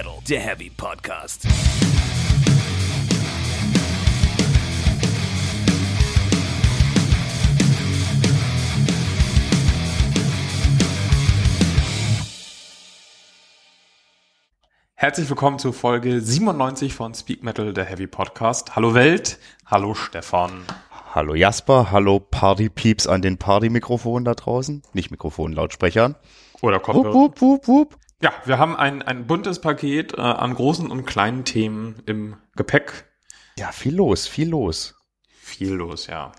Metal, 0.00 0.18
der 0.26 0.40
Heavy 0.40 0.70
Podcast. 0.70 1.46
Herzlich 14.94 15.28
willkommen 15.28 15.58
zu 15.58 15.72
Folge 15.72 16.22
97 16.22 16.94
von 16.94 17.12
Speak 17.12 17.42
Metal, 17.42 17.74
der 17.74 17.84
Heavy 17.84 18.06
Podcast. 18.06 18.76
Hallo 18.76 18.94
Welt, 18.94 19.38
hallo 19.66 19.92
Stefan. 19.92 20.64
Hallo 21.14 21.34
Jasper, 21.34 21.90
hallo 21.90 22.20
Partypieps 22.20 23.06
an 23.06 23.20
den 23.20 23.36
Partymikrofonen 23.36 24.24
da 24.24 24.32
draußen. 24.32 24.82
Nicht 24.94 25.10
Mikrofonen, 25.10 25.54
Lautsprechern. 25.54 26.16
Oder 26.62 26.80
Kopfhörer. 26.80 27.12
Wup, 27.12 27.42
wup, 27.42 27.68
wup, 27.68 27.68
wup. 27.68 28.00
Ja, 28.22 28.32
wir 28.44 28.58
haben 28.58 28.76
ein, 28.76 29.02
ein 29.02 29.26
buntes 29.26 29.60
Paket 29.60 30.14
äh, 30.14 30.20
an 30.20 30.54
großen 30.54 30.90
und 30.90 31.06
kleinen 31.06 31.44
Themen 31.44 32.02
im 32.06 32.36
Gepäck. 32.54 33.06
Ja, 33.58 33.72
viel 33.72 33.94
los, 33.94 34.26
viel 34.26 34.50
los. 34.50 34.94
Viel 35.28 35.72
los, 35.72 36.06
ja. 36.06 36.32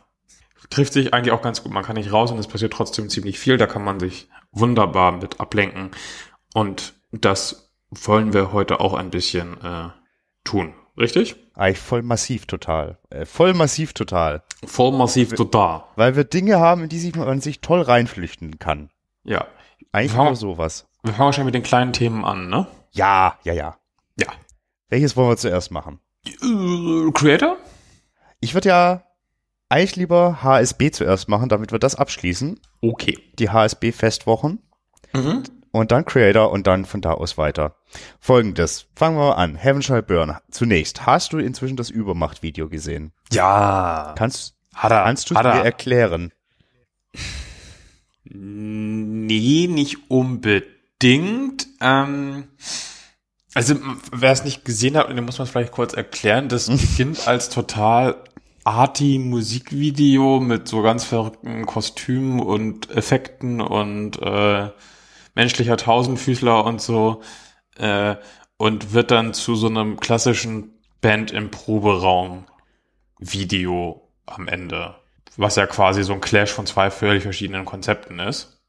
Trifft 0.70 0.94
sich 0.94 1.14
eigentlich 1.14 1.32
auch 1.32 1.42
ganz 1.42 1.64
gut. 1.64 1.72
Man 1.72 1.84
kann 1.84 1.96
nicht 1.96 2.14
raus 2.14 2.32
und 2.32 2.38
es 2.38 2.48
passiert 2.48 2.72
trotzdem 2.72 3.10
ziemlich 3.10 3.40
viel. 3.40 3.58
Da 3.58 3.66
kann 3.66 3.84
man 3.84 4.00
sich 4.00 4.30
wunderbar 4.52 5.12
mit 5.12 5.40
ablenken. 5.40 5.92
Und 6.54 6.94
das 7.12 7.74
wollen 7.90 8.34
wir 8.34 8.54
heute 8.54 8.80
auch 8.80 8.94
ein 8.94 9.10
bisschen 9.10 9.60
äh, 9.62 9.90
tun. 10.44 10.74
Richtig? 10.98 11.36
Eigentlich 11.56 11.80
voll 11.80 12.04
massiv 12.04 12.46
total. 12.46 13.00
Äh, 13.10 13.26
voll 13.26 13.54
massiv 13.54 13.94
total. 13.94 14.44
Voll 14.64 14.92
massiv 14.92 15.34
total. 15.34 15.86
Weil 15.96 16.16
wir 16.16 16.26
Dinge 16.26 16.60
haben, 16.60 16.84
in 16.84 16.90
die 16.90 17.00
sich 17.00 17.16
man 17.16 17.42
sich 17.42 17.60
toll 17.62 17.82
reinflüchten 17.82 18.60
kann. 18.60 18.92
Ja. 19.24 19.48
Eigentlich 19.92 20.16
nur 20.16 20.36
sowas. 20.36 20.88
Wir 21.04 21.14
fangen 21.14 21.34
schon 21.34 21.46
mit 21.46 21.56
den 21.56 21.64
kleinen 21.64 21.94
Themen 21.94 22.24
an, 22.26 22.50
ne? 22.50 22.68
Ja, 22.92 23.38
ja, 23.44 23.54
ja. 23.54 23.78
Ja. 24.20 24.28
Welches 24.90 25.16
wollen 25.16 25.30
wir 25.30 25.38
zuerst 25.38 25.72
machen? 25.72 26.00
Äh, 26.28 27.12
Creator? 27.14 27.58
Ich 28.40 28.54
würde 28.54 28.70
ja 28.70 29.04
eigentlich 29.70 29.96
lieber 29.96 30.44
HSB 30.44 30.92
zuerst 30.92 31.30
machen, 31.30 31.50
damit 31.50 31.72
wir 31.72 31.80
das 31.80 31.96
abschließen. 31.96 32.60
Okay. 32.82 33.18
Die 33.40 33.50
HSB-Festwochen. 33.50 34.60
Mhm. 35.14 35.44
Und 35.72 35.92
dann 35.94 36.04
Creator 36.06 36.52
und 36.52 36.68
dann 36.68 36.84
von 36.86 37.00
da 37.02 37.14
aus 37.14 37.38
weiter. 37.38 37.76
Folgendes. 38.20 38.88
Fangen 38.94 39.18
wir 39.18 39.38
an. 39.38 39.56
Heaven 39.56 39.82
Shall 39.82 40.04
Burn. 40.04 40.38
Zunächst, 40.52 41.06
hast 41.06 41.32
du 41.32 41.38
inzwischen 41.38 41.78
das 41.78 41.90
Übermacht-Video 41.90 42.68
gesehen? 42.68 43.14
Ja. 43.32 44.14
Kannst, 44.18 44.58
Hat 44.76 44.92
er. 44.92 45.06
kannst 45.06 45.32
du 45.32 45.36
hat 45.36 45.46
mir 45.46 45.52
er. 45.62 45.66
erklären? 45.66 46.34
Nee, 48.26 49.68
nicht 49.68 50.10
unbedingt. 50.12 50.66
Ähm, 51.04 52.48
also, 53.54 53.76
wer 54.12 54.32
es 54.32 54.44
nicht 54.44 54.64
gesehen 54.64 54.96
hat, 54.96 55.10
den 55.10 55.26
muss 55.26 55.38
man 55.38 55.46
es 55.46 55.52
vielleicht 55.52 55.74
kurz 55.74 55.94
erklären. 55.94 56.48
Das 56.48 56.68
beginnt 56.70 57.28
als 57.28 57.50
total 57.50 58.24
arty 58.64 59.20
Musikvideo 59.20 60.40
mit 60.40 60.68
so 60.68 60.82
ganz 60.82 61.04
verrückten 61.04 61.66
Kostümen 61.66 62.40
und 62.40 62.90
Effekten 62.92 63.60
und 63.60 64.22
äh, 64.22 64.70
menschlicher 65.36 65.78
Tausendfüßler 65.78 66.64
und 66.64 66.82
so. 66.82 67.22
Äh, 67.78 68.16
und 68.58 68.94
wird 68.94 69.10
dann 69.10 69.34
zu 69.34 69.56
so 69.56 69.68
einem 69.68 70.00
klassischen 70.00 70.76
Band 71.02 71.32
im 71.32 71.50
Proberaum 71.50 72.46
Video 73.18 74.08
am 74.28 74.48
Ende. 74.48 74.96
Was 75.36 75.56
ja 75.56 75.66
quasi 75.66 76.04
so 76.04 76.14
ein 76.14 76.22
Clash 76.22 76.52
von 76.52 76.68
zwei 76.68 76.92
völlig 76.92 77.24
verschiedenen 77.24 77.66
Konzepten 77.66 78.20
ist. 78.20 78.61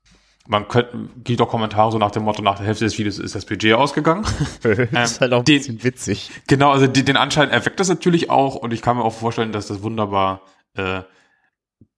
Man 0.48 0.66
könnte, 0.66 1.08
gibt 1.22 1.40
auch 1.40 1.48
Kommentare 1.48 1.92
so 1.92 1.98
nach 1.98 2.10
dem 2.10 2.24
Motto, 2.24 2.42
nach 2.42 2.56
der 2.56 2.66
Hälfte 2.66 2.84
des 2.84 2.98
Videos 2.98 3.18
ist 3.18 3.34
das 3.34 3.44
Budget 3.46 3.74
ausgegangen. 3.74 4.24
das 4.62 5.12
ist 5.12 5.20
halt 5.20 5.32
auch 5.32 5.38
ein 5.40 5.44
den- 5.44 5.58
bisschen 5.58 5.84
witzig. 5.84 6.30
genau, 6.48 6.72
also 6.72 6.86
die, 6.88 7.04
den 7.04 7.16
Anschein 7.16 7.50
erweckt 7.50 7.78
das 7.78 7.88
natürlich 7.88 8.28
auch 8.28 8.56
und 8.56 8.72
ich 8.72 8.82
kann 8.82 8.96
mir 8.96 9.04
auch 9.04 9.14
vorstellen, 9.14 9.52
dass 9.52 9.68
das 9.68 9.82
wunderbar 9.82 10.42
äh, 10.74 11.02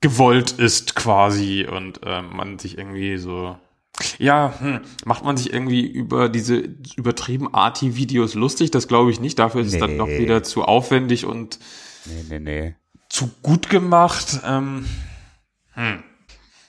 gewollt 0.00 0.53
ist 0.53 0.94
quasi 0.94 1.66
und 1.71 2.00
äh, 2.04 2.21
man 2.22 2.59
sich 2.59 2.77
irgendwie 2.77 3.16
so 3.16 3.56
ja, 4.19 4.53
hm, 4.59 4.81
macht 5.04 5.25
man 5.25 5.37
sich 5.37 5.53
irgendwie 5.53 5.87
über 5.87 6.28
diese 6.28 6.56
übertrieben 6.97 7.54
arty 7.54 7.94
Videos 7.97 8.34
lustig? 8.34 8.72
Das 8.72 8.88
glaube 8.88 9.12
ich 9.12 9.21
nicht. 9.21 9.38
Dafür 9.38 9.60
ist 9.60 9.72
es 9.72 9.78
dann 9.78 9.93
Nee. 9.93 9.99
doch 9.99 10.09
wieder 10.09 10.43
zu 10.43 10.65
aufwendig 10.65 11.25
und 11.27 11.60
Nee, 12.04 12.25
nee, 12.28 12.38
nee. 12.41 12.75
zu 13.09 13.31
gut 13.43 13.71
gemacht. 13.71 14.41
Ähm, 14.44 14.84
hm. 15.75 16.03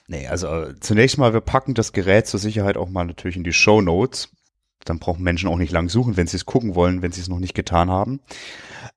Nee, 0.08 0.28
also 0.28 0.48
äh, 0.48 0.80
zunächst 0.80 1.18
mal, 1.18 1.34
wir 1.34 1.42
packen 1.42 1.74
das 1.74 1.94
Gerät 1.94 2.28
zur 2.28 2.40
Sicherheit 2.40 2.78
auch 2.78 2.90
mal 2.90 3.06
natürlich 3.06 3.38
in 3.38 3.44
die 3.44 3.54
Show 3.54 3.82
Notes. 3.82 4.30
Dann 4.84 5.00
brauchen 5.00 5.24
Menschen 5.24 5.50
auch 5.50 5.58
nicht 5.58 5.72
lang 5.72 5.90
suchen, 5.90 6.16
wenn 6.16 6.28
sie 6.28 6.38
es 6.38 6.46
gucken 6.46 6.76
wollen, 6.76 7.02
wenn 7.02 7.12
sie 7.12 7.22
es 7.22 7.28
noch 7.28 7.40
nicht 7.40 7.56
getan 7.56 7.90
haben. 7.90 8.20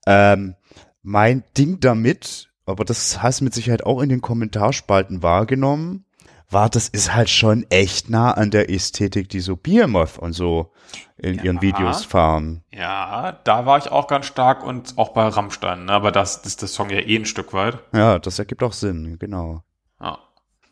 Ähm, 0.06 0.54
mein 1.02 1.44
Ding 1.56 1.80
damit, 1.80 2.50
aber 2.66 2.84
das 2.84 3.22
hast 3.22 3.40
du 3.40 3.44
mit 3.44 3.54
Sicherheit 3.54 3.84
auch 3.86 4.02
in 4.02 4.10
den 4.10 4.20
Kommentarspalten 4.20 5.22
wahrgenommen, 5.22 6.04
war, 6.50 6.70
das 6.70 6.88
ist 6.88 7.14
halt 7.14 7.28
schon 7.28 7.66
echt 7.70 8.08
nah 8.08 8.32
an 8.32 8.50
der 8.50 8.70
Ästhetik, 8.70 9.28
die 9.28 9.40
so 9.40 9.56
Behemoth 9.56 10.18
und 10.18 10.32
so 10.32 10.72
in 11.18 11.36
Ja. 11.36 11.44
ihren 11.44 11.62
Videos 11.62 12.04
fahren. 12.04 12.64
Ja, 12.72 13.38
da 13.44 13.66
war 13.66 13.78
ich 13.78 13.90
auch 13.90 14.06
ganz 14.06 14.26
stark 14.26 14.64
und 14.64 14.96
auch 14.96 15.10
bei 15.10 15.26
Rammstein, 15.28 15.84
ne? 15.86 15.92
aber 15.92 16.10
das, 16.10 16.42
das 16.42 16.52
ist 16.52 16.62
das 16.62 16.72
Song 16.74 16.88
ja 16.90 17.00
eh 17.00 17.16
ein 17.16 17.26
Stück 17.26 17.52
weit. 17.52 17.78
Ja, 17.92 18.18
das 18.18 18.38
ergibt 18.38 18.62
auch 18.62 18.72
Sinn, 18.72 19.18
genau. 19.18 19.62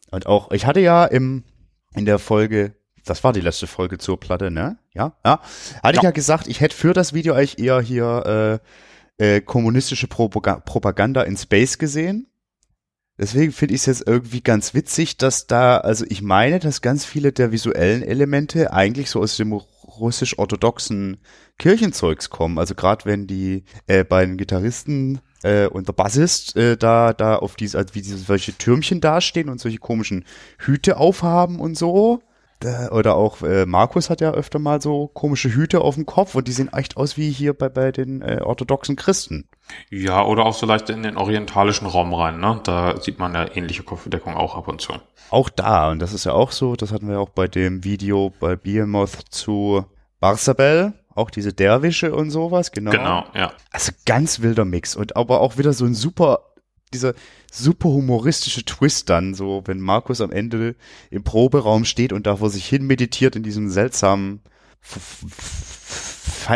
Ja. 0.06 0.16
Und 0.16 0.26
auch, 0.26 0.50
ich 0.50 0.66
hatte 0.66 0.80
ja 0.80 1.04
im, 1.04 1.44
in 1.94 2.04
der 2.06 2.18
Folge, 2.18 2.74
das 3.04 3.22
war 3.24 3.32
die 3.32 3.40
letzte 3.40 3.66
Folge 3.66 3.98
zur 3.98 4.18
Platte, 4.18 4.50
ne? 4.50 4.78
Ja, 4.94 5.16
ja. 5.24 5.40
Hatte 5.82 5.96
ich 5.96 6.02
Ja. 6.02 6.08
ja 6.08 6.10
gesagt, 6.10 6.46
ich 6.48 6.60
hätte 6.60 6.76
für 6.76 6.92
das 6.92 7.12
Video 7.12 7.34
eigentlich 7.34 7.58
eher 7.58 7.80
hier 7.80 8.60
äh, 9.18 9.36
äh, 9.36 9.40
kommunistische 9.40 10.08
Propaga 10.08 10.60
Propaganda 10.60 11.22
in 11.22 11.36
Space 11.36 11.78
gesehen. 11.78 12.28
Deswegen 13.18 13.52
finde 13.52 13.74
ich 13.74 13.80
es 13.80 13.86
jetzt 13.86 14.06
irgendwie 14.06 14.42
ganz 14.42 14.74
witzig, 14.74 15.16
dass 15.16 15.46
da, 15.46 15.78
also 15.78 16.04
ich 16.06 16.20
meine, 16.20 16.58
dass 16.58 16.82
ganz 16.82 17.06
viele 17.06 17.32
der 17.32 17.50
visuellen 17.50 18.02
Elemente 18.02 18.74
eigentlich 18.74 19.08
so 19.08 19.22
aus 19.22 19.36
dem 19.38 19.52
russisch-orthodoxen 19.54 21.18
Kirchenzeugs 21.58 22.28
kommen. 22.28 22.58
Also 22.58 22.74
gerade 22.74 23.06
wenn 23.06 23.26
die 23.26 23.64
äh, 23.86 24.04
beiden 24.04 24.36
Gitarristen 24.36 25.20
äh, 25.42 25.66
und 25.66 25.88
der 25.88 25.92
Bassist 25.92 26.56
äh, 26.56 26.76
da 26.76 27.12
da 27.12 27.36
auf 27.36 27.56
diese, 27.56 27.78
also 27.78 27.94
wie 27.94 28.02
diese 28.02 28.18
solche 28.18 28.52
Türmchen 28.52 29.00
dastehen 29.00 29.48
und 29.48 29.60
solche 29.60 29.78
komischen 29.78 30.24
Hüte 30.58 30.96
aufhaben 30.96 31.60
und 31.60 31.76
so. 31.76 32.20
Da, 32.60 32.88
oder 32.90 33.16
auch 33.16 33.42
äh, 33.42 33.66
Markus 33.66 34.08
hat 34.08 34.22
ja 34.22 34.32
öfter 34.32 34.58
mal 34.58 34.80
so 34.80 35.08
komische 35.08 35.54
Hüte 35.54 35.82
auf 35.82 35.96
dem 35.96 36.06
Kopf 36.06 36.34
und 36.34 36.48
die 36.48 36.52
sehen 36.52 36.72
echt 36.72 36.96
aus 36.96 37.18
wie 37.18 37.30
hier 37.30 37.52
bei, 37.52 37.68
bei 37.68 37.92
den 37.92 38.22
äh, 38.22 38.40
orthodoxen 38.42 38.96
Christen. 38.96 39.46
ja, 39.90 40.24
oder 40.24 40.46
auch 40.46 40.54
so 40.54 40.64
leicht 40.64 40.88
in 40.88 41.02
den 41.02 41.18
orientalischen 41.18 41.86
Raum 41.86 42.14
rein, 42.14 42.40
ne? 42.40 42.60
Da 42.64 42.98
sieht 43.00 43.18
man 43.18 43.34
ja 43.34 43.46
ähnliche 43.54 43.82
Kopfbedeckung 43.82 44.34
auch 44.34 44.56
ab 44.56 44.68
und 44.68 44.80
zu. 44.80 44.94
Auch 45.28 45.50
da, 45.50 45.90
und 45.90 45.98
das 45.98 46.14
ist 46.14 46.24
ja 46.24 46.32
auch 46.32 46.50
so, 46.50 46.76
das 46.76 46.92
hatten 46.92 47.08
wir 47.08 47.20
auch 47.20 47.28
bei 47.28 47.46
dem 47.46 47.84
Video 47.84 48.32
bei 48.40 48.56
Behemoth 48.56 49.18
zu 49.28 49.84
Barsabel, 50.20 50.94
auch 51.16 51.30
diese 51.30 51.52
Derwische 51.52 52.14
und 52.14 52.30
sowas, 52.30 52.72
genau. 52.72 52.90
Genau, 52.90 53.24
ja. 53.34 53.52
Also 53.70 53.92
ganz 54.04 54.40
wilder 54.40 54.64
Mix 54.64 54.94
und 54.94 55.16
aber 55.16 55.40
auch 55.40 55.58
wieder 55.58 55.72
so 55.72 55.84
ein 55.84 55.94
super, 55.94 56.52
dieser 56.92 57.14
super 57.50 57.88
humoristische 57.88 58.64
Twist 58.64 59.10
dann, 59.10 59.34
so 59.34 59.62
wenn 59.66 59.80
Markus 59.80 60.20
am 60.20 60.30
Ende 60.30 60.76
im 61.10 61.24
Proberaum 61.24 61.84
steht 61.84 62.12
und 62.12 62.26
da 62.26 62.36
vor 62.36 62.50
sich 62.50 62.66
hin 62.66 62.86
meditiert 62.86 63.34
in 63.36 63.42
diesem 63.42 63.68
seltsamen 63.68 64.40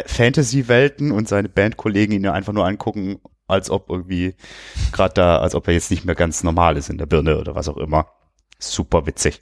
Fantasy-Welten 0.07 1.11
und 1.11 1.29
seine 1.29 1.49
Bandkollegen 1.49 2.15
ihn 2.15 2.25
ja 2.25 2.33
einfach 2.33 2.53
nur 2.53 2.67
angucken, 2.67 3.21
als 3.49 3.71
ob 3.71 3.91
irgendwie 3.91 4.35
gerade 4.93 5.15
da, 5.15 5.39
als 5.39 5.55
ob 5.55 5.67
er 5.67 5.75
jetzt 5.75 5.91
nicht 5.91 6.05
mehr 6.05 6.15
ganz 6.15 6.43
normal 6.45 6.77
ist 6.77 6.91
in 6.91 6.99
der 6.99 7.07
Birne 7.07 7.39
oder 7.39 7.55
was 7.55 7.69
auch 7.69 7.77
immer. 7.77 8.07
Super 8.59 9.07
witzig. 9.07 9.41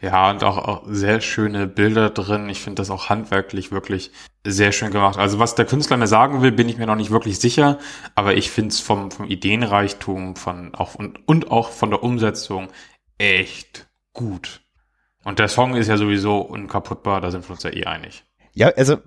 Ja, 0.00 0.30
und 0.30 0.44
auch, 0.44 0.58
auch 0.58 0.82
sehr 0.86 1.20
schöne 1.20 1.66
Bilder 1.66 2.10
drin. 2.10 2.48
Ich 2.48 2.60
finde 2.60 2.80
das 2.80 2.90
auch 2.90 3.08
handwerklich 3.08 3.70
wirklich 3.70 4.12
sehr 4.46 4.72
schön 4.72 4.90
gemacht. 4.90 5.18
Also 5.18 5.38
was 5.38 5.54
der 5.54 5.66
Künstler 5.66 5.96
mir 5.96 6.06
sagen 6.06 6.42
will, 6.42 6.52
bin 6.52 6.68
ich 6.68 6.78
mir 6.78 6.86
noch 6.86 6.96
nicht 6.96 7.10
wirklich 7.10 7.38
sicher, 7.38 7.78
aber 8.14 8.34
ich 8.34 8.50
finde 8.50 8.70
es 8.70 8.80
vom, 8.80 9.10
vom 9.10 9.26
Ideenreichtum 9.26 10.36
von 10.36 10.74
auch 10.74 10.94
und, 10.94 11.26
und 11.28 11.50
auch 11.50 11.70
von 11.70 11.90
der 11.90 12.02
Umsetzung 12.02 12.68
echt 13.18 13.88
gut. 14.12 14.62
Und 15.24 15.38
der 15.38 15.48
Song 15.48 15.74
ist 15.74 15.88
ja 15.88 15.96
sowieso 15.96 16.38
unkaputtbar, 16.40 17.20
da 17.20 17.30
sind 17.30 17.46
wir 17.46 17.50
uns 17.50 17.62
ja 17.62 17.70
eh 17.70 17.84
einig. 17.84 18.24
Ja, 18.54 18.68
also 18.68 18.98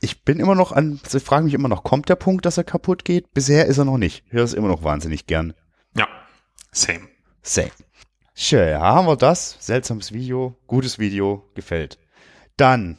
ich 0.00 0.24
bin 0.24 0.38
immer 0.38 0.54
noch 0.54 0.72
an, 0.72 1.00
also 1.04 1.18
ich 1.18 1.24
frage 1.24 1.44
mich 1.44 1.54
immer 1.54 1.68
noch, 1.68 1.82
kommt 1.82 2.08
der 2.08 2.16
Punkt, 2.16 2.46
dass 2.46 2.56
er 2.56 2.64
kaputt 2.64 3.04
geht? 3.04 3.32
Bisher 3.34 3.66
ist 3.66 3.78
er 3.78 3.84
noch 3.84 3.98
nicht. 3.98 4.24
Ich 4.26 4.32
höre 4.32 4.44
es 4.44 4.54
immer 4.54 4.68
noch 4.68 4.84
wahnsinnig 4.84 5.26
gern. 5.26 5.54
Ja, 5.96 6.06
same. 6.72 7.08
Same. 7.42 7.70
Schön, 8.42 8.70
ja, 8.70 8.80
haben 8.80 9.06
wir 9.06 9.16
das. 9.16 9.58
Seltsames 9.60 10.12
Video, 10.12 10.56
gutes 10.66 10.98
Video, 10.98 11.46
gefällt. 11.54 11.98
Dann 12.56 12.96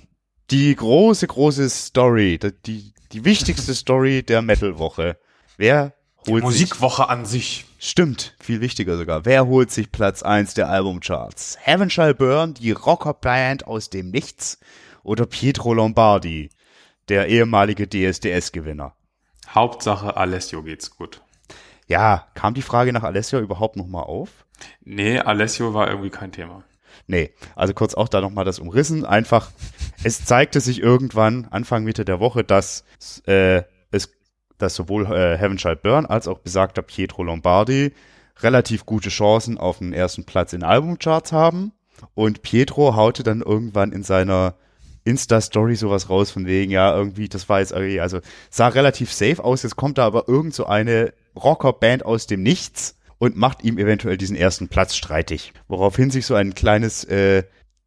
die 0.51 0.75
große, 0.75 1.25
große 1.25 1.67
Story, 1.67 2.37
die, 2.37 2.51
die, 2.63 2.93
die 3.11 3.25
wichtigste 3.25 3.73
Story 3.73 4.21
der 4.21 4.43
Metal-Woche. 4.43 5.17
Wer 5.57 5.95
holt 6.27 6.43
sich, 6.43 6.69
Musikwoche 6.69 7.09
an 7.09 7.25
sich. 7.25 7.65
stimmt, 7.79 8.35
viel 8.39 8.61
wichtiger 8.61 8.97
sogar, 8.97 9.25
wer 9.25 9.47
holt 9.47 9.71
sich 9.71 9.91
Platz 9.91 10.21
1 10.21 10.53
der 10.53 10.69
Albumcharts? 10.69 11.57
Heaven 11.59 11.89
Shall 11.89 12.13
Burn, 12.13 12.53
die 12.53 12.73
Rockerband 12.73 13.65
aus 13.65 13.89
dem 13.89 14.11
Nichts 14.11 14.59
oder 15.01 15.25
Pietro 15.25 15.73
Lombardi, 15.73 16.51
der 17.09 17.29
ehemalige 17.29 17.89
DSDS-Gewinner. 17.89 18.93
Hauptsache 19.49 20.15
Alessio 20.15 20.61
geht's 20.61 20.91
gut. 20.95 21.23
Ja, 21.87 22.27
kam 22.35 22.53
die 22.53 22.61
Frage 22.61 22.93
nach 22.93 23.03
Alessio 23.03 23.39
überhaupt 23.39 23.75
nochmal 23.75 24.03
auf? 24.03 24.45
Nee, 24.83 25.19
Alessio 25.19 25.73
war 25.73 25.89
irgendwie 25.89 26.09
kein 26.09 26.31
Thema. 26.31 26.63
Nee, 27.07 27.31
also 27.55 27.73
kurz 27.73 27.93
auch 27.93 28.07
da 28.07 28.21
nochmal 28.21 28.45
das 28.45 28.59
umrissen. 28.59 29.05
Einfach, 29.05 29.51
es 30.03 30.25
zeigte 30.25 30.59
sich 30.59 30.81
irgendwann, 30.81 31.47
Anfang 31.51 31.83
Mitte 31.83 32.05
der 32.05 32.19
Woche, 32.19 32.43
dass 32.43 32.83
äh, 33.25 33.63
es, 33.91 34.11
dass 34.57 34.75
sowohl 34.75 35.05
äh, 35.05 35.37
Heavenchild 35.37 35.81
Burn 35.81 36.05
als 36.05 36.27
auch 36.27 36.39
besagter 36.39 36.81
Pietro 36.81 37.23
Lombardi 37.23 37.93
relativ 38.39 38.85
gute 38.85 39.09
Chancen 39.09 39.57
auf 39.57 39.79
den 39.79 39.93
ersten 39.93 40.25
Platz 40.25 40.53
in 40.53 40.63
Albumcharts 40.63 41.31
haben. 41.31 41.73
Und 42.15 42.41
Pietro 42.41 42.95
haute 42.95 43.23
dann 43.23 43.41
irgendwann 43.41 43.91
in 43.91 44.03
seiner 44.03 44.55
Insta-Story 45.03 45.75
sowas 45.75 46.09
raus 46.09 46.31
von 46.31 46.45
wegen, 46.45 46.71
ja, 46.71 46.95
irgendwie, 46.95 47.27
das 47.27 47.49
war 47.49 47.59
jetzt, 47.59 47.73
also 47.73 48.19
sah 48.49 48.67
relativ 48.67 49.11
safe 49.11 49.43
aus, 49.43 49.63
jetzt 49.63 49.75
kommt 49.75 49.97
da 49.97 50.05
aber 50.05 50.27
irgend 50.27 50.53
so 50.53 50.65
eine 50.65 51.13
Rockerband 51.35 52.05
aus 52.05 52.27
dem 52.27 52.43
Nichts 52.43 52.97
und 53.21 53.37
macht 53.37 53.63
ihm 53.63 53.77
eventuell 53.77 54.17
diesen 54.17 54.35
ersten 54.35 54.67
Platz 54.67 54.95
streitig. 54.95 55.53
Woraufhin 55.67 56.09
sich 56.09 56.25
so 56.25 56.33
ein 56.33 56.55
kleines, 56.55 57.03
äh, 57.03 57.43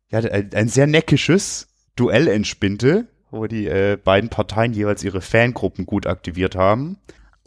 ja, 0.09 0.21
ein, 0.21 0.69
sehr 0.69 0.87
neckisches 0.87 1.67
Duell 1.97 2.29
entspinnte, 2.29 3.09
wo 3.33 3.49
die 3.49 3.67
äh, 3.67 3.97
beiden 3.97 4.31
Parteien 4.31 4.75
jeweils 4.75 5.03
ihre 5.03 5.21
Fangruppen 5.21 5.87
gut 5.87 6.07
aktiviert 6.07 6.55
haben, 6.55 6.99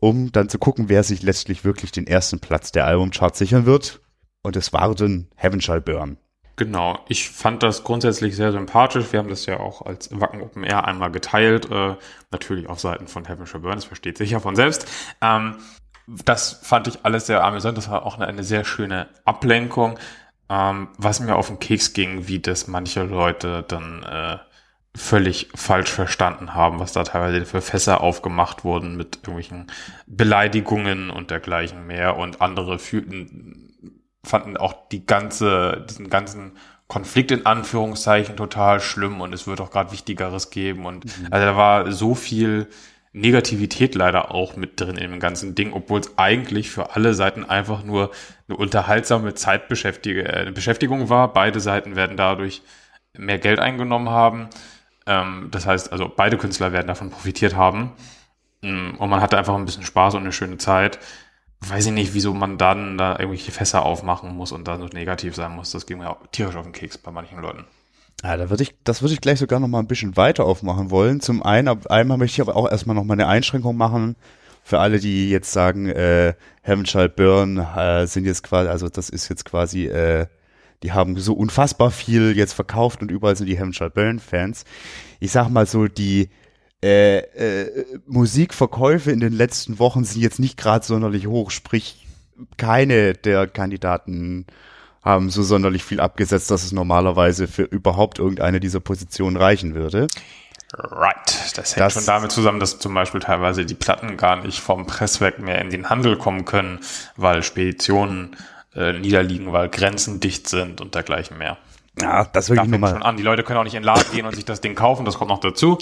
um 0.01 0.33
dann 0.33 0.49
zu 0.49 0.59
gucken, 0.59 0.89
wer 0.89 1.01
sich 1.03 1.23
letztlich 1.23 1.63
wirklich 1.63 1.93
den 1.93 2.07
ersten 2.07 2.41
Platz 2.41 2.73
der 2.73 2.85
Albumcharts 2.85 3.39
sichern 3.39 3.65
wird. 3.65 4.01
Und 4.43 4.57
es 4.57 4.73
war 4.73 4.93
dann 4.93 5.29
Heaven 5.37 5.61
Shall 5.61 5.79
Burn. 5.79 6.17
Genau, 6.57 6.99
ich 7.07 7.29
fand 7.29 7.63
das 7.63 7.85
grundsätzlich 7.85 8.35
sehr 8.35 8.51
sympathisch. 8.51 9.13
Wir 9.13 9.19
haben 9.19 9.29
das 9.29 9.45
ja 9.45 9.61
auch 9.61 9.81
als 9.83 10.09
Wacken 10.11 10.41
Open 10.41 10.65
Air 10.65 10.83
einmal 10.83 11.11
geteilt, 11.11 11.71
äh, 11.71 11.95
natürlich 12.31 12.67
auf 12.67 12.81
Seiten 12.81 13.07
von 13.07 13.23
Heaven 13.23 13.45
Shall 13.45 13.61
Burn, 13.61 13.75
das 13.75 13.85
versteht 13.85 14.17
sich 14.17 14.31
ja 14.31 14.41
von 14.41 14.57
selbst. 14.57 14.87
Ähm, 15.21 15.55
das 16.07 16.59
fand 16.63 16.87
ich 16.87 16.99
alles 17.03 17.27
sehr 17.27 17.43
amüsant, 17.43 17.77
das 17.77 17.89
war 17.89 18.05
auch 18.05 18.15
eine, 18.15 18.27
eine 18.27 18.43
sehr 18.43 18.63
schöne 18.63 19.07
Ablenkung. 19.25 19.99
Ähm, 20.49 20.89
was 20.97 21.19
mir 21.19 21.35
auf 21.35 21.47
den 21.47 21.59
Keks 21.59 21.93
ging, 21.93 22.27
wie 22.27 22.39
das 22.39 22.67
manche 22.67 23.03
Leute 23.03 23.65
dann 23.67 24.03
äh, 24.03 24.37
völlig 24.95 25.49
falsch 25.53 25.91
verstanden 25.91 26.53
haben, 26.53 26.79
was 26.79 26.93
da 26.93 27.03
teilweise 27.03 27.45
für 27.45 27.61
Fässer 27.61 28.01
aufgemacht 28.01 28.63
wurden 28.63 28.95
mit 28.95 29.17
irgendwelchen 29.17 29.67
Beleidigungen 30.07 31.09
und 31.09 31.31
dergleichen 31.31 31.85
mehr 31.85 32.17
und 32.17 32.41
andere 32.41 32.79
fühlten 32.79 33.67
fanden 34.27 34.57
auch 34.57 34.89
die 34.89 35.05
ganze, 35.05 35.85
diesen 35.89 36.09
ganzen 36.09 36.57
Konflikt 36.87 37.31
in 37.31 37.45
Anführungszeichen 37.45 38.37
total 38.37 38.79
schlimm 38.79 39.21
und 39.21 39.33
es 39.33 39.47
wird 39.47 39.59
auch 39.61 39.71
gerade 39.71 39.91
Wichtigeres 39.91 40.49
geben 40.51 40.85
und 40.85 41.05
mhm. 41.05 41.27
also 41.31 41.45
da 41.45 41.57
war 41.57 41.91
so 41.91 42.15
viel 42.15 42.67
Negativität 43.13 43.95
leider 43.95 44.31
auch 44.31 44.55
mit 44.55 44.79
drin 44.79 44.97
in 44.97 45.11
dem 45.11 45.19
ganzen 45.19 45.55
Ding, 45.55 45.73
obwohl 45.73 45.99
es 45.99 46.17
eigentlich 46.17 46.69
für 46.69 46.95
alle 46.95 47.13
Seiten 47.13 47.45
einfach 47.45 47.83
nur 47.83 48.11
eine 48.47 48.57
unterhaltsame 48.57 49.33
Zeitbeschäftigung 49.33 51.01
äh, 51.01 51.09
war. 51.09 51.33
Beide 51.33 51.59
Seiten 51.59 51.95
werden 51.95 52.17
dadurch 52.17 52.61
mehr 53.17 53.39
Geld 53.39 53.59
eingenommen 53.59 54.09
haben. 54.09 54.49
Ähm, 55.05 55.47
das 55.51 55.65
heißt, 55.65 55.91
also 55.91 56.11
beide 56.15 56.37
Künstler 56.37 56.71
werden 56.73 56.87
davon 56.87 57.09
profitiert 57.09 57.55
haben. 57.55 57.93
Mm, 58.61 58.95
und 58.97 59.09
man 59.09 59.21
hatte 59.21 59.37
einfach 59.37 59.55
ein 59.55 59.65
bisschen 59.65 59.83
Spaß 59.83 60.15
und 60.15 60.21
eine 60.21 60.31
schöne 60.33 60.57
Zeit 60.57 60.99
weiß 61.61 61.87
ich 61.87 61.91
nicht, 61.91 62.13
wieso 62.13 62.33
man 62.33 62.57
dann 62.57 62.97
da 62.97 63.13
irgendwelche 63.13 63.51
Fässer 63.51 63.83
aufmachen 63.83 64.35
muss 64.35 64.51
und 64.51 64.67
dann 64.67 64.79
so 64.79 64.87
negativ 64.87 65.35
sein 65.35 65.55
muss. 65.55 65.71
Das 65.71 65.85
ging 65.85 65.97
mir 65.99 66.09
auch 66.09 66.27
tierisch 66.31 66.55
auf 66.55 66.63
den 66.65 66.73
Keks 66.73 66.97
bei 66.97 67.11
manchen 67.11 67.39
Leuten. 67.39 67.65
Ja, 68.23 68.35
da 68.35 68.49
würde 68.49 68.63
ich, 68.63 68.75
das 68.83 69.01
würde 69.01 69.13
ich 69.13 69.21
gleich 69.21 69.39
sogar 69.39 69.59
noch 69.59 69.67
mal 69.67 69.79
ein 69.79 69.87
bisschen 69.87 70.17
weiter 70.17 70.45
aufmachen 70.45 70.89
wollen. 70.89 71.19
Zum 71.19 71.43
einen, 71.43 71.85
einmal 71.85 72.17
möchte 72.17 72.41
ich 72.41 72.47
aber 72.47 72.57
auch 72.57 72.69
erstmal 72.69 72.95
noch 72.95 73.03
mal 73.03 73.13
eine 73.13 73.27
Einschränkung 73.27 73.77
machen 73.77 74.15
für 74.63 74.79
alle, 74.79 74.99
die 74.99 75.29
jetzt 75.29 75.53
sagen, 75.53 75.87
äh, 75.87 76.33
Heaven 76.61 76.85
Shall 76.85 77.09
Burn 77.09 77.57
äh, 77.57 78.05
sind 78.05 78.25
jetzt 78.25 78.43
quasi, 78.43 78.69
also 78.69 78.89
das 78.89 79.09
ist 79.09 79.29
jetzt 79.29 79.45
quasi, 79.45 79.85
äh, 79.85 80.25
die 80.83 80.91
haben 80.91 81.17
so 81.17 81.33
unfassbar 81.35 81.89
viel 81.89 82.35
jetzt 82.35 82.53
verkauft 82.53 83.01
und 83.01 83.09
überall 83.09 83.37
sind 83.37 83.47
die 83.47 83.57
Heaven 83.57 83.71
Shall 83.71 83.91
Burn 83.91 84.19
Fans. 84.19 84.65
Ich 85.19 85.31
sag 85.31 85.47
mal 85.49 85.65
so, 85.65 85.87
die 85.87 86.29
äh, 86.83 87.19
äh, 87.19 87.85
Musikverkäufe 88.07 89.11
in 89.11 89.19
den 89.19 89.33
letzten 89.33 89.79
Wochen 89.79 90.03
sind 90.03 90.21
jetzt 90.21 90.39
nicht 90.39 90.57
gerade 90.57 90.85
sonderlich 90.85 91.27
hoch, 91.27 91.49
sprich 91.49 92.05
keine 92.57 93.13
der 93.13 93.47
Kandidaten 93.47 94.47
haben 95.07 95.29
so 95.29 95.43
sonderlich 95.43 95.83
viel 95.83 95.99
abgesetzt, 95.99 96.51
dass 96.51 96.63
es 96.63 96.71
normalerweise 96.71 97.47
für 97.47 97.63
überhaupt 97.63 98.19
irgendeine 98.19 98.59
dieser 98.59 98.79
Positionen 98.79 99.37
reichen 99.37 99.73
würde. 99.73 100.07
Right. 100.73 101.55
Das 101.55 101.75
hängt 101.75 101.85
das, 101.85 101.93
schon 101.93 102.05
damit 102.05 102.31
zusammen, 102.31 102.59
dass 102.59 102.77
zum 102.77 102.93
Beispiel 102.93 103.21
teilweise 103.21 103.65
die 103.65 103.73
Platten 103.73 104.17
gar 104.17 104.43
nicht 104.43 104.59
vom 104.59 104.85
Presswerk 104.85 105.39
mehr 105.39 105.61
in 105.61 105.69
den 105.69 105.89
Handel 105.89 106.17
kommen 106.17 106.45
können, 106.45 106.79
weil 107.15 107.41
Speditionen 107.41 108.35
äh, 108.75 108.93
niederliegen, 108.93 109.53
weil 109.53 109.69
Grenzen 109.69 110.19
dicht 110.19 110.49
sind 110.49 110.81
und 110.81 110.93
dergleichen 110.93 111.37
mehr. 111.37 111.57
Ja, 111.99 112.25
das 112.25 112.49
will 112.49 112.57
da 112.57 112.63
ich 112.63 112.69
nur 112.69 112.79
mal. 112.79 112.91
Schon 112.91 113.01
an. 113.01 113.17
Die 113.17 113.23
Leute 113.23 113.43
können 113.43 113.59
auch 113.59 113.63
nicht 113.63 113.73
in 113.73 113.81
den 113.81 113.85
Laden 113.85 114.11
gehen 114.11 114.25
und 114.25 114.35
sich 114.35 114.45
das 114.45 114.61
Ding 114.61 114.75
kaufen, 114.75 115.05
das 115.05 115.17
kommt 115.17 115.29
noch 115.29 115.39
dazu. 115.39 115.77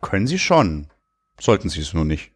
Können 0.00 0.26
sie 0.26 0.38
schon. 0.38 0.88
Sollten 1.38 1.68
sie 1.68 1.80
es 1.80 1.92
nur 1.92 2.04
nicht. 2.04 2.32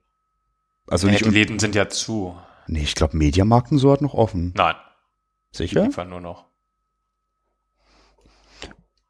Also 0.87 1.09
nicht. 1.09 1.25
Die 1.25 1.31
Läden 1.31 1.59
sind 1.59 1.75
ja 1.75 1.89
zu. 1.89 2.37
Nee, 2.67 2.83
ich 2.83 2.95
glaube, 2.95 3.17
Mediamarkten 3.17 3.79
so 3.79 3.91
hat 3.91 4.03
noch 4.03 4.15
offen. 4.15 4.53
Nein. 4.57 4.75
Sicher? 5.55 5.85
Liefern 5.85 6.09
nur 6.09 6.21
noch. 6.21 6.47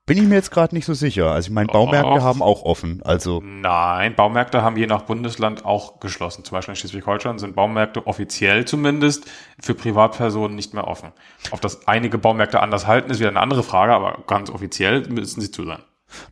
Bin 0.07 0.19
ich 0.19 0.25
mir 0.25 0.35
jetzt 0.35 0.51
gerade 0.51 0.75
nicht 0.75 0.85
so 0.85 0.93
sicher. 0.93 1.31
Also 1.31 1.49
ich 1.49 1.55
meine, 1.55 1.69
Baumärkte 1.69 2.23
haben 2.23 2.43
auch 2.43 2.63
offen. 2.63 3.03
Also 3.03 3.41
Nein, 3.43 4.15
Baumärkte 4.15 4.61
haben 4.61 4.77
je 4.77 4.87
nach 4.87 5.03
Bundesland 5.03 5.65
auch 5.65 5.99
geschlossen. 5.99 6.45
Zum 6.45 6.57
Beispiel 6.57 6.73
in 6.73 6.77
Schleswig-Holstein 6.77 7.39
sind 7.39 7.57
Baumärkte 7.57 8.07
offiziell 8.07 8.67
zumindest 8.67 9.25
für 9.59 9.75
Privatpersonen 9.75 10.55
nicht 10.55 10.75
mehr 10.75 10.87
offen. 10.87 11.13
Ob 11.53 11.63
das 11.63 11.89
einige 11.89 12.19
Baumärkte 12.19 12.61
anders 12.61 12.87
halten, 12.87 13.11
ist 13.11 13.19
wieder 13.19 13.31
eine 13.31 13.41
andere 13.41 13.63
Frage, 13.63 13.95
aber 13.95 14.25
ganz 14.27 14.51
offiziell 14.51 15.09
müssen 15.09 15.41
sie 15.41 15.51
zu 15.51 15.65
sein. 15.65 15.83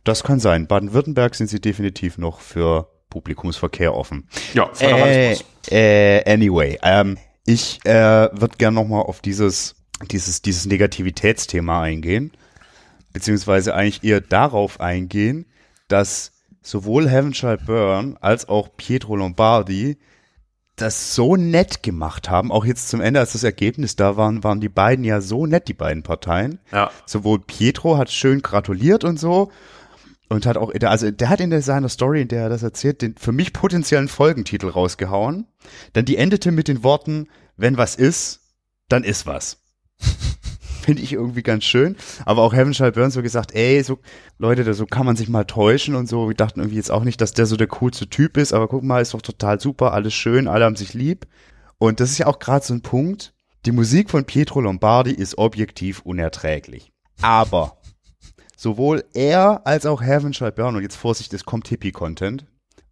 Das 0.03 0.23
kann 0.23 0.39
sein. 0.39 0.67
Baden-Württemberg 0.67 1.33
sind 1.33 1.47
sie 1.47 1.59
definitiv 1.59 2.19
noch 2.19 2.41
für 2.41 2.89
Publikumsverkehr 3.09 3.95
offen. 3.95 4.29
Ja, 4.53 4.69
äh, 4.79 5.35
äh, 5.71 6.31
anyway, 6.31 6.77
ähm, 6.83 7.17
ich 7.45 7.83
äh, 7.85 8.29
würde 8.31 8.57
gerne 8.57 8.75
nochmal 8.75 9.01
auf 9.01 9.19
dieses, 9.19 9.82
dieses, 10.11 10.41
dieses 10.41 10.65
Negativitätsthema 10.65 11.81
eingehen, 11.81 12.31
beziehungsweise 13.13 13.73
eigentlich 13.73 14.03
eher 14.03 14.21
darauf 14.21 14.79
eingehen, 14.79 15.45
dass 15.87 16.31
sowohl 16.61 17.09
Heaven 17.09 17.33
Shall 17.33 17.57
Burn 17.57 18.17
als 18.21 18.47
auch 18.49 18.69
Pietro 18.75 19.15
Lombardi 19.15 19.97
das 20.75 21.13
so 21.13 21.35
nett 21.35 21.83
gemacht 21.83 22.29
haben, 22.29 22.51
auch 22.51 22.65
jetzt 22.65 22.89
zum 22.89 22.99
Ende, 22.99 23.19
als 23.19 23.33
das 23.33 23.43
Ergebnis 23.43 23.95
da 23.95 24.17
waren, 24.17 24.43
waren 24.43 24.59
die 24.59 24.69
beiden 24.69 25.05
ja 25.05 25.21
so 25.21 25.45
nett, 25.45 25.67
die 25.67 25.75
beiden 25.75 26.01
Parteien. 26.01 26.59
Ja. 26.71 26.89
Sowohl 27.05 27.39
Pietro 27.39 27.97
hat 27.97 28.09
schön 28.09 28.41
gratuliert 28.41 29.03
und 29.03 29.19
so 29.19 29.51
und 30.29 30.47
hat 30.47 30.57
auch, 30.57 30.73
also 30.83 31.11
der 31.11 31.29
hat 31.29 31.41
in 31.41 31.61
seiner 31.61 31.89
Story, 31.89 32.21
in 32.21 32.27
der 32.27 32.43
er 32.43 32.49
das 32.49 32.63
erzählt, 32.63 33.03
den 33.03 33.15
für 33.15 33.31
mich 33.31 33.53
potenziellen 33.53 34.07
Folgentitel 34.07 34.67
rausgehauen. 34.67 35.45
Denn 35.93 36.05
die 36.05 36.17
endete 36.17 36.51
mit 36.51 36.67
den 36.67 36.83
Worten, 36.83 37.27
wenn 37.55 37.77
was 37.77 37.95
ist, 37.95 38.41
dann 38.89 39.03
ist 39.03 39.27
was. 39.27 39.62
Finde 40.83 41.01
ich 41.01 41.13
irgendwie 41.13 41.43
ganz 41.43 41.63
schön. 41.63 41.95
Aber 42.25 42.41
auch 42.41 42.53
Heaven 42.53 42.73
Shall 42.73 42.91
Burn 42.91 43.09
so 43.09 43.21
gesagt, 43.21 43.55
ey, 43.55 43.81
so, 43.83 43.99
Leute, 44.37 44.73
so 44.73 44.85
kann 44.85 45.05
man 45.05 45.15
sich 45.15 45.29
mal 45.29 45.45
täuschen 45.45 45.95
und 45.95 46.09
so. 46.09 46.27
Wir 46.27 46.35
dachten 46.35 46.59
irgendwie 46.59 46.75
jetzt 46.75 46.91
auch 46.91 47.03
nicht, 47.03 47.21
dass 47.21 47.31
der 47.31 47.45
so 47.45 47.55
der 47.55 47.67
coolste 47.67 48.09
Typ 48.09 48.35
ist, 48.37 48.53
aber 48.53 48.67
guck 48.67 48.83
mal, 48.83 49.01
ist 49.01 49.13
doch 49.13 49.21
total 49.21 49.61
super, 49.61 49.93
alles 49.93 50.13
schön, 50.13 50.47
alle 50.47 50.65
haben 50.65 50.75
sich 50.75 50.93
lieb. 50.93 51.25
Und 51.77 51.99
das 51.99 52.11
ist 52.11 52.17
ja 52.17 52.27
auch 52.27 52.39
gerade 52.39 52.65
so 52.65 52.73
ein 52.73 52.81
Punkt. 52.81 53.33
Die 53.65 53.71
Musik 53.71 54.09
von 54.09 54.25
Pietro 54.25 54.59
Lombardi 54.59 55.11
ist 55.11 55.37
objektiv 55.37 56.01
unerträglich. 56.01 56.91
Aber 57.21 57.77
sowohl 58.57 59.05
er 59.13 59.65
als 59.65 59.85
auch 59.85 60.01
Heaven 60.01 60.33
Shall 60.33 60.51
Burn, 60.51 60.75
und 60.75 60.81
jetzt 60.81 60.97
Vorsicht, 60.97 61.33
es 61.33 61.45
kommt 61.45 61.69
Hippie-Content, 61.69 62.45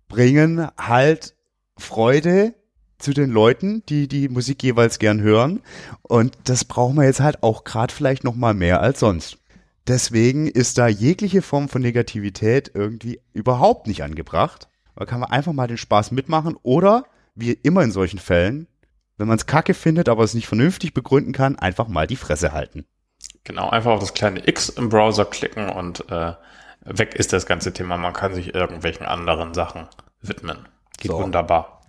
bringen 0.08 0.68
halt 0.78 1.36
Freude 1.78 2.54
zu 3.02 3.14
den 3.14 3.30
Leuten, 3.30 3.84
die 3.88 4.08
die 4.08 4.30
Musik 4.30 4.64
jeweils 4.64 5.00
gern 5.00 5.22
hören. 5.22 5.62
Und 6.04 6.38
das 6.46 6.66
brauchen 6.66 6.96
wir 6.96 7.06
jetzt 7.06 7.20
halt 7.20 7.44
auch 7.44 7.64
gerade 7.64 7.94
vielleicht 7.94 8.24
noch 8.24 8.36
mal 8.36 8.54
mehr 8.54 8.82
als 8.82 9.00
sonst. 9.00 9.38
Deswegen 9.88 10.48
ist 10.48 10.78
da 10.78 10.88
jegliche 10.88 11.42
Form 11.42 11.68
von 11.68 11.82
Negativität 11.82 12.72
irgendwie 12.74 13.20
überhaupt 13.34 13.88
nicht 13.88 14.04
angebracht. 14.04 14.70
Da 14.96 15.06
kann 15.06 15.20
man 15.20 15.32
einfach 15.32 15.54
mal 15.54 15.68
den 15.68 15.78
Spaß 15.78 16.12
mitmachen 16.12 16.56
oder, 16.62 17.06
wie 17.34 17.52
immer 17.52 17.82
in 17.84 17.92
solchen 17.92 18.20
Fällen, 18.20 18.68
wenn 19.18 19.28
man 19.28 19.38
es 19.38 19.48
kacke 19.48 19.74
findet, 19.74 20.10
aber 20.10 20.24
es 20.24 20.34
nicht 20.34 20.48
vernünftig 20.48 20.94
begründen 20.94 21.34
kann, 21.34 21.58
einfach 21.58 21.88
mal 21.88 22.08
die 22.08 22.16
Fresse 22.16 22.54
halten. 22.54 22.86
Genau, 23.44 23.70
einfach 23.70 23.92
auf 23.92 24.00
das 24.00 24.14
kleine 24.14 24.48
X 24.48 24.70
im 24.70 24.90
Browser 24.90 25.26
klicken 25.26 25.70
und 25.70 26.10
äh, 26.12 26.34
weg 26.86 27.16
ist 27.16 27.34
das 27.34 27.46
ganze 27.46 27.74
Thema. 27.74 27.98
Man 27.98 28.14
kann 28.14 28.34
sich 28.34 28.54
irgendwelchen 28.54 29.06
anderen 29.06 29.54
Sachen 29.54 29.88
widmen. 30.22 30.58
Geht 30.98 31.12
so. 31.12 31.20
wunderbar. 31.20 31.81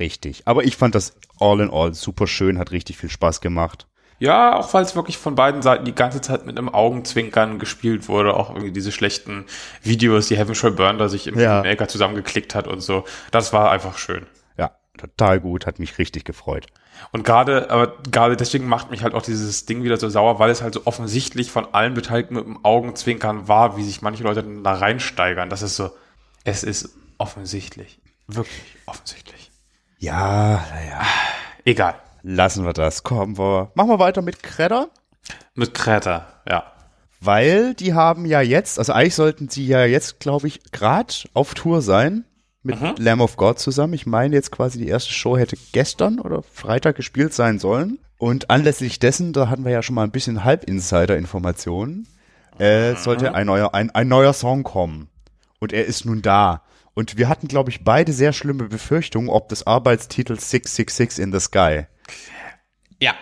Richtig. 0.00 0.42
Aber 0.46 0.64
ich 0.64 0.76
fand 0.76 0.94
das 0.94 1.14
all 1.38 1.60
in 1.60 1.70
all 1.70 1.94
super 1.94 2.26
schön, 2.26 2.58
hat 2.58 2.72
richtig 2.72 2.96
viel 2.96 3.10
Spaß 3.10 3.40
gemacht. 3.40 3.86
Ja, 4.18 4.56
auch 4.56 4.74
weil 4.74 4.82
es 4.82 4.96
wirklich 4.96 5.16
von 5.16 5.34
beiden 5.34 5.62
Seiten 5.62 5.84
die 5.84 5.94
ganze 5.94 6.20
Zeit 6.20 6.44
mit 6.44 6.58
einem 6.58 6.68
Augenzwinkern 6.68 7.58
gespielt 7.58 8.08
wurde. 8.08 8.34
Auch 8.34 8.50
irgendwie 8.50 8.72
diese 8.72 8.92
schlechten 8.92 9.46
Videos, 9.82 10.28
die 10.28 10.36
Heaven 10.36 10.54
Shall 10.54 10.72
Burn 10.72 10.98
da 10.98 11.08
sich 11.08 11.26
im 11.26 11.38
Ja. 11.38 11.62
Maker 11.62 11.88
zusammengeklickt 11.88 12.54
hat 12.54 12.66
und 12.66 12.80
so. 12.80 13.04
Das 13.30 13.52
war 13.52 13.70
einfach 13.70 13.96
schön. 13.96 14.26
Ja, 14.58 14.72
total 14.98 15.40
gut, 15.40 15.66
hat 15.66 15.78
mich 15.78 15.96
richtig 15.98 16.24
gefreut. 16.24 16.66
Und 17.12 17.24
gerade, 17.24 17.70
aber 17.70 17.96
gerade 18.10 18.36
deswegen 18.36 18.66
macht 18.66 18.90
mich 18.90 19.02
halt 19.02 19.14
auch 19.14 19.22
dieses 19.22 19.64
Ding 19.64 19.82
wieder 19.84 19.96
so 19.96 20.10
sauer, 20.10 20.38
weil 20.38 20.50
es 20.50 20.60
halt 20.60 20.74
so 20.74 20.82
offensichtlich 20.84 21.50
von 21.50 21.72
allen 21.72 21.94
Beteiligten 21.94 22.34
mit 22.34 22.44
dem 22.44 22.62
Augenzwinkern 22.62 23.48
war, 23.48 23.78
wie 23.78 23.84
sich 23.84 24.02
manche 24.02 24.22
Leute 24.22 24.42
dann 24.42 24.62
da 24.62 24.74
reinsteigern. 24.74 25.48
Das 25.48 25.62
ist 25.62 25.76
so, 25.76 25.90
es 26.44 26.62
ist 26.62 26.90
offensichtlich. 27.16 28.00
Wirklich 28.26 28.76
offensichtlich. 28.84 29.50
Ja, 30.00 30.64
naja. 30.72 31.02
Egal. 31.66 31.94
Lassen 32.22 32.64
wir 32.64 32.72
das. 32.72 33.02
Kommen 33.02 33.36
wir. 33.36 33.70
Machen 33.74 33.90
wir 33.90 33.98
weiter 33.98 34.22
mit 34.22 34.42
Kredder. 34.42 34.88
Mit 35.54 35.74
Kräter, 35.74 36.26
ja. 36.48 36.64
Weil 37.20 37.74
die 37.74 37.92
haben 37.92 38.24
ja 38.24 38.40
jetzt, 38.40 38.78
also 38.78 38.94
eigentlich 38.94 39.14
sollten 39.14 39.50
sie 39.50 39.66
ja 39.66 39.84
jetzt, 39.84 40.18
glaube 40.18 40.48
ich, 40.48 40.72
gerade 40.72 41.12
auf 41.34 41.52
Tour 41.52 41.82
sein 41.82 42.24
mit 42.62 42.98
Lamb 42.98 43.20
of 43.20 43.36
God 43.36 43.58
zusammen. 43.58 43.92
Ich 43.92 44.06
meine 44.06 44.34
jetzt 44.34 44.50
quasi 44.50 44.78
die 44.78 44.88
erste 44.88 45.12
Show 45.12 45.36
hätte 45.36 45.56
gestern 45.72 46.18
oder 46.18 46.42
Freitag 46.42 46.96
gespielt 46.96 47.34
sein 47.34 47.58
sollen. 47.58 47.98
Und 48.16 48.48
anlässlich 48.48 49.00
dessen, 49.00 49.34
da 49.34 49.50
hatten 49.50 49.64
wir 49.64 49.72
ja 49.72 49.82
schon 49.82 49.94
mal 49.94 50.04
ein 50.04 50.10
bisschen 50.10 50.44
Halb-Insider-Informationen, 50.44 52.06
äh, 52.58 52.94
sollte 52.96 53.34
ein 53.34 53.46
neuer, 53.46 53.74
ein, 53.74 53.90
ein 53.90 54.08
neuer 54.08 54.32
Song 54.32 54.62
kommen. 54.62 55.08
Und 55.58 55.74
er 55.74 55.84
ist 55.84 56.06
nun 56.06 56.22
da. 56.22 56.62
Und 56.94 57.16
wir 57.16 57.28
hatten, 57.28 57.48
glaube 57.48 57.70
ich, 57.70 57.84
beide 57.84 58.12
sehr 58.12 58.32
schlimme 58.32 58.64
Befürchtungen, 58.64 59.28
ob 59.28 59.48
des 59.48 59.66
Arbeitstitels 59.66 60.50
666 60.50 61.22
in 61.22 61.32
the 61.32 61.40
Sky. 61.40 61.86
Ja. 63.00 63.14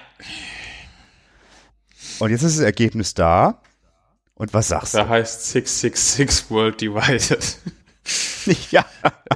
Und 2.19 2.31
jetzt 2.31 2.43
ist 2.43 2.59
das 2.59 2.65
Ergebnis 2.65 3.15
da. 3.15 3.63
Und 4.35 4.55
was 4.55 4.69
sagst 4.69 4.95
du? 4.95 4.99
Der 4.99 5.09
heißt 5.09 5.51
666 5.51 6.51
World 6.51 6.81
Divided. 6.81 7.59
Ja. 8.71 8.87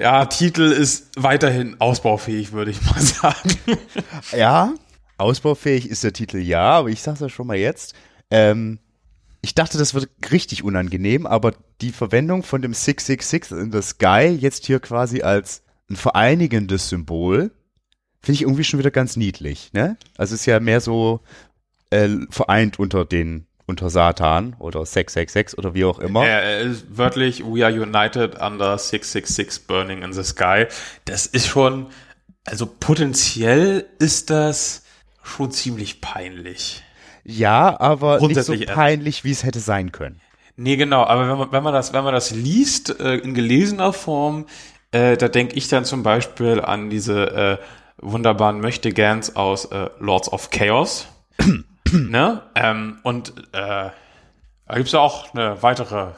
Ja, 0.01 0.25
Titel 0.25 0.62
ist 0.62 1.11
weiterhin 1.17 1.79
ausbaufähig, 1.79 2.53
würde 2.53 2.71
ich 2.71 2.81
mal 2.83 3.01
sagen. 3.01 3.59
Ja, 4.35 4.73
ausbaufähig 5.19 5.91
ist 5.91 6.03
der 6.05 6.15
Titel 6.15 6.39
ja, 6.39 6.79
aber 6.79 6.89
ich 6.89 7.03
sag's 7.03 7.21
ja 7.21 7.29
schon 7.29 7.47
mal 7.47 7.59
jetzt. 7.59 7.95
Ähm, 8.31 8.79
ich 9.42 9.54
dachte, 9.54 9.76
das 9.76 9.92
wird 9.92 10.08
richtig 10.30 10.62
unangenehm, 10.62 11.26
aber 11.26 11.52
die 11.80 11.90
Verwendung 11.90 12.44
von 12.44 12.62
dem 12.62 12.72
666 12.72 13.58
in 13.58 13.72
the 13.72 13.82
Sky 13.82 14.28
jetzt 14.28 14.66
hier 14.66 14.78
quasi 14.78 15.22
als 15.22 15.62
ein 15.90 15.96
vereinigendes 15.96 16.88
Symbol, 16.88 17.50
finde 18.20 18.34
ich 18.37 18.42
irgendwie 18.42 18.64
schon 18.64 18.78
wieder 18.78 18.92
ganz 18.92 19.16
niedlich, 19.16 19.72
ne? 19.72 19.96
Also 20.16 20.34
es 20.34 20.42
ist 20.42 20.46
ja 20.46 20.61
mehr 20.61 20.80
so 20.80 21.20
äh, 21.90 22.08
vereint 22.30 22.78
unter 22.78 23.04
den 23.04 23.46
unter 23.66 23.90
Satan 23.90 24.54
oder 24.58 24.84
666 24.84 25.58
oder 25.58 25.75
wie 25.75 25.84
auch 25.84 25.99
immer. 25.99 26.26
Er 26.26 26.61
ist 26.61 26.96
wörtlich, 26.96 27.44
we 27.44 27.64
are 27.64 27.72
united 27.72 28.40
under 28.40 28.76
666 28.76 29.66
burning 29.66 30.02
in 30.02 30.12
the 30.12 30.25
sky. 30.25 30.66
Das 31.04 31.26
ist 31.26 31.46
schon, 31.46 31.87
also 32.44 32.66
potenziell 32.66 33.87
ist 33.99 34.30
das 34.30 34.84
schon 35.22 35.52
ziemlich 35.52 36.00
peinlich. 36.00 36.82
Ja, 37.25 37.79
aber 37.81 38.21
nicht 38.21 38.43
so 38.43 38.55
peinlich, 38.67 39.25
wie 39.25 39.31
es 39.31 39.45
hätte 39.45 39.61
sein 39.61 39.93
können. 39.93 40.21
Nee, 40.57 40.76
genau, 40.76 41.05
aber 41.05 41.29
wenn 41.29 41.38
man, 41.38 41.52
wenn 41.52 41.62
man 41.62 41.73
das, 41.73 41.93
wenn 41.93 42.05
man 42.05 42.12
das 42.12 42.31
liest, 42.31 43.00
äh, 43.00 43.17
in 43.17 43.35
gelesener 43.35 43.93
Form, 43.93 44.47
äh, 44.91 45.17
da 45.17 45.29
denke 45.29 45.57
ich 45.57 45.69
dann 45.69 45.85
zum 45.85 46.02
Beispiel 46.02 46.61
an 46.61 46.91
diese 46.91 47.59
äh, 47.59 47.59
wunderbaren 47.99 48.61
Möchtegans 48.61 49.37
aus 49.37 49.67
äh, 49.67 49.88
Lords 49.99 50.31
of 50.31 50.50
Chaos. 50.50 51.09
ne? 51.93 52.43
Ähm, 52.55 52.99
und 53.02 53.33
äh, 53.52 53.91
da 54.67 54.76
gibt's 54.76 54.93
ja 54.93 55.00
auch 55.00 55.33
eine 55.35 55.62
weitere 55.62 56.09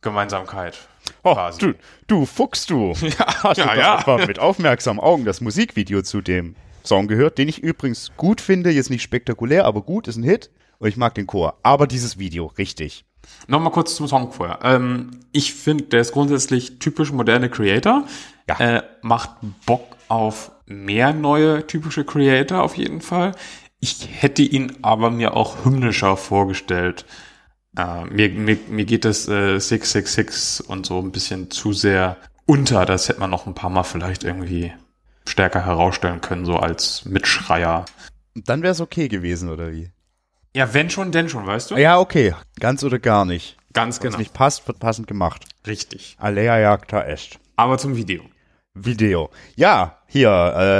Gemeinsamkeit. 0.00 0.78
Oh, 1.22 1.36
du, 1.58 1.74
du 2.06 2.26
Fuchs, 2.26 2.66
du. 2.66 2.94
Ja, 3.02 3.52
du 3.54 3.60
ja, 3.60 3.66
doch 3.66 3.76
ja. 3.76 3.98
etwa 4.00 4.26
mit 4.26 4.38
aufmerksamen 4.38 5.00
Augen 5.00 5.24
das 5.24 5.40
Musikvideo 5.40 6.02
zu 6.02 6.20
dem 6.20 6.54
Song 6.90 7.06
gehört, 7.06 7.38
den 7.38 7.48
ich 7.48 7.62
übrigens 7.62 8.10
gut 8.16 8.40
finde, 8.40 8.70
jetzt 8.70 8.90
nicht 8.90 9.02
spektakulär, 9.02 9.64
aber 9.64 9.82
gut, 9.82 10.08
ist 10.08 10.16
ein 10.16 10.24
Hit 10.24 10.50
und 10.78 10.88
ich 10.88 10.96
mag 10.96 11.14
den 11.14 11.28
Chor. 11.28 11.56
Aber 11.62 11.86
dieses 11.86 12.18
Video, 12.18 12.46
richtig. 12.46 13.04
Nochmal 13.46 13.70
kurz 13.70 13.94
zum 13.94 14.08
Song 14.08 14.32
vorher. 14.32 14.58
Ähm, 14.64 15.12
ich 15.30 15.54
finde, 15.54 15.84
der 15.84 16.00
ist 16.00 16.10
grundsätzlich 16.10 16.80
typisch 16.80 17.12
moderne 17.12 17.48
Creator. 17.48 18.06
Ja. 18.48 18.58
Äh, 18.58 18.82
macht 19.02 19.30
Bock 19.66 19.96
auf 20.08 20.50
mehr 20.66 21.12
neue 21.12 21.64
typische 21.64 22.04
Creator 22.04 22.60
auf 22.60 22.76
jeden 22.76 23.00
Fall. 23.00 23.36
Ich 23.78 24.08
hätte 24.10 24.42
ihn 24.42 24.78
aber 24.82 25.12
mir 25.12 25.36
auch 25.36 25.64
hymnischer 25.64 26.16
vorgestellt. 26.16 27.04
Äh, 27.78 28.06
mir, 28.06 28.30
mir, 28.30 28.58
mir 28.68 28.84
geht 28.84 29.04
das 29.04 29.28
äh, 29.28 29.60
666 29.60 30.68
und 30.68 30.86
so 30.86 30.98
ein 30.98 31.12
bisschen 31.12 31.52
zu 31.52 31.72
sehr 31.72 32.16
unter. 32.46 32.84
Das 32.84 33.08
hätte 33.08 33.20
man 33.20 33.30
noch 33.30 33.46
ein 33.46 33.54
paar 33.54 33.70
Mal 33.70 33.84
vielleicht 33.84 34.24
irgendwie 34.24 34.72
stärker 35.30 35.64
herausstellen 35.64 36.20
können, 36.20 36.44
so 36.44 36.56
als 36.56 37.04
Mitschreier. 37.04 37.84
Dann 38.34 38.62
wäre 38.62 38.72
es 38.72 38.80
okay 38.80 39.08
gewesen, 39.08 39.48
oder 39.48 39.72
wie? 39.72 39.90
Ja, 40.54 40.74
wenn 40.74 40.90
schon, 40.90 41.12
denn 41.12 41.28
schon, 41.28 41.46
weißt 41.46 41.70
du? 41.70 41.76
Ja, 41.76 41.98
okay. 41.98 42.34
Ganz 42.58 42.82
oder 42.84 42.98
gar 42.98 43.24
nicht. 43.24 43.56
Ganz 43.72 43.96
Wenn 43.96 44.08
es 44.08 44.12
genau. 44.14 44.18
nicht 44.18 44.34
passt, 44.34 44.66
wird 44.66 44.80
passend 44.80 45.06
gemacht. 45.06 45.44
Richtig. 45.66 46.16
Alea 46.18 46.58
jagta 46.58 47.02
est. 47.02 47.38
Aber 47.56 47.78
zum 47.78 47.96
Video. 47.96 48.22
Video. 48.74 49.30
Ja, 49.56 49.98
hier, 50.06 50.28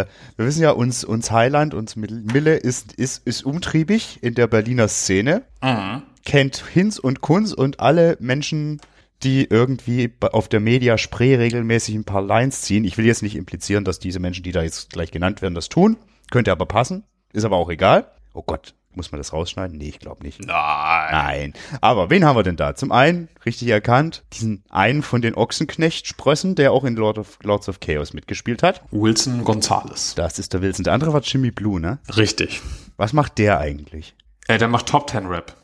äh, 0.09 0.39
wir 0.39 0.47
wissen 0.47 0.63
ja, 0.63 0.71
uns, 0.73 1.05
uns 1.05 1.31
Highland, 1.31 1.75
uns 1.75 1.95
Mil- 1.97 2.25
Mille 2.33 2.57
ist, 2.57 2.93
ist, 2.95 3.25
ist 3.27 3.45
umtriebig 3.45 4.19
in 4.23 4.35
der 4.35 4.47
Berliner 4.49 4.89
Szene. 4.89 5.43
Mhm. 5.63 6.03
kennt 6.25 6.65
Hinz 6.73 6.99
und 6.99 7.21
Kunz 7.21 7.53
und 7.53 7.81
alle 7.81 8.17
Menschen, 8.21 8.81
die 9.23 9.45
irgendwie 9.45 10.13
auf 10.21 10.49
der 10.49 10.61
Media 10.61 10.99
Spree 10.99 11.35
regelmäßig 11.37 11.95
ein 11.95 12.05
paar 12.05 12.23
Lines 12.23 12.63
ziehen. 12.63 12.85
Ich 12.85 12.97
will 12.99 13.07
jetzt 13.07 13.23
nicht 13.23 13.37
implizieren, 13.37 13.85
dass 13.85 13.99
diese 13.99 14.21
Menschen, 14.21 14.43
die 14.43 14.53
da 14.53 14.63
jetzt 14.63 14.91
gleich 14.91 15.11
genannt 15.11 15.43
werden, 15.43 15.55
das 15.55 15.69
tun. 15.69 15.97
Könnte 16.31 16.53
aber 16.53 16.67
passen. 16.67 17.05
Ist 17.33 17.45
aber 17.45 17.57
auch 17.57 17.71
egal. 17.71 18.11
Oh 18.33 18.43
Gott, 18.43 18.75
muss 18.95 19.13
man 19.13 19.21
das 19.21 19.33
rausschneiden? 19.33 19.77
Nee, 19.77 19.89
ich 19.89 19.99
glaube 19.99 20.25
nicht. 20.25 20.41
Nein. 20.45 21.09
Nein. 21.11 21.53
Aber 21.81 22.11
wen 22.11 22.25
haben 22.25 22.37
wir 22.37 22.43
denn 22.43 22.57
da? 22.57 22.75
Zum 22.75 22.93
einen, 22.93 23.29
richtig 23.45 23.69
erkannt, 23.69 24.25
diesen 24.33 24.65
einen 24.71 25.03
von 25.03 25.23
den 25.23 25.35
Ochsenknecht-Sprössen, 25.35 26.55
der 26.55 26.73
auch 26.73 26.85
in 26.85 26.97
Lord 26.97 27.19
of, 27.19 27.39
Lords 27.43 27.69
of 27.69 27.81
Chaos 27.81 28.13
mitgespielt 28.13 28.63
hat. 28.63 28.83
Wilson 28.91 29.45
Gonzalez. 29.45 30.15
Das 30.15 30.39
ist 30.39 30.53
der 30.53 30.63
Wilson. 30.63 30.85
Der 30.85 30.93
andere 30.93 31.13
war 31.13 31.21
Jimmy 31.21 31.51
Blue, 31.51 31.81
ne? 31.81 31.99
Richtig. 32.17 32.61
Was 32.97 33.13
macht 33.13 33.39
der 33.39 33.59
eigentlich? 33.59 34.15
Äh, 34.49 34.59
der 34.59 34.69
macht 34.69 34.87
Top 34.87 35.07
Ten 35.07 35.27
Rap. 35.27 35.55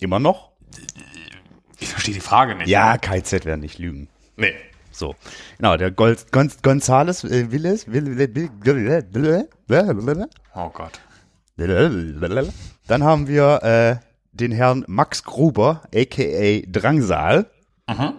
Immer 0.00 0.18
noch? 0.18 0.52
Ich 1.80 1.88
verstehe 1.88 2.14
die 2.14 2.20
Frage 2.20 2.54
nicht. 2.54 2.68
Ja, 2.68 2.96
KZ 2.98 3.44
werden 3.44 3.60
nicht 3.60 3.78
lügen. 3.78 4.08
Nee. 4.36 4.54
So, 4.90 5.16
genau, 5.58 5.76
der 5.76 5.90
Gol 5.90 6.16
Gon 6.30 6.52
Gonzales 6.62 7.24
äh, 7.24 7.50
Willis, 7.50 7.88
Will, 7.88 8.16
Will, 8.16 8.34
Will, 8.34 8.50
Will, 8.62 10.06
Will, 10.06 10.28
Oh 10.54 10.68
Gott. 10.68 11.00
Dann 11.56 13.02
haben 13.02 13.26
wir 13.26 13.62
äh, 13.62 13.96
den 14.32 14.52
Herrn 14.52 14.84
Max 14.86 15.24
Gruber, 15.24 15.82
aka 15.94 16.62
Drangsal. 16.68 17.50
Mhm. 17.88 18.12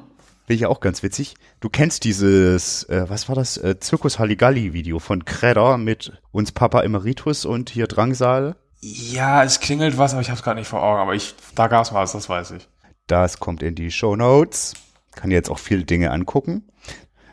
Finde 0.45 0.53
ich 0.53 0.62
ja 0.62 0.67
auch 0.67 0.79
ganz 0.79 1.01
witzig. 1.01 1.35
Du 1.59 1.69
kennst 1.69 2.03
dieses, 2.03 2.83
äh, 2.83 3.05
was 3.09 3.29
war 3.29 3.35
das, 3.35 3.57
äh, 3.57 3.79
Zirkus 3.79 4.19
Halligalli 4.19 4.74
Video 4.74 5.00
von 5.00 5.25
Kredder 5.25 5.77
mit 5.77 6.21
uns 6.31 6.51
Papa 6.51 6.81
Emeritus 6.81 7.45
und 7.45 7.69
hier 7.69 7.88
Drangsal. 7.88 8.55
Ja, 8.81 9.43
es 9.43 9.59
klingelt 9.59 9.97
was, 9.97 10.13
aber 10.13 10.21
ich 10.21 10.29
habe 10.29 10.38
es 10.38 10.43
gerade 10.43 10.59
nicht 10.59 10.67
vor 10.67 10.83
Augen. 10.83 11.00
Aber 11.00 11.15
ich, 11.15 11.33
da 11.55 11.67
gab's 11.67 11.93
was, 11.93 12.12
das 12.12 12.29
weiß 12.29 12.51
ich. 12.51 12.67
Das 13.07 13.39
kommt 13.39 13.62
in 13.62 13.75
die 13.75 13.91
Show 13.91 14.15
Notes. 14.15 14.74
Kann 15.15 15.31
jetzt 15.31 15.50
auch 15.50 15.59
viele 15.59 15.83
Dinge 15.83 16.12
angucken. 16.12 16.63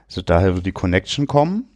Also 0.07 0.23
daher 0.23 0.55
wird 0.55 0.67
die 0.67 0.73
Connection 0.73 1.27
kommen. 1.27 1.69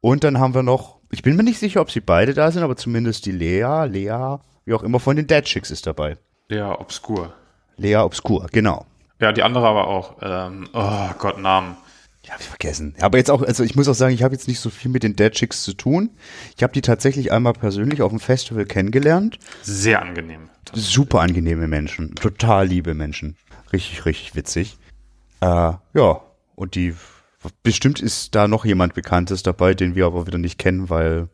Und 0.00 0.24
dann 0.24 0.38
haben 0.38 0.54
wir 0.54 0.62
noch, 0.62 0.98
ich 1.10 1.22
bin 1.22 1.36
mir 1.36 1.42
nicht 1.42 1.58
sicher, 1.58 1.80
ob 1.80 1.90
sie 1.90 2.00
beide 2.00 2.32
da 2.34 2.50
sind, 2.50 2.62
aber 2.62 2.76
zumindest 2.76 3.26
die 3.26 3.32
Lea, 3.32 3.84
Lea, 3.86 4.38
wie 4.64 4.74
auch 4.74 4.82
immer, 4.82 5.00
von 5.00 5.16
den 5.16 5.26
Dead 5.26 5.44
Chicks 5.44 5.70
ist 5.70 5.86
dabei. 5.86 6.16
Der 6.50 6.80
Obskur. 6.80 7.34
Lea 7.76 7.96
Obscur, 7.96 8.46
genau. 8.52 8.86
Ja, 9.20 9.32
die 9.32 9.42
andere 9.42 9.66
aber 9.66 9.88
auch. 9.88 10.16
Ähm, 10.22 10.68
oh 10.72 11.08
Gott, 11.18 11.38
Namen. 11.38 11.76
Ja, 12.26 12.32
hab 12.32 12.40
ich 12.40 12.48
vergessen. 12.48 12.94
Aber 13.00 13.18
jetzt 13.18 13.30
auch, 13.30 13.42
also 13.42 13.62
ich 13.62 13.76
muss 13.76 13.88
auch 13.88 13.94
sagen, 13.94 14.14
ich 14.14 14.22
habe 14.22 14.34
jetzt 14.34 14.48
nicht 14.48 14.58
so 14.58 14.68
viel 14.70 14.90
mit 14.90 15.02
den 15.02 15.14
Dead 15.14 15.30
Chicks 15.30 15.62
zu 15.62 15.74
tun. 15.74 16.10
Ich 16.56 16.62
habe 16.62 16.72
die 16.72 16.80
tatsächlich 16.80 17.30
einmal 17.30 17.52
persönlich 17.52 18.02
auf 18.02 18.10
dem 18.10 18.18
Festival 18.18 18.64
kennengelernt. 18.64 19.38
Sehr 19.62 20.02
angenehm. 20.02 20.50
Super 20.72 21.20
angenehme 21.20 21.68
Menschen, 21.68 22.14
total 22.16 22.66
liebe 22.66 22.94
Menschen. 22.94 23.36
Richtig, 23.72 24.04
richtig 24.04 24.34
witzig. 24.34 24.76
Äh, 25.40 25.46
ja, 25.46 26.20
und 26.56 26.74
die, 26.74 26.94
bestimmt 27.62 28.00
ist 28.00 28.34
da 28.34 28.48
noch 28.48 28.64
jemand 28.64 28.94
Bekanntes 28.94 29.42
dabei, 29.42 29.74
den 29.74 29.94
wir 29.94 30.06
aber 30.06 30.26
wieder 30.26 30.38
nicht 30.38 30.58
kennen, 30.58 30.90
weil 30.90 31.28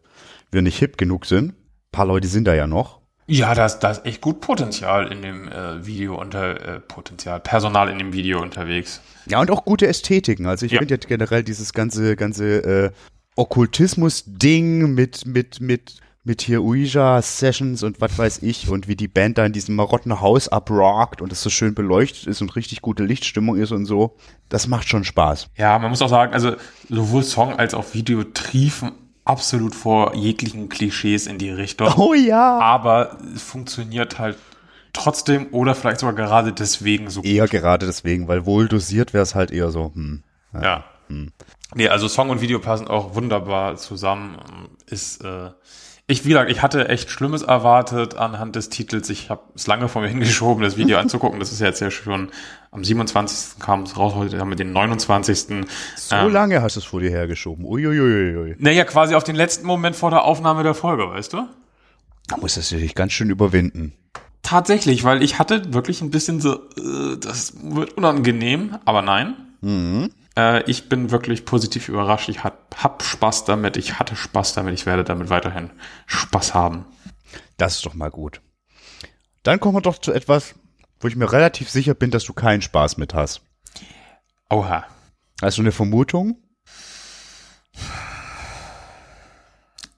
wir 0.51 0.61
nicht 0.61 0.79
hip 0.79 0.99
genug 0.99 1.25
sind. 1.25 1.53
Ein 1.53 1.93
paar 1.93 2.07
Leute 2.07 2.29
sind 2.29 2.45
da 2.45 2.55
ja 2.55 2.67
noch. 2.67 3.02
Ja, 3.33 3.55
da 3.55 3.65
ist, 3.67 3.79
da 3.81 3.91
ist 3.91 4.05
echt 4.05 4.21
gut 4.21 4.41
Potenzial 4.41 5.11
in 5.11 5.23
dem 5.23 5.49
äh, 5.49 5.85
Video 5.87 6.21
unter 6.21 6.77
äh, 6.77 6.81
Potenzial, 6.81 7.41
Personal 7.41 7.89
in 7.89 7.99
dem 7.99 8.13
Video 8.13 8.43
unterwegs. 8.43 9.01
Ja, 9.27 9.41
und 9.41 9.51
auch 9.51 9.65
gute 9.65 9.87
Ästhetiken. 9.87 10.47
Also 10.47 10.67
ich 10.67 10.73
Ja. 10.73 10.79
finde 10.81 10.95
ja 10.95 10.99
generell 10.99 11.43
dieses 11.43 11.73
ganze, 11.73 12.15
ganze 12.17 12.59
äh, 12.59 12.91
Okkultismus-Ding 13.37 14.95
mit, 14.95 15.27
mit, 15.27 15.61
mit 15.61 15.97
mit 16.25 16.41
hier 16.41 16.63
Ouija-Sessions 16.63 17.83
und 17.83 18.01
was 18.01 18.17
weiß 18.17 18.43
ich 18.43 18.69
und 18.69 18.87
wie 18.87 18.95
die 18.95 19.09
Band 19.09 19.39
da 19.39 19.45
in 19.47 19.53
diesem 19.53 19.75
marotten 19.75 20.21
Haus 20.21 20.47
abrockt 20.49 21.21
und 21.21 21.33
es 21.33 21.43
so 21.43 21.51
schön 21.51 21.75
beleuchtet 21.75 22.29
ist 22.29 22.41
und 22.41 22.55
richtig 22.55 22.81
gute 22.81 23.03
Lichtstimmung 23.03 23.57
ist 23.57 23.73
und 23.73 23.87
so. 23.87 24.15
Das 24.49 24.69
macht 24.69 24.89
schon 24.89 25.03
Spaß. 25.03 25.49
Ja, 25.57 25.77
man 25.81 25.91
muss 25.91 26.01
auch 26.01 26.09
sagen, 26.09 26.33
also 26.33 26.55
sowohl 26.89 27.25
Song 27.25 27.55
als 27.57 27.75
auch 27.75 27.93
Video 27.93 28.23
triefen 28.23 28.93
absolut 29.25 29.75
vor 29.75 30.15
jeglichen 30.15 30.69
Klischees 30.69 31.27
in 31.27 31.39
die 31.39 31.51
Richtung. 31.51 31.93
Oh 31.97 32.15
ja. 32.15 32.59
Aber 32.59 33.19
es 33.35 33.43
funktioniert 33.43 34.19
halt 34.19 34.37
trotzdem 34.93 35.49
oder 35.53 35.75
vielleicht 35.75 36.01
sogar 36.01 36.15
gerade 36.15 36.53
deswegen 36.53 37.09
so 37.11 37.23
Eher 37.23 37.49
gerade 37.49 37.87
deswegen, 37.87 38.29
weil 38.29 38.47
wohl 38.47 38.69
dosiert 38.69 39.13
wäre 39.13 39.23
es 39.23 39.35
halt 39.35 39.51
eher 39.51 39.71
so, 39.71 39.93
hm. 39.95 40.23
Ja. 40.61 40.85
Nee, 41.75 41.89
also 41.89 42.09
Song 42.09 42.31
und 42.31 42.41
Video 42.41 42.59
passen 42.59 42.89
auch 42.89 43.15
wunderbar 43.15 43.77
zusammen. 43.77 44.37
Ist, 44.87 45.25
äh, 45.25 45.51
ich, 46.07 46.25
wie 46.25 46.31
gesagt, 46.31 46.51
ich 46.51 46.63
hatte 46.63 46.89
echt 46.89 47.11
Schlimmes 47.11 47.43
erwartet 47.43 48.17
anhand 48.17 48.57
des 48.57 48.69
Titels. 48.69 49.09
Ich 49.11 49.31
habe 49.31 49.43
es 49.55 49.67
lange 49.67 49.89
vor 49.89 50.03
mir 50.03 50.09
hingeschoben, 50.11 50.63
das 50.63 50.77
Video 50.77 50.99
anzugucken. 50.99 51.39
Das 51.39 51.53
ist 51.53 51.61
jetzt 51.61 51.81
ja 51.81 51.91
schon 51.91 52.31
am 52.73 52.83
27. 52.83 53.59
kam 53.61 53.83
es 53.83 53.97
raus, 53.99 54.15
heute 54.15 54.39
haben 54.39 54.49
wir 54.49 54.57
den 54.57 54.73
29. 54.73 55.65
So 55.97 56.17
Ähm, 56.17 56.33
lange 56.33 56.63
hast 56.63 56.77
du 56.77 56.81
es 56.81 56.87
vor 56.87 57.01
dir 57.01 57.11
hergeschoben. 57.11 57.67
Uiuiuiui. 57.67 58.57
Naja, 58.59 58.85
quasi 58.85 59.15
auf 59.15 59.25
den 59.25 59.37
letzten 59.37 59.67
Moment 59.67 59.95
vor 59.95 60.11
der 60.11 60.25
Aufnahme 60.25 60.63
der 60.63 60.75
Folge, 60.75 61.09
weißt 61.11 61.35
du? 61.35 61.47
Da 62.29 62.37
musstest 62.39 62.73
du 62.73 62.77
dich 62.77 62.95
ganz 62.95 63.13
schön 63.13 63.29
überwinden. 63.29 63.93
Tatsächlich, 64.43 65.05
weil 65.05 65.23
ich 65.23 65.39
hatte 65.39 65.75
wirklich 65.75 66.01
ein 66.01 66.11
bisschen 66.11 66.41
so, 66.41 66.55
äh, 66.55 67.19
das 67.21 67.53
wird 67.63 67.93
unangenehm, 67.93 68.79
aber 68.87 69.03
nein. 69.03 69.37
Äh, 70.37 70.63
ich 70.71 70.89
bin 70.89 71.11
wirklich 71.11 71.45
positiv 71.45 71.91
überrascht. 71.91 72.31
Ich 72.31 72.43
hab, 72.43 72.75
hab 72.83 73.03
Spaß 73.03 73.45
damit, 73.45 73.77
ich 73.77 73.99
hatte 73.99 74.17
Spaß 74.17 74.55
damit, 74.55 74.73
ich 74.73 74.87
werde 74.87 75.05
damit 75.05 75.29
weiterhin 75.29 75.69
Spaß 76.07 76.55
haben. 76.55 76.87
Das 77.59 77.75
ist 77.77 77.85
doch 77.87 77.95
mal 77.95 78.11
gut. 78.11 78.41
Dann 79.43 79.61
kommen 79.61 79.77
wir 79.77 79.83
doch 79.83 79.99
zu 79.99 80.13
etwas, 80.13 80.55
wo 81.03 81.09
ich 81.09 81.17
mir 81.17 81.31
relativ 81.31 81.69
sicher 81.69 81.95
bin, 81.95 82.11
dass 82.11 82.25
du 82.25 82.33
keinen 82.33 82.63
Spaß 82.63 82.97
mit 82.97 83.13
hast. 83.13 83.43
Oha. 84.49 84.87
Hast 85.41 85.59
du 85.59 85.63
eine 85.63 85.73
Vermutung? 85.73 86.37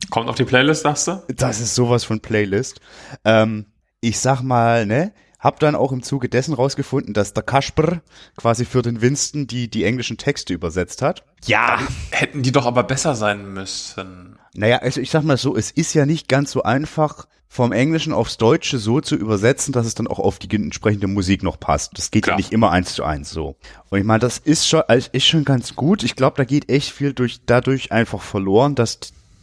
Kommt 0.09 0.29
auf 0.29 0.35
die 0.35 0.45
Playlist, 0.45 0.83
sagst 0.83 1.07
du? 1.07 1.23
Das 1.27 1.59
ist 1.59 1.75
sowas 1.75 2.03
von 2.03 2.19
Playlist. 2.19 2.79
Ähm, 3.23 3.65
ich 3.99 4.19
sag 4.19 4.41
mal, 4.41 4.85
ne, 4.85 5.13
hab 5.45 5.59
dann 5.59 5.75
auch 5.75 5.91
im 5.91 6.01
Zuge 6.01 6.27
dessen 6.27 6.55
rausgefunden, 6.55 7.13
dass 7.13 7.33
der 7.33 7.43
Kasper 7.43 8.01
quasi 8.35 8.65
für 8.65 8.81
den 8.81 9.01
Winston 9.01 9.45
die, 9.45 9.69
die 9.69 9.83
englischen 9.83 10.17
Texte 10.17 10.53
übersetzt 10.53 11.03
hat. 11.03 11.23
Ja. 11.45 11.79
Hätten 12.09 12.41
die 12.41 12.51
doch 12.51 12.65
aber 12.65 12.83
besser 12.83 13.13
sein 13.13 13.53
müssen. 13.53 14.39
Naja, 14.55 14.77
also 14.77 14.99
ich 14.99 15.11
sag 15.11 15.23
mal 15.23 15.37
so, 15.37 15.55
es 15.55 15.69
ist 15.69 15.93
ja 15.93 16.07
nicht 16.07 16.27
ganz 16.27 16.51
so 16.51 16.63
einfach, 16.63 17.27
vom 17.47 17.71
Englischen 17.71 18.11
aufs 18.11 18.37
Deutsche 18.37 18.79
so 18.79 18.99
zu 18.99 19.15
übersetzen, 19.15 19.71
dass 19.71 19.85
es 19.85 19.93
dann 19.95 20.07
auch 20.07 20.19
auf 20.19 20.39
die 20.39 20.53
entsprechende 20.53 21.07
Musik 21.07 21.43
noch 21.43 21.59
passt. 21.59 21.97
Das 21.97 22.11
geht 22.11 22.25
ja 22.25 22.31
Klar. 22.31 22.37
nicht 22.37 22.51
immer 22.51 22.71
eins 22.71 22.95
zu 22.95 23.03
eins 23.03 23.29
so. 23.29 23.55
Und 23.89 23.99
ich 23.99 24.03
meine, 24.03 24.19
das 24.19 24.39
ist 24.39 24.67
schon, 24.67 24.81
also 24.87 25.09
ist 25.13 25.25
schon 25.25 25.45
ganz 25.45 25.75
gut. 25.75 26.03
Ich 26.03 26.15
glaube, 26.15 26.37
da 26.37 26.43
geht 26.43 26.69
echt 26.69 26.91
viel 26.91 27.13
durch, 27.13 27.41
dadurch 27.45 27.91
einfach 27.91 28.21
verloren, 28.21 28.75
dass, 28.75 28.99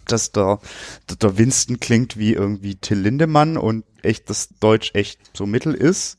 dass 0.07 0.33
der, 0.33 0.59
der 1.21 1.39
Winston 1.39 1.81
klingt 1.81 2.17
wie 2.17 2.33
irgendwie 2.33 2.77
Till 2.77 2.99
Lindemann 2.99 3.57
und 3.57 3.85
echt 4.03 4.29
das 4.31 4.49
Deutsch 4.61 4.91
echt 4.95 5.37
so 5.37 5.47
mittel 5.47 5.75
ist. 5.75 6.19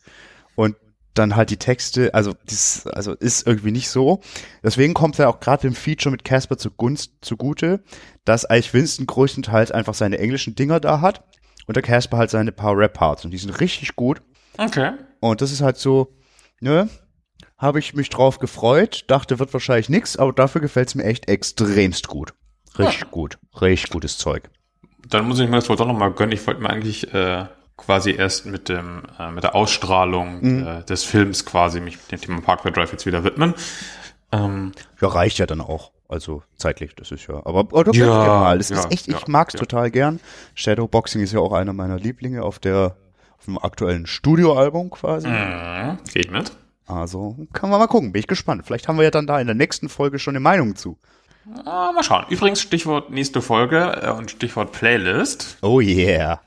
Und 0.55 0.75
dann 1.13 1.35
halt 1.35 1.49
die 1.49 1.57
Texte, 1.57 2.13
also 2.13 2.33
das, 2.45 2.87
also 2.87 3.13
ist 3.13 3.45
irgendwie 3.45 3.71
nicht 3.71 3.89
so. 3.89 4.21
Deswegen 4.63 4.93
kommt 4.93 5.17
ja 5.17 5.27
auch 5.27 5.39
gerade 5.39 5.61
dem 5.63 5.75
Feature 5.75 6.11
mit 6.11 6.23
Casper 6.23 6.57
zugunst 6.57 7.11
zugute, 7.21 7.83
dass 8.25 8.45
eigentlich 8.45 8.73
Winston 8.73 9.05
größtenteils 9.05 9.71
einfach 9.71 9.93
seine 9.93 10.17
englischen 10.17 10.55
Dinger 10.55 10.79
da 10.79 11.01
hat 11.01 11.23
und 11.67 11.75
der 11.75 11.83
Casper 11.83 12.17
halt 12.17 12.31
seine 12.31 12.51
paar 12.51 12.75
Rap-Parts 12.75 13.25
und 13.25 13.31
die 13.31 13.37
sind 13.37 13.59
richtig 13.61 13.95
gut. 13.95 14.21
Okay. 14.57 14.93
Und 15.19 15.41
das 15.41 15.51
ist 15.51 15.61
halt 15.61 15.77
so, 15.77 16.15
ne, 16.59 16.89
habe 17.57 17.79
ich 17.79 17.93
mich 17.93 18.09
drauf 18.09 18.39
gefreut, 18.39 19.05
dachte, 19.07 19.39
wird 19.39 19.53
wahrscheinlich 19.53 19.89
nix, 19.89 20.17
aber 20.17 20.33
dafür 20.33 20.61
gefällt's 20.61 20.95
mir 20.95 21.03
echt 21.03 21.29
extremst 21.29 22.07
gut. 22.07 22.33
Richtig 22.77 23.11
gut, 23.11 23.37
richtig 23.61 23.91
gutes 23.91 24.17
Zeug. 24.17 24.49
Dann 25.07 25.27
muss 25.27 25.39
ich 25.39 25.49
mir 25.49 25.57
das 25.57 25.69
wohl 25.69 25.75
doch 25.75 25.87
nochmal 25.87 26.11
gönnen. 26.11 26.31
Ich 26.31 26.45
wollte 26.47 26.61
mir 26.61 26.69
eigentlich 26.69 27.13
äh, 27.13 27.45
quasi 27.77 28.11
erst 28.11 28.45
mit 28.45 28.69
dem 28.69 29.03
äh, 29.19 29.31
mit 29.31 29.43
der 29.43 29.55
Ausstrahlung 29.55 30.63
äh, 30.65 30.83
des 30.83 31.03
Films 31.03 31.45
quasi 31.45 31.79
mich 31.81 31.97
dem 32.07 32.21
Thema 32.21 32.41
Parkway 32.41 32.71
Drive 32.71 32.91
jetzt 32.91 33.05
wieder 33.05 33.23
widmen. 33.23 33.53
Ähm, 34.31 34.71
Ja, 35.01 35.09
reicht 35.09 35.37
ja 35.39 35.45
dann 35.45 35.61
auch. 35.61 35.91
Also 36.09 36.43
zeitlich, 36.57 36.95
das 36.95 37.11
ist 37.11 37.27
ja. 37.27 37.35
Aber, 37.45 37.59
aber 37.61 37.83
doch 37.85 37.93
Ja, 37.93 38.05
ja, 38.05 38.39
mal. 38.39 38.57
Das 38.57 38.69
ja, 38.69 38.79
ist 38.79 38.91
echt, 38.91 39.07
ich 39.07 39.13
ja, 39.13 39.25
mag's 39.27 39.53
ja. 39.53 39.59
total 39.59 39.89
gern. 39.89 40.19
Shadowboxing 40.53 41.21
ist 41.21 41.33
ja 41.33 41.39
auch 41.39 41.53
einer 41.53 41.73
meiner 41.73 41.97
Lieblinge 41.97 42.43
auf 42.43 42.59
der 42.59 42.95
auf 43.37 43.45
dem 43.45 43.57
aktuellen 43.57 44.05
Studioalbum 44.05 44.89
quasi. 44.89 45.27
mhm, 45.27 45.97
geht 46.13 46.31
mit. 46.31 46.51
Also 46.85 47.35
kann 47.53 47.69
man 47.69 47.79
mal 47.79 47.87
gucken, 47.87 48.11
bin 48.11 48.19
ich 48.19 48.27
gespannt. 48.27 48.63
Vielleicht 48.65 48.87
haben 48.87 48.97
wir 48.97 49.03
ja 49.03 49.11
dann 49.11 49.27
da 49.27 49.39
in 49.39 49.47
der 49.47 49.55
nächsten 49.55 49.89
Folge 49.89 50.19
schon 50.19 50.33
eine 50.33 50.39
Meinung 50.41 50.75
zu. 50.75 50.97
Ah, 51.65 51.91
mal 51.91 52.03
schauen. 52.03 52.25
Übrigens 52.29 52.61
Stichwort 52.61 53.09
nächste 53.09 53.41
Folge 53.41 54.01
äh, 54.01 54.11
und 54.11 54.31
Stichwort 54.31 54.71
Playlist. 54.71 55.57
Oh 55.61 55.81
yeah. 55.81 56.39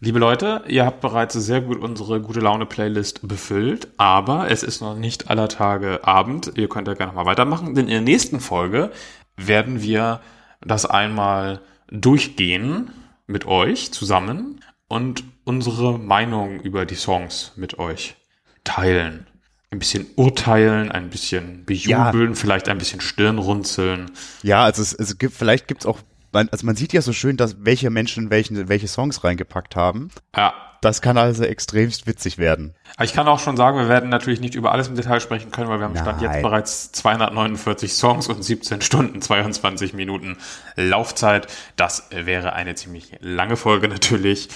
Liebe 0.00 0.18
Leute, 0.18 0.62
ihr 0.68 0.84
habt 0.84 1.00
bereits 1.00 1.34
sehr 1.34 1.60
gut 1.60 1.78
unsere 1.78 2.20
gute 2.20 2.38
Laune 2.38 2.66
Playlist 2.66 3.26
befüllt, 3.26 3.88
aber 3.96 4.48
es 4.48 4.62
ist 4.62 4.80
noch 4.80 4.94
nicht 4.94 5.28
aller 5.28 5.48
Tage 5.48 6.06
Abend. 6.06 6.52
Ihr 6.54 6.68
könnt 6.68 6.86
ja 6.86 6.94
gerne 6.94 7.12
noch 7.12 7.24
mal 7.24 7.26
weitermachen, 7.26 7.74
denn 7.74 7.86
in 7.86 7.90
der 7.90 8.00
nächsten 8.02 8.38
Folge 8.38 8.92
werden 9.36 9.82
wir 9.82 10.20
das 10.60 10.86
einmal 10.86 11.60
durchgehen 11.90 12.92
mit 13.26 13.46
euch 13.46 13.92
zusammen 13.92 14.60
und 14.86 15.24
unsere 15.44 15.98
Meinung 15.98 16.60
über 16.60 16.86
die 16.86 16.94
Songs 16.94 17.52
mit 17.56 17.78
euch 17.78 18.14
teilen. 18.62 19.26
Ein 19.70 19.80
bisschen 19.80 20.06
urteilen, 20.16 20.90
ein 20.90 21.10
bisschen 21.10 21.64
bejubeln, 21.66 22.34
vielleicht 22.34 22.68
ein 22.70 22.78
bisschen 22.78 23.00
Stirnrunzeln. 23.02 24.10
Ja, 24.42 24.64
also 24.64 24.80
es, 24.80 24.94
es 24.94 25.18
gibt, 25.18 25.34
vielleicht 25.34 25.68
gibt's 25.68 25.84
auch, 25.84 25.98
man, 26.32 26.48
also 26.50 26.64
man 26.64 26.74
sieht 26.74 26.92
ja 26.94 27.02
so 27.02 27.12
schön, 27.12 27.36
dass 27.36 27.56
welche 27.64 27.90
Menschen 27.90 28.30
welchen, 28.30 28.68
welche 28.68 28.88
Songs 28.88 29.24
reingepackt 29.24 29.76
haben. 29.76 30.08
Ja, 30.34 30.54
Das 30.80 31.02
kann 31.02 31.18
also 31.18 31.44
extremst 31.44 32.06
witzig 32.06 32.38
werden. 32.38 32.74
Aber 32.96 33.04
ich 33.04 33.12
kann 33.12 33.28
auch 33.28 33.40
schon 33.40 33.58
sagen, 33.58 33.76
wir 33.78 33.88
werden 33.90 34.08
natürlich 34.08 34.40
nicht 34.40 34.54
über 34.54 34.72
alles 34.72 34.88
im 34.88 34.94
Detail 34.94 35.20
sprechen 35.20 35.50
können, 35.50 35.68
weil 35.68 35.80
wir 35.80 35.84
haben 35.84 35.96
Stand 35.96 36.22
Nein. 36.22 36.32
jetzt 36.32 36.42
bereits 36.42 36.92
249 36.92 37.92
Songs 37.92 38.28
und 38.28 38.42
17 38.42 38.80
Stunden, 38.80 39.20
22 39.20 39.92
Minuten 39.92 40.38
Laufzeit. 40.76 41.46
Das 41.76 42.08
wäre 42.10 42.54
eine 42.54 42.74
ziemlich 42.74 43.12
lange 43.20 43.56
Folge 43.56 43.88
natürlich. 43.88 44.48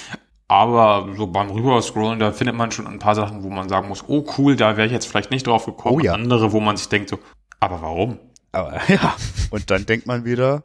Aber 0.53 1.09
so 1.17 1.29
beim 1.29 1.49
Rüberscrollen, 1.49 2.19
da 2.19 2.31
findet 2.31 2.55
man 2.55 2.71
schon 2.71 2.87
ein 2.87 2.99
paar 2.99 3.15
Sachen, 3.15 3.43
wo 3.43 3.49
man 3.49 3.71
sagen 3.71 3.89
muss, 3.89 4.05
oh 4.07 4.23
cool, 4.37 4.55
da 4.55 4.77
wäre 4.77 4.87
ich 4.87 4.93
jetzt 4.93 5.07
vielleicht 5.07 5.31
nicht 5.31 5.47
drauf 5.47 5.65
gekommen. 5.65 5.97
Oh 5.97 6.01
ja. 6.01 6.13
Andere, 6.13 6.53
wo 6.53 6.61
man 6.61 6.77
sich 6.77 6.91
denkt 6.91 7.09
so, 7.09 7.19
aber 7.59 7.81
warum? 7.81 8.19
Aber 8.53 8.79
ja, 8.89 9.17
und 9.49 9.71
dann 9.71 9.87
denkt 9.87 10.07
man 10.07 10.27
wieder, 10.27 10.63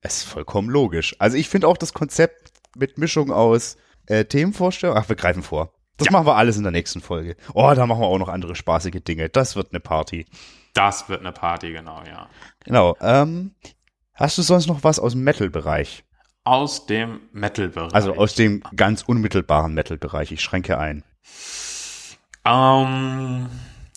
es 0.00 0.16
ist 0.16 0.22
vollkommen 0.22 0.70
logisch. 0.70 1.16
Also 1.18 1.36
ich 1.36 1.50
finde 1.50 1.68
auch 1.68 1.76
das 1.76 1.92
Konzept 1.92 2.50
mit 2.78 2.96
Mischung 2.96 3.30
aus 3.30 3.76
äh, 4.06 4.24
Themenvorstellung, 4.24 4.96
ach, 4.96 5.10
wir 5.10 5.16
greifen 5.16 5.42
vor. 5.42 5.70
Das 5.98 6.08
machen 6.08 6.26
wir 6.26 6.36
alles 6.36 6.56
in 6.56 6.62
der 6.62 6.72
nächsten 6.72 7.02
Folge. 7.02 7.36
Oh, 7.52 7.70
da 7.76 7.84
machen 7.84 8.00
wir 8.00 8.06
auch 8.06 8.18
noch 8.18 8.30
andere 8.30 8.56
spaßige 8.56 9.02
Dinge. 9.04 9.28
Das 9.28 9.54
wird 9.54 9.70
eine 9.70 9.80
Party. 9.80 10.24
Das 10.72 11.10
wird 11.10 11.20
eine 11.20 11.32
Party, 11.32 11.72
genau, 11.72 12.02
ja. 12.06 12.30
Genau. 12.64 12.96
Ähm, 13.02 13.54
hast 14.14 14.38
du 14.38 14.42
sonst 14.42 14.66
noch 14.66 14.82
was 14.82 14.98
aus 14.98 15.12
dem 15.12 15.24
Metal-Bereich? 15.24 16.05
Aus 16.46 16.86
dem 16.86 17.22
Metal-Bereich. 17.32 17.92
Also 17.92 18.14
aus 18.14 18.36
dem 18.36 18.62
ganz 18.76 19.02
unmittelbaren 19.02 19.74
Metal-Bereich. 19.74 20.30
Ich 20.30 20.42
schränke 20.42 20.78
ein. 20.78 21.02
Ähm, 22.44 23.48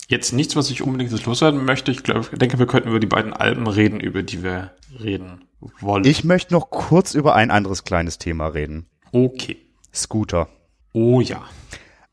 jetzt 0.07 0.33
nichts, 0.33 0.55
was 0.55 0.71
ich 0.71 0.81
unbedingt 0.81 1.11
loswerden 1.25 1.63
möchte. 1.63 1.91
Ich 1.91 2.01
glaube, 2.01 2.27
ich 2.31 2.39
denke, 2.39 2.57
wir 2.57 2.65
könnten 2.65 2.89
über 2.89 2.99
die 2.99 3.05
beiden 3.05 3.33
Alben 3.33 3.67
reden, 3.67 3.99
über 3.99 4.23
die 4.23 4.41
wir 4.41 4.71
reden 4.99 5.45
wollen. 5.79 6.05
Ich 6.05 6.23
möchte 6.23 6.55
noch 6.55 6.71
kurz 6.71 7.13
über 7.13 7.35
ein 7.35 7.51
anderes 7.51 7.83
kleines 7.83 8.17
Thema 8.17 8.47
reden. 8.47 8.87
okay. 9.11 9.57
Scooter. 9.93 10.49
Oh 10.93 11.21
ja. 11.21 11.43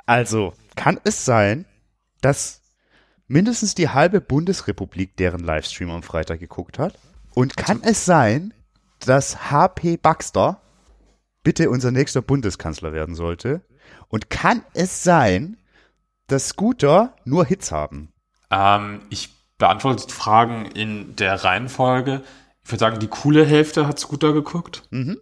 Also, 0.05 0.53
kann 0.75 1.01
es 1.05 1.25
sein, 1.25 1.65
dass 2.21 2.61
mindestens 3.27 3.75
die 3.75 3.89
halbe 3.89 4.21
Bundesrepublik 4.21 5.17
deren 5.17 5.41
Livestream 5.41 5.91
am 5.91 6.03
Freitag 6.03 6.41
geguckt 6.41 6.79
hat? 6.79 6.99
Und 7.35 7.57
kann 7.57 7.83
es 7.83 8.05
sein, 8.05 8.53
dass 9.01 9.51
HP 9.51 9.97
Baxter 9.97 10.61
bitte 11.43 11.71
unser 11.71 11.91
nächster 11.91 12.23
Bundeskanzler 12.23 12.93
werden 12.93 13.15
sollte? 13.15 13.63
Und 14.09 14.31
kann 14.31 14.63
es 14.75 15.03
sein, 15.03 15.57
dass 16.27 16.49
Scooter 16.49 17.15
nur 17.25 17.45
Hits 17.45 17.73
haben? 17.73 18.13
Ähm, 18.51 19.03
ich 19.11 19.31
beantworte 19.59 20.07
die 20.07 20.13
Fragen 20.13 20.67
in 20.67 21.17
der 21.17 21.45
Reihenfolge. 21.45 22.23
Ich 22.65 22.71
würde 22.71 22.81
sagen, 22.81 22.99
die 22.99 23.09
coole 23.09 23.45
Hälfte 23.45 23.87
hat 23.87 23.99
Scooter 23.99 24.33
geguckt. 24.33 24.83
Mhm. 24.91 25.19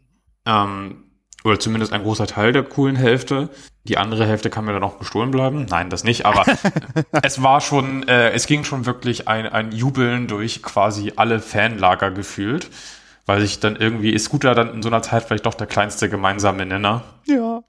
Ähm, 0.47 1.05
oder 1.45 1.61
zumindest 1.61 1.93
ein 1.93 2.03
großer 2.03 2.27
Teil 2.27 2.53
der 2.53 2.63
coolen 2.63 2.97
Hälfte. 2.97 3.51
Die 3.85 3.99
andere 3.99 4.27
Hälfte 4.27 4.49
kann 4.49 4.65
mir 4.65 4.73
dann 4.73 4.83
auch 4.83 4.99
gestohlen 4.99 5.31
bleiben. 5.31 5.67
Nein, 5.69 5.91
das 5.91 6.05
nicht, 6.05 6.25
aber 6.25 6.45
es 7.23 7.43
war 7.43 7.61
schon, 7.61 8.09
äh, 8.09 8.31
es 8.31 8.47
ging 8.47 8.65
schon 8.65 8.87
wirklich 8.87 9.29
ein, 9.29 9.47
ein 9.47 9.73
Jubeln 9.73 10.27
durch 10.27 10.63
quasi 10.63 11.13
alle 11.17 11.41
Fanlager 11.41 12.11
gefühlt. 12.11 12.71
Weil 13.27 13.41
sich 13.41 13.61
dann 13.61 13.77
irgendwie, 13.77 14.11
ist 14.11 14.25
Scooter 14.25 14.55
dann 14.55 14.73
in 14.75 14.83
so 14.83 14.89
einer 14.89 15.03
Zeit 15.03 15.25
vielleicht 15.25 15.47
doch 15.47 15.55
der 15.55 15.67
kleinste 15.67 16.09
gemeinsame 16.11 16.67
Nenner. 16.67 17.03
Ja. 17.27 17.63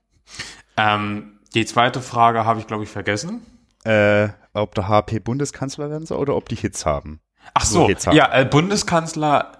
Ähm, 0.77 1.39
die 1.53 1.65
zweite 1.65 2.01
Frage 2.01 2.45
habe 2.45 2.59
ich, 2.59 2.67
glaube 2.67 2.83
ich, 2.83 2.89
vergessen. 2.89 3.41
Äh, 3.85 4.29
ob 4.53 4.75
der 4.75 4.87
HP 4.87 5.19
Bundeskanzler 5.19 5.89
werden 5.89 6.05
soll 6.05 6.17
oder 6.17 6.35
ob 6.35 6.49
die 6.49 6.55
Hits 6.55 6.85
haben. 6.85 7.19
Ach 7.53 7.63
so, 7.65 7.89
ja, 8.11 8.33
äh, 8.33 8.43
Bundeskanzler 8.45 9.59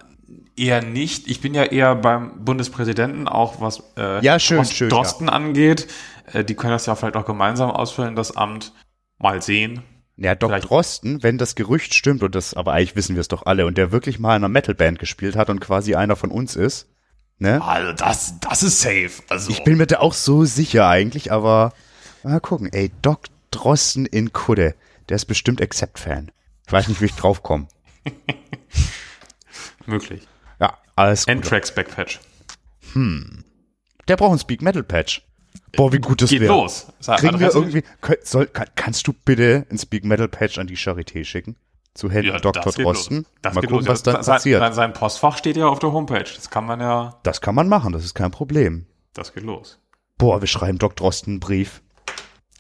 eher 0.58 0.82
nicht. 0.82 1.28
Ich 1.28 1.40
bin 1.42 1.54
ja 1.54 1.64
eher 1.64 1.96
beim 1.96 2.44
Bundespräsidenten, 2.44 3.28
auch 3.28 3.62
was 3.62 3.84
äh, 3.98 4.24
Ja, 4.24 4.40
schön, 4.40 4.58
Drost- 4.60 4.74
schön, 4.74 4.90
Drosten 4.90 5.30
angeht. 5.30 5.88
Äh, 6.34 6.44
die 6.44 6.56
können 6.56 6.72
das 6.74 6.86
ja 6.88 6.96
vielleicht 6.96 7.16
auch 7.16 7.26
gemeinsam 7.26 7.70
ausfüllen, 7.72 8.16
das 8.16 8.36
Amt. 8.36 8.74
Mal 9.18 9.42
sehen. 9.42 9.82
Ja, 10.18 10.34
Doc 10.36 10.50
Vielleicht- 10.52 10.70
Drosten, 10.70 11.24
wenn 11.24 11.38
das 11.38 11.56
Gerücht 11.56 11.94
stimmt, 11.94 12.24
und 12.24 12.36
das, 12.36 12.54
aber 12.54 12.72
eigentlich 12.74 12.96
wissen 12.96 13.16
wir 13.16 13.22
es 13.22 13.28
doch 13.28 13.46
alle, 13.46 13.66
und 13.66 13.78
der 13.78 13.92
wirklich 13.92 14.18
mal 14.20 14.32
in 14.36 14.44
einer 14.44 14.50
Metalband 14.50 14.98
gespielt 15.00 15.36
hat 15.36 15.50
und 15.50 15.60
quasi 15.60 15.96
einer 15.96 16.16
von 16.16 16.32
uns 16.32 16.56
ist, 16.56 16.88
ne? 17.38 17.62
Also 17.62 17.92
das, 17.92 18.40
das 18.40 18.64
ist 18.64 18.80
safe. 18.82 19.12
Also 19.30 19.52
Ich 19.52 19.64
bin 19.64 19.78
mir 19.78 19.88
da 19.88 20.00
auch 20.00 20.14
so 20.14 20.46
sicher 20.46 20.88
eigentlich, 20.88 21.32
aber 21.34 21.74
mal 22.24 22.40
gucken, 22.40 22.70
ey, 22.72 22.92
Doc 23.02 23.24
Drosten 23.52 24.06
in 24.06 24.32
Kudde, 24.32 24.76
der 25.10 25.16
ist 25.16 25.26
bestimmt 25.26 25.62
Accept-Fan. 25.62 26.32
Ich 26.66 26.72
weiß 26.72 26.88
nicht, 26.88 27.02
wie 27.02 27.06
ich 27.06 27.14
draufkomme. 27.16 27.68
möglich. 29.86 30.28
Ja, 30.60 30.78
alles 30.96 31.26
gut. 31.26 31.36
N-Tracks 31.36 31.74
Backpatch. 31.76 32.20
Der 32.96 34.16
braucht 34.18 34.30
einen 34.32 34.40
Speak 34.40 34.62
Metal 34.62 34.84
Patch. 34.84 35.22
Boah, 35.76 35.92
wie 35.94 36.00
gut 36.00 36.22
das 36.22 36.30
Geht 36.30 36.42
wäre. 36.42 36.54
los. 36.54 36.88
Sag- 37.00 37.20
Kriegen 37.20 37.40
wir 37.40 37.54
irgendwie, 37.54 37.84
soll, 38.24 38.48
kann, 38.48 38.68
kannst 38.76 39.08
du 39.08 39.14
bitte 39.14 39.66
einen 39.70 39.78
Speak 39.80 40.04
Metal 40.06 40.28
Patch 40.28 40.58
an 40.58 40.68
die 40.68 40.78
Charité 40.78 41.24
schicken? 41.26 41.56
Zu 41.94 42.10
Händen 42.12 42.32
Ja, 42.34 42.40
Dr. 42.40 42.62
das 42.64 42.76
Drosten? 42.76 43.26
Das 43.42 43.54
Mal 43.54 43.62
gucken, 43.62 43.78
los. 43.78 43.88
was 43.88 44.04
dann 44.04 44.22
sein, 44.24 44.36
passiert. 44.36 44.74
Sein, 44.76 44.92
Postfach 44.94 45.38
steht 45.38 45.56
ja 45.56 45.68
auf 45.68 45.80
der 45.80 45.94
Homepage. 45.94 46.26
Das 46.36 46.50
kann 46.50 46.66
man 46.66 46.82
ja, 46.82 47.20
Das 47.24 47.40
kann 47.40 47.56
man 47.56 47.70
machen, 47.70 47.94
das 47.94 48.04
ist 48.04 48.14
kein 48.14 48.32
Problem. 48.32 48.86
das 49.14 49.34
geht 49.34 49.44
los. 49.44 49.80
Boah, 50.18 50.42
wir 50.42 50.48
schreiben 50.48 50.78
Doc 50.78 50.96
Drosten 50.98 51.34
einen 51.34 51.40
Brief. 51.40 51.82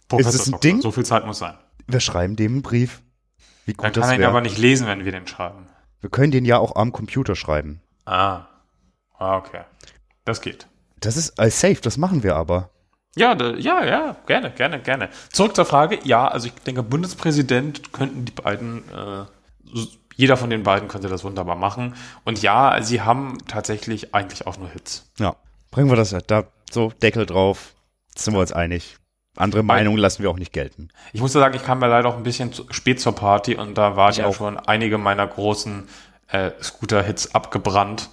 Professor 0.07 0.33
es 0.35 0.47
ein 0.47 0.51
Doktor, 0.51 0.59
Ding? 0.69 0.81
So 0.81 0.91
viel 0.91 1.05
Zeit 1.05 1.25
muss 1.25 1.39
sein. 1.39 1.55
Wir 1.87 1.99
schreiben 1.99 2.35
dem 2.35 2.53
einen 2.53 2.61
Brief. 2.61 3.01
Wie 3.65 3.73
Dann 3.73 3.87
gut 3.87 3.97
das 3.97 4.03
kann 4.09 4.11
er 4.21 4.25
ihn 4.27 4.29
aber 4.29 4.41
nicht 4.41 4.57
lesen, 4.57 4.87
wenn 4.87 5.03
wir 5.05 5.11
den 5.11 5.27
schreiben. 5.27 5.67
Wir 5.99 6.09
können 6.09 6.31
den 6.31 6.45
ja 6.45 6.57
auch 6.59 6.75
am 6.75 6.91
Computer 6.91 7.35
schreiben. 7.35 7.81
Ah. 8.05 8.45
Ah, 9.17 9.37
okay. 9.37 9.61
Das 10.23 10.41
geht. 10.41 10.67
Das 10.99 11.17
ist 11.17 11.37
äh, 11.39 11.49
safe, 11.49 11.81
das 11.81 11.97
machen 11.97 12.23
wir 12.23 12.35
aber. 12.35 12.69
Ja, 13.15 13.33
da, 13.35 13.51
ja, 13.53 13.83
ja, 13.85 14.15
gerne, 14.27 14.51
gerne, 14.51 14.79
gerne. 14.79 15.09
Zurück 15.31 15.55
zur 15.55 15.65
Frage. 15.65 15.99
Ja, 16.03 16.27
also 16.27 16.47
ich 16.47 16.53
denke, 16.53 16.83
Bundespräsident 16.83 17.93
könnten 17.93 18.25
die 18.25 18.31
beiden, 18.33 18.83
äh, 18.89 19.25
jeder 20.15 20.37
von 20.37 20.49
den 20.49 20.63
beiden 20.63 20.87
könnte 20.87 21.07
das 21.07 21.23
wunderbar 21.23 21.55
machen. 21.55 21.95
Und 22.25 22.41
ja, 22.41 22.81
sie 22.81 23.01
haben 23.01 23.37
tatsächlich 23.47 24.13
eigentlich 24.13 24.47
auch 24.47 24.57
nur 24.57 24.69
Hits. 24.69 25.09
Ja. 25.17 25.35
Bringen 25.71 25.89
wir 25.89 25.95
das 25.97 26.15
da 26.27 26.43
so 26.71 26.91
Deckel 27.01 27.25
drauf. 27.25 27.73
Sind 28.15 28.33
wir 28.33 28.39
uns 28.39 28.51
einig. 28.53 28.97
Andere 29.37 29.63
Meinungen 29.63 29.97
lassen 29.97 30.23
wir 30.23 30.29
auch 30.29 30.37
nicht 30.37 30.53
gelten. 30.53 30.87
Ich 31.11 31.19
muss 31.19 31.33
sagen, 31.33 31.55
ich 31.55 31.63
kam 31.65 31.81
ja 31.81 31.87
leider 31.87 32.07
auch 32.07 32.15
ein 32.15 32.23
bisschen 32.23 32.53
zu 32.53 32.65
spät 32.71 33.01
zur 33.01 33.13
Party 33.13 33.55
und 33.55 33.77
da 33.77 33.97
waren 33.97 34.11
Ich 34.11 34.17
ja 34.17 34.27
auch. 34.27 34.35
schon 34.35 34.57
einige 34.57 34.97
meiner 34.97 35.27
großen 35.27 35.87
äh, 36.29 36.51
Scooter-Hits 36.61 37.35
abgebrannt 37.35 38.09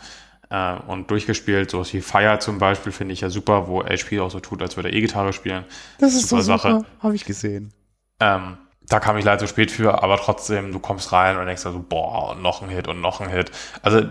äh, 0.52 0.76
und 0.86 1.10
durchgespielt. 1.10 1.70
So 1.70 1.84
wie 1.92 2.00
Fire 2.00 2.38
zum 2.38 2.58
Beispiel 2.58 2.92
finde 2.92 3.14
ich 3.14 3.22
ja 3.22 3.30
super, 3.30 3.66
wo 3.66 3.82
HP 3.82 4.20
auch 4.20 4.30
so 4.30 4.38
tut, 4.38 4.62
als 4.62 4.76
würde 4.76 4.90
er 4.90 4.94
E-Gitarre 4.94 5.32
spielen. 5.32 5.64
Das 5.98 6.14
ist 6.14 6.28
Super 6.28 6.42
so 6.42 6.46
Sache. 6.46 6.84
Habe 7.00 7.14
ich 7.14 7.24
gesehen. 7.24 7.72
Ähm, 8.20 8.58
da 8.86 9.00
kam 9.00 9.16
ich 9.16 9.24
leider 9.24 9.38
zu 9.38 9.46
spät 9.46 9.70
für, 9.70 10.02
aber 10.02 10.18
trotzdem, 10.18 10.72
du 10.72 10.78
kommst 10.78 11.12
rein 11.12 11.38
und 11.38 11.46
denkst 11.46 11.62
so, 11.62 11.84
boah, 11.88 12.32
und 12.32 12.42
noch 12.42 12.62
ein 12.62 12.68
Hit 12.68 12.88
und 12.88 13.00
noch 13.00 13.20
ein 13.20 13.30
Hit. 13.30 13.50
Also 13.80 14.02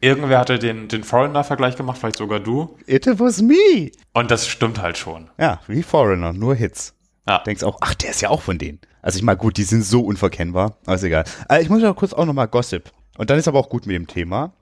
irgendwer 0.00 0.38
hatte 0.38 0.58
den, 0.58 0.88
den 0.88 1.04
Foreigner-Vergleich 1.04 1.76
gemacht, 1.76 1.98
vielleicht 1.98 2.16
sogar 2.16 2.40
du. 2.40 2.78
It 2.86 3.06
was 3.20 3.42
me. 3.42 3.90
Und 4.14 4.30
das 4.30 4.48
stimmt 4.48 4.80
halt 4.80 4.96
schon. 4.96 5.28
Ja, 5.38 5.60
wie 5.66 5.82
Foreigner, 5.82 6.32
nur 6.32 6.54
Hits. 6.54 6.94
Ja. 7.28 7.40
Denkst 7.40 7.62
auch, 7.64 7.78
ach, 7.82 7.94
der 7.94 8.10
ist 8.10 8.22
ja 8.22 8.30
auch 8.30 8.40
von 8.40 8.56
denen. 8.56 8.80
Also 9.02 9.18
ich 9.18 9.22
meine, 9.22 9.36
gut, 9.36 9.58
die 9.58 9.64
sind 9.64 9.84
so 9.84 10.00
unverkennbar, 10.00 10.76
aber 10.86 10.94
ist 10.94 11.02
egal. 11.02 11.24
Also 11.48 11.62
ich 11.62 11.68
muss 11.68 11.82
ja 11.82 11.92
kurz 11.92 12.14
auch 12.14 12.24
nochmal 12.24 12.48
Gossip. 12.48 12.90
Und 13.18 13.28
dann 13.28 13.38
ist 13.38 13.48
aber 13.48 13.58
auch 13.58 13.68
gut 13.68 13.86
mit 13.86 13.96
dem 13.96 14.06
Thema. 14.06 14.52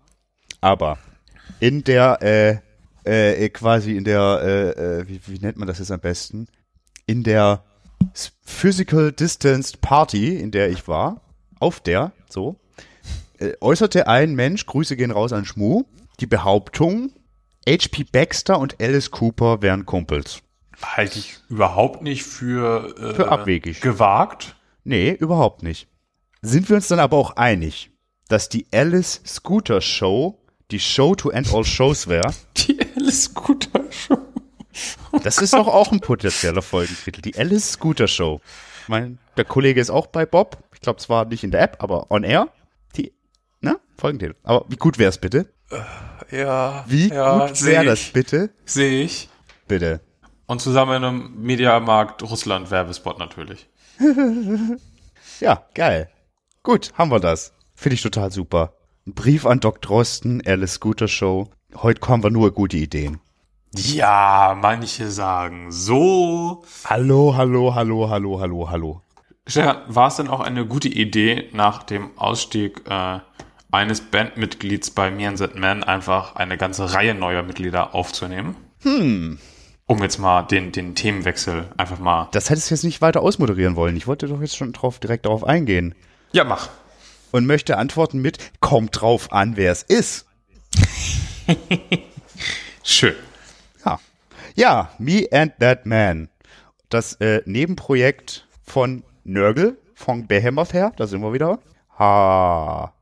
Aber 0.61 0.99
in 1.61 1.85
der, 1.85 2.19
äh, 2.23 3.43
äh, 3.45 3.49
quasi 3.49 3.97
in 3.97 4.05
der, 4.05 4.41
äh, 4.43 4.71
äh, 5.01 5.09
wie, 5.09 5.21
wie 5.27 5.39
nennt 5.39 5.57
man 5.57 5.69
das 5.69 5.79
jetzt 5.79 5.91
am 5.91 6.01
besten? 6.01 6.47
In 7.07 7.23
der 7.23 7.65
Physical 8.45 9.13
Distanced 9.13 9.81
Party, 9.81 10.37
in 10.37 10.51
der 10.51 10.71
ich 10.71 10.89
war, 10.89 11.21
auf 11.59 11.81
der, 11.81 12.13
so, 12.29 12.57
äh, 13.39 13.53
äußerte 13.61 14.07
ein 14.09 14.35
Mensch, 14.35 14.67
Grüße 14.67 14.97
gehen 14.97 15.11
raus 15.11 15.33
an 15.33 15.45
Schmu, 15.45 15.85
die 16.21 16.27
Behauptung, 16.27 17.13
H.P. 17.69 18.05
Baxter 18.05 18.59
und 18.59 18.81
Alice 18.81 19.11
Cooper 19.11 19.63
wären 19.63 19.85
Kumpels. 19.87 20.41
Halte 20.83 21.19
ich 21.19 21.39
überhaupt 21.49 22.03
nicht 22.03 22.23
für, 22.23 22.95
äh, 22.99 23.15
Für 23.15 23.31
abwegig. 23.31 23.81
gewagt. 23.81 24.57
Nee, 24.85 25.11
überhaupt 25.11 25.63
nicht. 25.63 25.89
Sind 26.41 26.69
wir 26.69 26.77
uns 26.77 26.89
dann 26.89 27.01
aber 27.01 27.17
auch 27.17 27.37
einig, 27.37 27.91
dass 28.29 28.49
die 28.49 28.67
Alice 28.73 29.21
Scooter 29.27 29.81
Show 29.81 30.41
die 30.71 30.81
Show 30.81 31.15
to 31.15 31.31
end 31.31 31.53
all 31.53 31.65
shows 31.65 32.09
wäre? 32.09 32.33
Die 32.57 32.79
Alice 32.97 33.25
Scooter 33.25 33.85
Show. 33.91 34.19
Das 35.23 35.39
ist 35.39 35.55
doch 35.55 35.67
auch 35.67 35.91
ein 35.91 36.01
potenzieller 36.01 36.63
Folgentitel. 36.63 37.23
Die 37.23 37.37
Alice 37.37 37.73
Scooter 37.73 38.07
Show. 38.07 38.41
Ich 38.83 38.89
meine, 38.89 39.19
der 39.37 39.45
Kollege 39.45 39.81
ist 39.81 39.91
auch 39.91 40.07
bei 40.07 40.27
Bob. 40.27 40.59
Ich 40.75 40.81
glaube 40.81 41.01
zwar 41.01 41.25
nicht 41.25 41.43
in 41.43 41.51
der 41.51 41.63
App, 41.63 41.83
aber 41.83 42.11
on 42.11 42.23
air. 42.23 42.49
Die, 42.97 43.13
ne? 43.61 43.81
Folgentitel. 43.97 44.37
Aber 44.45 44.67
wie 44.69 44.77
gut 44.77 44.99
wäre 44.99 45.09
es 45.09 45.19
bitte? 45.19 45.53
Ja. 46.31 46.85
Wie 46.87 47.09
ja, 47.09 47.47
gut 47.47 47.65
wäre 47.65 47.85
das 47.85 48.05
bitte? 48.11 48.51
Sehe 48.65 49.03
ich. 49.03 49.29
Bitte. 49.67 50.01
Und 50.47 50.61
zusammen 50.61 50.97
in 50.97 51.05
einem 51.05 51.43
Mediamarkt 51.43 52.23
Russland 52.23 52.71
Werbespot 52.71 53.19
natürlich. 53.19 53.69
Ja, 55.41 55.65
geil. 55.75 56.11
Gut, 56.65 56.93
haben 56.95 57.13
wir 57.13 57.21
das. 57.21 57.53
Finde 57.77 57.95
ich 57.95 58.03
total 58.03 58.33
super. 58.33 58.73
Brief 59.15 59.47
an 59.47 59.61
Doc 59.61 59.81
Drosten, 59.81 60.43
Alice 60.45 60.75
Scooter 60.75 61.09
Show. 61.09 61.49
Heute 61.75 62.01
kommen 62.01 62.23
wir 62.23 62.31
nur 62.31 62.53
gute 62.53 62.77
Ideen. 62.77 63.21
Ja, 63.75 64.57
manche 64.61 65.11
sagen 65.11 65.71
so. 65.71 66.65
Hallo, 66.85 67.35
hallo, 67.37 67.75
hallo, 67.75 68.11
hallo, 68.11 68.41
hallo, 68.41 68.71
hallo. 68.71 69.03
Stefan, 69.47 69.79
war 69.87 70.09
es 70.09 70.17
denn 70.17 70.29
auch 70.29 70.41
eine 70.41 70.67
gute 70.67 70.89
Idee, 70.89 71.49
nach 71.53 71.83
dem 71.85 72.11
Ausstieg 72.19 72.83
äh, 72.89 73.21
eines 73.71 74.03
Bandmitglieds 74.03 74.91
bei 74.91 75.11
Me 75.11 75.27
and 75.27 75.39
That 75.39 75.55
Man 75.55 75.85
einfach 75.85 76.37
eine 76.37 76.59
ganze 76.59 76.93
Reihe 76.93 77.15
neuer 77.15 77.43
Mitglieder 77.43 77.95
aufzunehmen? 77.95 78.57
Hm. 78.83 79.39
Um 79.87 80.03
jetzt 80.03 80.19
mal 80.19 80.43
den, 80.43 80.71
den 80.71 80.95
Themenwechsel 80.95 81.69
einfach 81.79 81.99
mal. 81.99 82.29
Das 82.33 82.51
hättest 82.51 82.71
du 82.71 82.75
jetzt 82.75 82.85
nicht 82.85 83.01
weiter 83.01 83.23
ausmoderieren 83.23 83.75
wollen. 83.75 83.97
Ich 83.97 84.07
wollte 84.07 84.29
doch 84.29 84.41
jetzt 84.43 84.57
schon 84.57 84.75
drauf, 84.75 84.99
direkt 84.99 85.25
darauf 85.25 85.45
eingehen. 85.45 85.95
Ja, 86.33 86.45
mach. 86.45 86.69
Und 87.31 87.47
möchte 87.47 87.77
antworten 87.77 88.21
mit, 88.21 88.39
kommt 88.61 89.01
drauf 89.01 89.33
an, 89.33 89.57
wer 89.57 89.73
es 89.73 89.83
ist. 89.83 90.27
Schön. 92.83 93.15
Ja. 93.85 94.01
Ja, 94.55 94.91
Me 94.99 95.27
and 95.31 95.53
That 95.61 95.87
Man. 95.87 96.29
das 96.89 97.15
äh, 97.21 97.43
Nebenprojekt 97.45 98.47
von 98.65 99.05
Nörgel, 99.25 99.77
von 99.95 100.27
Behemoth 100.27 100.73
her, 100.73 100.93
da 100.97 101.07
sind 101.07 101.21
wir 101.21 101.33
wieder. 101.33 101.59
Ha, 101.99 102.93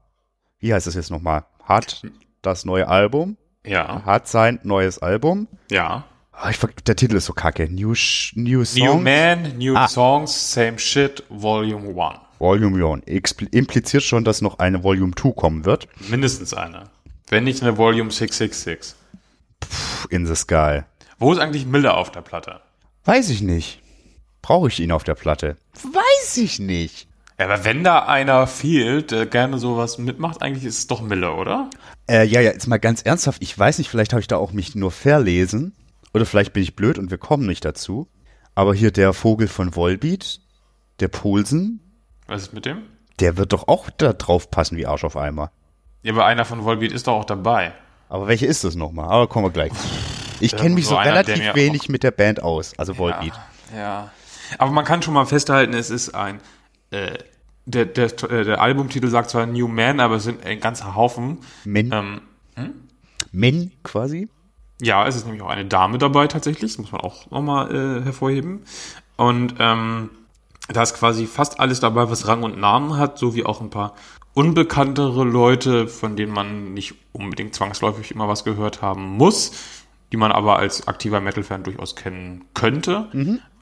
wie 0.58 0.72
heißt 0.74 0.86
das 0.86 0.94
jetzt 0.94 1.10
nochmal? 1.10 1.44
Hat 1.62 2.02
das 2.42 2.64
neue 2.64 2.88
Album, 2.88 3.36
Ja, 3.64 4.02
hat 4.04 4.26
sein 4.28 4.58
neues 4.62 4.98
Album. 4.98 5.48
ja. 5.70 6.04
Ah, 6.38 6.50
ich, 6.50 6.58
der 6.58 6.96
Titel 6.96 7.16
ist 7.16 7.24
so 7.24 7.32
kacke. 7.32 7.66
New, 7.66 7.94
New 8.34 8.62
Songs. 8.62 8.74
New 8.76 8.96
Man, 9.00 9.56
New 9.56 9.74
Ah. 9.74 9.88
Songs, 9.88 10.52
Same 10.52 10.78
Shit, 10.78 11.24
Volume 11.30 11.88
1. 11.98 12.18
Volume 12.38 12.84
1. 12.84 13.04
Expl 13.06 13.46
impliziert 13.50 14.02
schon, 14.02 14.24
dass 14.24 14.42
noch 14.42 14.58
eine 14.58 14.82
Volume 14.82 15.14
2 15.14 15.32
kommen 15.32 15.64
wird. 15.64 15.88
Mindestens 16.08 16.54
eine. 16.54 16.84
Wenn 17.28 17.44
nicht 17.44 17.62
eine 17.62 17.76
Volume 17.76 18.10
666. 18.10 18.94
Puh, 19.60 20.08
In 20.10 20.26
the 20.26 20.34
Sky. 20.34 20.82
Wo 21.18 21.32
ist 21.32 21.38
eigentlich 21.38 21.66
Miller 21.66 21.96
auf 21.96 22.10
der 22.12 22.20
Platte? 22.20 22.60
Weiß 23.04 23.30
ich 23.30 23.40
nicht. 23.40 23.80
Brauche 24.42 24.68
ich 24.68 24.80
ihn 24.80 24.92
auf 24.92 25.02
der 25.04 25.14
Platte? 25.14 25.56
Weiß 25.82 26.36
ich 26.36 26.58
nicht. 26.58 27.08
Ja, 27.38 27.46
aber 27.46 27.64
wenn 27.64 27.84
da 27.84 28.00
einer 28.06 28.46
fehlt, 28.46 29.10
der 29.10 29.26
gerne 29.26 29.58
sowas 29.58 29.98
mitmacht, 29.98 30.40
eigentlich 30.42 30.64
ist 30.64 30.78
es 30.78 30.86
doch 30.86 31.02
Miller, 31.02 31.36
oder? 31.36 31.68
Äh, 32.08 32.24
ja, 32.24 32.40
ja, 32.40 32.52
jetzt 32.52 32.66
mal 32.66 32.78
ganz 32.78 33.02
ernsthaft. 33.02 33.42
Ich 33.42 33.58
weiß 33.58 33.78
nicht, 33.78 33.88
vielleicht 33.90 34.12
habe 34.12 34.20
ich 34.20 34.28
da 34.28 34.36
auch 34.36 34.52
mich 34.52 34.74
nur 34.74 34.90
verlesen. 34.90 35.74
Oder 36.14 36.24
vielleicht 36.24 36.52
bin 36.52 36.62
ich 36.62 36.76
blöd 36.76 36.98
und 36.98 37.10
wir 37.10 37.18
kommen 37.18 37.46
nicht 37.46 37.64
dazu. 37.64 38.08
Aber 38.54 38.74
hier 38.74 38.90
der 38.90 39.12
Vogel 39.12 39.48
von 39.48 39.74
Volbeat, 39.76 40.40
der 41.00 41.08
Poulsen, 41.08 41.80
Was 42.26 42.42
ist 42.42 42.52
mit 42.52 42.64
dem? 42.66 42.82
der 43.20 43.38
wird 43.38 43.54
doch 43.54 43.66
auch 43.66 43.88
da 43.96 44.12
drauf 44.12 44.50
passen 44.50 44.76
wie 44.76 44.86
Arsch 44.86 45.02
auf 45.04 45.16
Eimer. 45.16 45.50
Ja, 46.02 46.12
aber 46.12 46.26
einer 46.26 46.44
von 46.44 46.64
Volbeat 46.64 46.92
ist 46.92 47.06
doch 47.06 47.14
auch 47.14 47.24
dabei. 47.24 47.72
Aber 48.10 48.28
welche 48.28 48.44
ist 48.44 48.62
das 48.62 48.74
nochmal? 48.74 49.08
Aber 49.08 49.26
kommen 49.26 49.46
wir 49.46 49.50
gleich. 49.50 49.72
Ich 50.38 50.52
Ja, 50.52 50.58
kenne 50.58 50.74
mich 50.74 50.84
so 50.84 50.90
so 50.90 50.96
einer, 50.98 51.12
relativ 51.12 51.54
wenig 51.54 51.88
mit 51.88 52.02
der 52.02 52.10
Band 52.10 52.42
aus, 52.42 52.78
also 52.78 52.98
Volbeat. 52.98 53.32
Ja. 53.74 54.10
Aber 54.58 54.70
man 54.70 54.84
kann 54.84 55.00
schon 55.02 55.14
mal 55.14 55.24
festhalten, 55.24 55.72
es 55.72 55.88
ist 55.88 56.14
ein. 56.14 56.40
Äh, 56.90 57.16
der, 57.64 57.86
der, 57.86 58.04
äh, 58.30 58.44
der 58.44 58.60
Albumtitel 58.60 59.08
sagt 59.08 59.30
zwar 59.30 59.46
New 59.46 59.66
Man, 59.66 59.98
aber 59.98 60.16
es 60.16 60.24
sind 60.24 60.44
ein 60.44 60.60
ganzer 60.60 60.94
Haufen. 60.94 61.38
Men, 61.64 61.90
Ähm, 61.92 62.20
Men 63.32 63.72
quasi. 63.82 64.28
ja, 64.80 65.06
es 65.06 65.16
ist 65.16 65.24
nämlich 65.24 65.42
auch 65.42 65.48
eine 65.48 65.64
Dame 65.64 65.98
dabei 65.98 66.26
tatsächlich, 66.26 66.70
das 66.72 66.78
muss 66.78 66.92
man 66.92 67.00
auch 67.00 67.30
nochmal 67.30 67.74
äh, 67.74 68.04
hervorheben. 68.04 68.64
Und 69.16 69.54
ähm, 69.58 70.10
da 70.68 70.82
ist 70.82 70.94
quasi 70.94 71.26
fast 71.26 71.60
alles 71.60 71.80
dabei, 71.80 72.10
was 72.10 72.26
Rang 72.26 72.42
und 72.42 72.58
Namen 72.58 72.96
hat, 72.96 73.18
sowie 73.18 73.44
auch 73.44 73.60
ein 73.60 73.70
paar 73.70 73.94
unbekanntere 74.34 75.24
Leute, 75.24 75.88
von 75.88 76.16
denen 76.16 76.32
man 76.32 76.74
nicht 76.74 76.94
unbedingt 77.12 77.54
zwangsläufig 77.54 78.10
immer 78.10 78.28
was 78.28 78.44
gehört 78.44 78.82
haben 78.82 79.16
muss, 79.16 79.52
die 80.12 80.16
man 80.16 80.32
aber 80.32 80.58
als 80.58 80.88
aktiver 80.88 81.20
Metal-Fan 81.20 81.62
durchaus 81.62 81.96
kennen 81.96 82.44
könnte. 82.52 83.08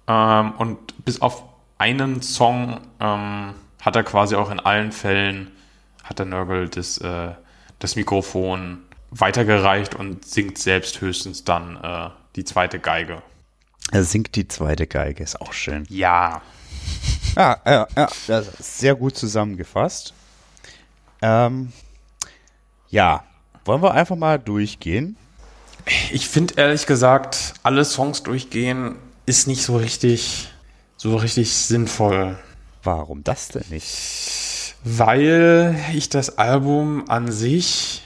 Ähm, 0.08 0.52
und 0.58 1.04
bis 1.04 1.22
auf 1.22 1.44
einen 1.78 2.22
Song 2.22 2.80
ähm, 3.00 3.54
hat 3.80 3.96
er 3.96 4.02
quasi 4.02 4.34
auch 4.34 4.50
in 4.50 4.60
allen 4.60 4.92
Fällen, 4.92 5.50
hat 6.02 6.18
der 6.18 6.26
Nörgel 6.26 6.68
das, 6.68 6.98
äh, 6.98 7.32
das 7.78 7.96
Mikrofon 7.96 8.82
weitergereicht 9.10 9.94
und 9.94 10.24
singt 10.24 10.58
selbst 10.58 11.00
höchstens 11.00 11.44
dann 11.44 11.76
äh, 11.82 12.10
die 12.36 12.44
zweite 12.44 12.78
Geige. 12.80 13.22
Er 13.92 14.04
singt 14.04 14.34
die 14.34 14.48
zweite 14.48 14.86
Geige, 14.86 15.22
ist 15.22 15.40
auch 15.40 15.52
schön. 15.52 15.84
Ja. 15.88 16.42
Ja, 17.36 17.60
ja, 17.66 17.88
ja, 17.96 18.08
das 18.26 18.48
ist 18.60 18.78
sehr 18.78 18.94
gut 18.94 19.16
zusammengefasst. 19.16 20.14
Ähm, 21.20 21.72
ja, 22.90 23.24
wollen 23.64 23.82
wir 23.82 23.92
einfach 23.92 24.16
mal 24.16 24.38
durchgehen? 24.38 25.16
Ich 26.12 26.28
finde 26.28 26.54
ehrlich 26.56 26.86
gesagt, 26.86 27.54
alle 27.62 27.84
Songs 27.84 28.22
durchgehen 28.22 28.96
ist 29.26 29.46
nicht 29.46 29.62
so 29.62 29.76
richtig, 29.76 30.48
so 30.96 31.16
richtig 31.16 31.52
sinnvoll. 31.52 32.38
Warum 32.82 33.24
das 33.24 33.48
denn 33.48 33.64
nicht? 33.70 34.76
Weil 34.84 35.76
ich 35.94 36.08
das 36.10 36.38
Album 36.38 37.04
an 37.08 37.32
sich 37.32 38.02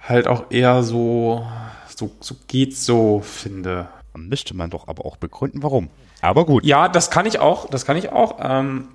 halt 0.00 0.26
auch 0.26 0.50
eher 0.50 0.82
so, 0.82 1.46
so, 1.94 2.10
so 2.20 2.34
geht's 2.46 2.84
so 2.84 3.20
finde. 3.20 3.88
Dann 4.12 4.28
müsste 4.28 4.54
man 4.54 4.70
doch 4.70 4.88
aber 4.88 5.04
auch 5.04 5.16
begründen, 5.16 5.62
warum. 5.62 5.88
Aber 6.20 6.46
gut. 6.46 6.64
Ja, 6.64 6.88
das 6.88 7.10
kann 7.10 7.26
ich 7.26 7.38
auch, 7.38 7.68
das 7.68 7.84
kann 7.84 7.96
ich 7.96 8.10
auch. 8.10 8.38
Ähm, 8.40 8.88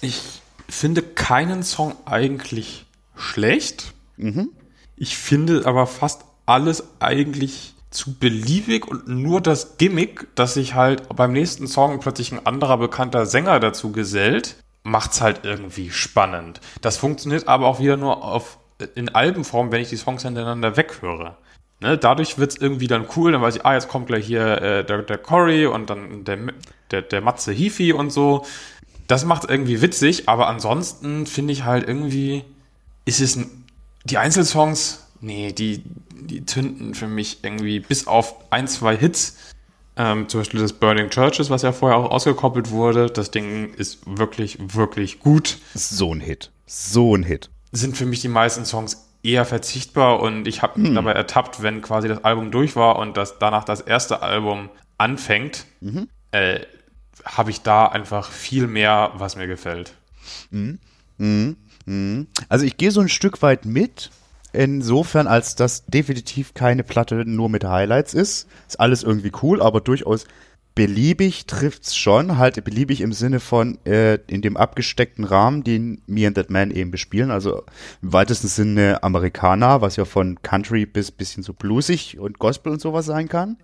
ich 0.00 0.20
finde 0.68 1.02
keinen 1.02 1.62
Song 1.62 1.94
eigentlich 2.04 2.86
schlecht. 3.16 3.92
Ich 4.96 5.16
finde 5.16 5.62
aber 5.66 5.86
fast 5.86 6.24
alles 6.46 6.84
eigentlich 7.00 7.74
zu 7.90 8.18
beliebig 8.18 8.86
und 8.86 9.08
nur 9.08 9.40
das 9.40 9.76
Gimmick, 9.78 10.28
dass 10.36 10.54
sich 10.54 10.74
halt 10.74 11.08
beim 11.14 11.32
nächsten 11.32 11.66
Song 11.66 11.98
plötzlich 12.00 12.32
ein 12.32 12.46
anderer 12.46 12.78
bekannter 12.78 13.26
Sänger 13.26 13.58
dazu 13.58 13.90
gesellt, 13.92 14.56
macht's 14.82 15.20
halt 15.20 15.40
irgendwie 15.44 15.90
spannend. 15.90 16.60
Das 16.80 16.96
funktioniert 16.96 17.48
aber 17.48 17.66
auch 17.66 17.80
wieder 17.80 17.96
nur 17.96 18.24
auf 18.24 18.58
in 18.94 19.10
Albenform, 19.10 19.72
wenn 19.72 19.82
ich 19.82 19.90
die 19.90 19.96
Songs 19.96 20.22
hintereinander 20.22 20.76
weghöre. 20.76 21.36
Ne, 21.80 21.96
dadurch 21.96 22.36
wird's 22.36 22.56
irgendwie 22.56 22.88
dann 22.88 23.06
cool, 23.16 23.32
dann 23.32 23.40
weiß 23.40 23.56
ich, 23.56 23.64
ah, 23.64 23.72
jetzt 23.72 23.88
kommt 23.88 24.06
gleich 24.06 24.26
hier 24.26 24.60
äh, 24.60 24.84
der, 24.84 25.02
der 25.02 25.16
Cory 25.16 25.66
und 25.66 25.88
dann 25.88 26.24
der, 26.24 26.38
der, 26.90 27.02
der 27.02 27.20
Matze 27.22 27.52
Hifi 27.52 27.94
und 27.94 28.10
so. 28.10 28.44
Das 29.06 29.24
macht 29.24 29.48
irgendwie 29.48 29.80
witzig, 29.80 30.28
aber 30.28 30.46
ansonsten 30.46 31.26
finde 31.26 31.54
ich 31.54 31.64
halt 31.64 31.88
irgendwie, 31.88 32.44
ist 33.06 33.20
es 33.20 33.36
ein, 33.36 33.64
die 34.04 34.18
Einzelsongs, 34.18 35.06
nee, 35.22 35.52
die, 35.52 35.82
die 36.12 36.44
zünden 36.44 36.94
für 36.94 37.08
mich 37.08 37.38
irgendwie 37.42 37.80
bis 37.80 38.06
auf 38.06 38.34
ein, 38.50 38.68
zwei 38.68 38.94
Hits. 38.96 39.36
Ähm, 39.96 40.28
zum 40.28 40.40
Beispiel 40.40 40.60
das 40.60 40.74
Burning 40.74 41.08
Churches, 41.08 41.50
was 41.50 41.62
ja 41.62 41.72
vorher 41.72 41.98
auch 41.98 42.10
ausgekoppelt 42.10 42.70
wurde. 42.70 43.06
Das 43.06 43.30
Ding 43.30 43.72
ist 43.74 44.00
wirklich, 44.06 44.58
wirklich 44.60 45.18
gut. 45.18 45.58
So 45.74 46.14
ein 46.14 46.20
Hit. 46.20 46.50
So 46.66 47.16
ein 47.16 47.22
Hit. 47.22 47.50
Sind 47.72 47.96
für 47.96 48.06
mich 48.06 48.20
die 48.20 48.28
meisten 48.28 48.64
Songs 48.64 49.09
eher 49.22 49.44
verzichtbar 49.44 50.20
und 50.20 50.46
ich 50.48 50.62
habe 50.62 50.80
mich 50.80 50.90
dabei 50.94 51.12
ertappt, 51.12 51.62
wenn 51.62 51.82
quasi 51.82 52.08
das 52.08 52.24
Album 52.24 52.50
durch 52.50 52.74
war 52.76 52.96
und 52.98 53.16
das 53.16 53.38
danach 53.38 53.64
das 53.64 53.80
erste 53.80 54.22
Album 54.22 54.68
anfängt, 54.98 55.66
äh, 56.32 56.60
habe 57.24 57.50
ich 57.50 57.62
da 57.62 57.86
einfach 57.86 58.30
viel 58.30 58.66
mehr, 58.66 59.12
was 59.16 59.36
mir 59.36 59.46
gefällt. 59.46 59.94
Also 62.48 62.64
ich 62.64 62.76
gehe 62.76 62.90
so 62.90 63.00
ein 63.00 63.08
Stück 63.08 63.42
weit 63.42 63.64
mit, 63.66 64.10
insofern, 64.52 65.26
als 65.26 65.54
das 65.54 65.84
definitiv 65.86 66.54
keine 66.54 66.82
Platte 66.82 67.24
nur 67.26 67.48
mit 67.48 67.64
Highlights 67.64 68.14
ist. 68.14 68.48
Ist 68.68 68.80
alles 68.80 69.02
irgendwie 69.02 69.32
cool, 69.42 69.60
aber 69.60 69.80
durchaus 69.80 70.26
beliebig 70.74 71.46
trifft's 71.46 71.96
schon, 71.96 72.38
halt 72.38 72.62
beliebig 72.64 73.00
im 73.00 73.12
Sinne 73.12 73.40
von 73.40 73.78
äh, 73.84 74.18
in 74.28 74.42
dem 74.42 74.56
abgesteckten 74.56 75.24
Rahmen, 75.24 75.64
den 75.64 76.02
Me 76.06 76.26
and 76.26 76.36
That 76.36 76.50
Man 76.50 76.70
eben 76.70 76.90
bespielen, 76.90 77.30
also 77.30 77.64
im 78.02 78.12
weitesten 78.12 78.48
Sinne 78.48 79.02
Amerikaner, 79.02 79.80
was 79.80 79.96
ja 79.96 80.04
von 80.04 80.40
Country 80.42 80.86
bis 80.86 81.10
bisschen 81.10 81.42
so 81.42 81.52
bluesig 81.52 82.18
und 82.18 82.38
Gospel 82.38 82.72
und 82.72 82.80
sowas 82.80 83.06
sein 83.06 83.28
kann. 83.28 83.56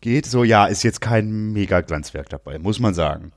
Geht 0.00 0.26
so, 0.26 0.44
ja, 0.44 0.66
ist 0.66 0.82
jetzt 0.82 1.00
kein 1.00 1.52
mega 1.52 1.80
Glanzwerk 1.80 2.28
dabei, 2.28 2.58
muss 2.58 2.78
man 2.78 2.92
sagen. 2.92 3.32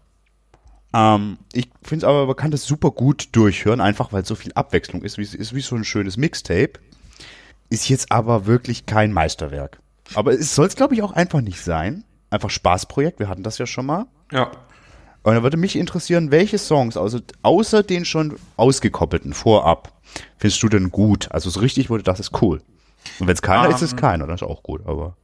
Ähm, 0.94 1.38
ich 1.54 1.70
finde 1.84 2.06
es 2.06 2.10
aber, 2.10 2.26
man 2.26 2.36
kann 2.36 2.52
das 2.52 2.66
super 2.66 2.92
gut 2.92 3.30
durchhören, 3.32 3.82
einfach 3.82 4.12
weil 4.12 4.26
so 4.26 4.36
viel 4.36 4.52
Abwechslung 4.54 5.04
ist, 5.04 5.18
wie, 5.18 5.24
ist 5.24 5.54
wie 5.54 5.62
so 5.62 5.76
ein 5.76 5.86
schönes 5.86 6.18
Mixtape. 6.18 6.74
Ist 7.70 7.90
jetzt 7.90 8.12
aber 8.12 8.46
wirklich 8.46 8.86
kein 8.86 9.12
Meisterwerk. 9.12 9.80
Aber 10.14 10.34
es 10.34 10.56
soll 10.56 10.68
es, 10.68 10.76
glaube 10.76 10.96
ich, 10.96 11.02
auch 11.02 11.12
einfach 11.12 11.42
nicht 11.42 11.62
sein. 11.62 12.04
Einfach 12.30 12.50
Spaßprojekt, 12.50 13.20
wir 13.20 13.30
hatten 13.30 13.44
das 13.44 13.58
ja 13.58 13.66
schon 13.66 13.86
mal. 13.86 14.06
Ja. 14.32 14.52
Und 15.24 15.36
da 15.36 15.44
würde 15.44 15.58
mich 15.58 15.76
interessieren, 15.76 16.32
welche 16.32 16.58
Songs, 16.58 16.96
also 16.96 17.20
außer 17.42 17.84
den 17.84 18.06
schon 18.06 18.38
ausgekoppelten 18.56 19.34
vorab, 19.34 19.92
findest 20.38 20.64
du 20.64 20.70
denn 20.70 20.90
gut? 20.90 21.30
Also 21.32 21.50
so 21.50 21.60
richtig, 21.60 21.90
wo 21.90 21.98
du 21.98 22.04
dachtest, 22.04 22.42
cool. 22.42 22.62
Und 23.20 23.28
wenn 23.28 23.34
es 23.34 23.42
keiner 23.42 23.70
ist, 23.70 23.82
ist 23.82 23.94
es 23.94 23.96
keiner, 23.96 24.28
das 24.28 24.42
ist 24.42 24.48
auch 24.48 24.64
gut, 24.64 24.86
aber. 24.86 25.16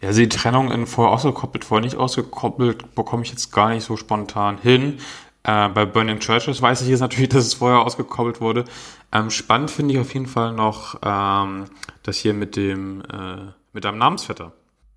Ja, 0.00 0.08
also 0.08 0.20
die 0.20 0.28
Trennung 0.28 0.70
in 0.70 0.86
vorher 0.86 1.12
ausgekoppelt, 1.12 1.64
vorher 1.64 1.84
nicht 1.84 1.96
ausgekoppelt, 1.96 2.94
bekomme 2.94 3.22
ich 3.22 3.30
jetzt 3.30 3.52
gar 3.52 3.70
nicht 3.70 3.84
so 3.84 3.96
spontan 3.96 4.58
hin. 4.58 4.98
Äh, 5.42 5.68
bei 5.68 5.84
Burning 5.84 6.18
Churches 6.18 6.60
weiß 6.60 6.82
ich 6.82 6.88
jetzt 6.88 7.00
natürlich, 7.00 7.28
dass 7.30 7.46
es 7.46 7.54
vorher 7.54 7.80
ausgekoppelt 7.80 8.40
wurde. 8.40 8.64
Ähm, 9.12 9.30
spannend 9.30 9.70
finde 9.70 9.94
ich 9.94 10.00
auf 10.00 10.12
jeden 10.12 10.26
Fall 10.26 10.52
noch 10.52 10.98
ähm, 11.04 11.66
das 12.02 12.16
hier 12.16 12.34
mit 12.34 12.56
dem 12.56 13.02
äh, 13.02 13.52
mit 13.72 13.84
deinem 13.84 13.98
Namensvetter. 13.98 14.52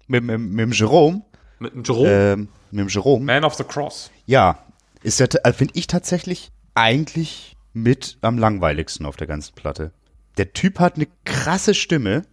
Mit, 0.09 0.23
mit, 0.25 0.39
mit 0.39 0.59
dem 0.59 0.71
Jerome, 0.73 1.21
Mit 1.59 1.73
dem 1.73 1.83
Jerome, 1.83 2.09
ähm, 2.09 2.47
mit 2.71 2.81
dem 2.81 2.87
Jerome, 2.89 3.23
Man 3.23 3.45
of 3.45 3.53
the 3.53 3.63
Cross. 3.63 4.11
ja, 4.25 4.57
ist 5.01 5.21
ja, 5.21 5.27
äh, 5.43 5.53
finde 5.53 5.75
ich 5.77 5.87
tatsächlich 5.87 6.51
eigentlich 6.75 7.55
mit 7.71 8.17
am 8.19 8.37
langweiligsten 8.37 9.05
auf 9.05 9.15
der 9.15 9.27
ganzen 9.27 9.55
Platte. 9.55 9.91
Der 10.37 10.51
Typ 10.51 10.79
hat 10.79 10.95
eine 10.95 11.07
krasse 11.23 11.73
Stimme, 11.73 12.23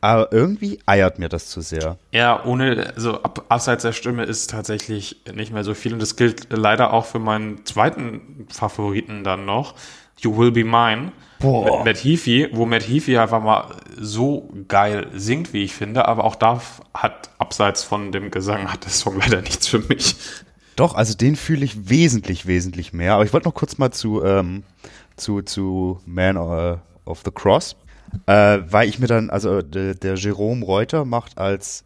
aber 0.00 0.32
irgendwie 0.32 0.80
eiert 0.84 1.18
mir 1.20 1.28
das 1.28 1.48
zu 1.48 1.60
sehr. 1.60 1.96
Ja, 2.10 2.44
ohne, 2.44 2.92
also 2.96 3.22
ab, 3.22 3.46
abseits 3.48 3.84
der 3.84 3.92
Stimme 3.92 4.24
ist 4.24 4.50
tatsächlich 4.50 5.22
nicht 5.32 5.52
mehr 5.52 5.62
so 5.64 5.74
viel. 5.74 5.92
Und 5.92 6.00
das 6.02 6.16
gilt 6.16 6.48
leider 6.50 6.92
auch 6.92 7.06
für 7.06 7.20
meinen 7.20 7.64
zweiten 7.64 8.46
Favoriten 8.50 9.22
dann 9.22 9.44
noch, 9.44 9.74
You 10.18 10.36
Will 10.36 10.50
Be 10.50 10.64
Mine. 10.64 11.12
Boah. 11.40 11.78
Mit 11.78 11.84
Matt 11.84 12.04
Heafy, 12.04 12.48
wo 12.52 12.66
Matt 12.66 12.88
Heafy 12.88 13.16
einfach 13.16 13.42
mal 13.42 13.76
so 13.96 14.48
geil 14.66 15.06
singt, 15.14 15.52
wie 15.52 15.62
ich 15.62 15.74
finde, 15.74 16.06
aber 16.06 16.24
auch 16.24 16.34
da 16.34 16.60
hat, 16.94 17.30
abseits 17.38 17.84
von 17.84 18.12
dem 18.12 18.30
Gesang, 18.30 18.72
hat 18.72 18.84
der 18.84 18.90
Song 18.90 19.18
leider 19.18 19.40
nichts 19.40 19.68
für 19.68 19.78
mich. 19.78 20.16
Doch, 20.76 20.94
also 20.94 21.14
den 21.14 21.36
fühle 21.36 21.64
ich 21.64 21.88
wesentlich, 21.88 22.46
wesentlich 22.46 22.92
mehr. 22.92 23.14
Aber 23.14 23.24
ich 23.24 23.32
wollte 23.32 23.48
noch 23.48 23.54
kurz 23.54 23.78
mal 23.78 23.90
zu, 23.90 24.24
ähm, 24.24 24.62
zu, 25.16 25.42
zu 25.42 26.00
Man 26.06 26.36
uh, 26.36 26.78
of 27.04 27.22
the 27.24 27.30
Cross, 27.32 27.76
äh, 28.26 28.58
weil 28.68 28.88
ich 28.88 28.98
mir 28.98 29.08
dann, 29.08 29.30
also 29.30 29.62
der, 29.62 29.94
der 29.94 30.14
Jerome 30.14 30.64
Reuter 30.64 31.04
macht 31.04 31.38
als 31.38 31.84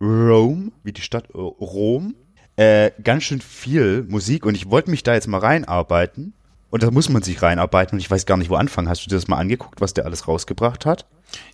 Rome, 0.00 0.72
wie 0.82 0.92
die 0.92 1.02
Stadt 1.02 1.30
äh, 1.34 1.38
Rom, 1.38 2.14
äh, 2.56 2.90
ganz 3.02 3.24
schön 3.24 3.40
viel 3.40 4.04
Musik 4.08 4.44
und 4.44 4.54
ich 4.56 4.70
wollte 4.70 4.90
mich 4.90 5.02
da 5.02 5.14
jetzt 5.14 5.28
mal 5.28 5.38
reinarbeiten. 5.38 6.34
Und 6.72 6.82
da 6.82 6.90
muss 6.90 7.08
man 7.10 7.22
sich 7.22 7.42
reinarbeiten 7.42 7.96
und 7.96 8.00
ich 8.00 8.10
weiß 8.10 8.24
gar 8.24 8.38
nicht, 8.38 8.48
wo 8.48 8.54
anfangen. 8.54 8.88
Hast 8.88 9.04
du 9.04 9.10
dir 9.10 9.16
das 9.16 9.28
mal 9.28 9.36
angeguckt, 9.36 9.82
was 9.82 9.92
der 9.92 10.06
alles 10.06 10.26
rausgebracht 10.26 10.86
hat? 10.86 11.04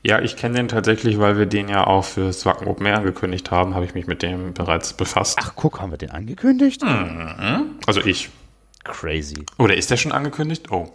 Ja, 0.05 0.21
ich 0.21 0.37
kenne 0.37 0.55
den 0.55 0.69
tatsächlich, 0.69 1.19
weil 1.19 1.37
wir 1.37 1.47
den 1.47 1.69
ja 1.69 1.89
auch 1.89 2.05
für 2.05 2.33
Swacken 2.33 2.69
Open 2.69 2.87
Air 2.87 2.99
angekündigt 2.99 3.51
haben, 3.51 3.75
habe 3.75 3.85
ich 3.85 3.95
mich 3.95 4.07
mit 4.07 4.23
dem 4.23 4.55
bereits 4.55 4.93
befasst. 4.93 5.37
Ach, 5.43 5.55
guck, 5.57 5.81
haben 5.81 5.91
wir 5.91 5.99
den 5.99 6.13
angekündigt? 6.13 6.85
Mhm. 6.85 7.81
Also 7.85 8.01
ich. 8.01 8.31
Crazy. 8.85 9.45
Oder 9.59 9.77
ist 9.77 9.91
der 9.91 9.97
schon 9.97 10.13
angekündigt? 10.13 10.71
Oh. 10.71 10.89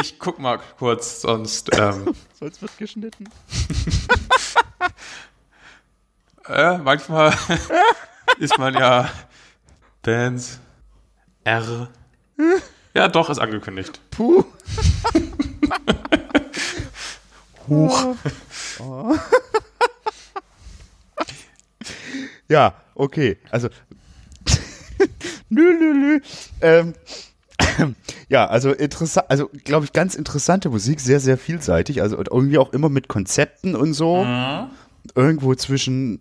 ich 0.00 0.18
guck 0.18 0.38
mal 0.38 0.58
kurz, 0.78 1.20
sonst. 1.20 1.68
Ähm, 1.78 2.14
sonst 2.40 2.62
wird 2.62 2.78
geschnitten. 2.78 3.28
äh, 6.48 6.78
manchmal 6.78 7.34
ist 8.38 8.58
man 8.58 8.74
ja 8.74 9.08
Bands 10.02 10.60
R. 11.44 11.88
Ja, 12.94 13.08
doch, 13.08 13.30
ist 13.30 13.38
angekündigt. 13.38 14.00
Puh. 14.10 14.44
Huch. 17.68 18.16
Oh. 18.80 19.16
ja, 22.48 22.74
okay. 22.94 23.38
Also. 23.50 23.68
nö, 25.48 25.72
nö, 25.78 25.94
nö. 25.94 26.20
Ähm, 26.60 26.94
ja, 28.28 28.46
also 28.46 28.72
interessant, 28.72 29.30
also 29.30 29.48
glaube 29.64 29.84
ich, 29.84 29.92
ganz 29.92 30.14
interessante 30.14 30.68
Musik, 30.68 31.00
sehr, 31.00 31.20
sehr 31.20 31.38
vielseitig, 31.38 32.02
also 32.02 32.16
irgendwie 32.18 32.58
auch 32.58 32.72
immer 32.72 32.88
mit 32.88 33.08
Konzepten 33.08 33.74
und 33.74 33.94
so. 33.94 34.24
Mhm. 34.24 34.70
Irgendwo 35.14 35.54
zwischen 35.54 36.20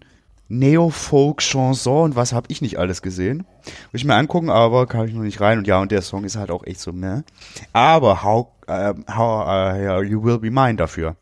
Neo-Folk, 0.51 1.39
Chanson 1.39 2.03
und 2.03 2.15
was 2.15 2.33
habe 2.33 2.47
ich 2.49 2.61
nicht 2.61 2.77
alles 2.77 3.01
gesehen. 3.01 3.45
Will 3.91 3.99
ich 3.99 4.05
mir 4.05 4.15
angucken, 4.15 4.49
aber 4.49 4.85
kam 4.85 5.05
ich 5.05 5.13
noch 5.13 5.21
nicht 5.21 5.39
rein. 5.39 5.57
Und 5.57 5.67
ja, 5.67 5.79
und 5.79 5.91
der 5.91 6.01
Song 6.01 6.25
ist 6.25 6.35
halt 6.35 6.51
auch 6.51 6.65
echt 6.65 6.81
so, 6.81 6.91
ne? 6.91 7.23
Aber 7.71 8.21
How, 8.21 8.47
uh, 8.67 8.93
how 9.15 9.47
uh, 9.47 10.01
You 10.01 10.23
Will 10.23 10.39
Be 10.39 10.51
Mine 10.51 10.75
dafür. 10.75 11.15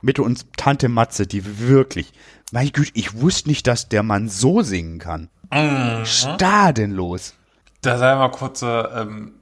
Mitte 0.00 0.22
uns 0.22 0.46
Tante 0.56 0.88
Matze, 0.88 1.26
die 1.26 1.68
wirklich, 1.68 2.12
mein 2.52 2.70
Güte, 2.72 2.92
ich 2.94 3.20
wusste 3.20 3.48
nicht, 3.48 3.66
dass 3.66 3.88
der 3.88 4.02
Mann 4.02 4.28
so 4.28 4.62
singen 4.62 4.98
kann. 4.98 5.28
Mhm. 5.52 6.04
Stadenlos. 6.04 7.34
Da 7.82 7.98
sei 7.98 8.14
mal 8.14 8.30
kurz 8.30 8.62
ähm, 8.62 9.32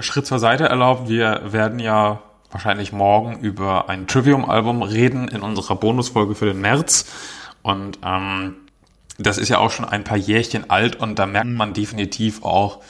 Schritt 0.00 0.26
zur 0.26 0.38
Seite 0.38 0.64
erlaubt. 0.64 1.08
Wir 1.08 1.52
werden 1.52 1.78
ja 1.80 2.22
wahrscheinlich 2.50 2.92
morgen 2.92 3.40
über 3.40 3.88
ein 3.88 4.06
Trivium-Album 4.06 4.82
reden 4.82 5.28
in 5.28 5.42
unserer 5.42 5.76
Bonusfolge 5.76 6.34
für 6.34 6.46
den 6.46 6.60
März. 6.60 7.06
Und 7.62 7.98
ähm, 8.04 8.56
das 9.20 9.38
ist 9.38 9.48
ja 9.48 9.58
auch 9.58 9.70
schon 9.70 9.84
ein 9.84 10.04
paar 10.04 10.16
Jährchen 10.16 10.70
alt 10.70 10.96
und 10.96 11.18
da 11.18 11.26
merkt 11.26 11.48
mhm. 11.48 11.56
man 11.56 11.74
definitiv 11.74 12.42
auch, 12.42 12.80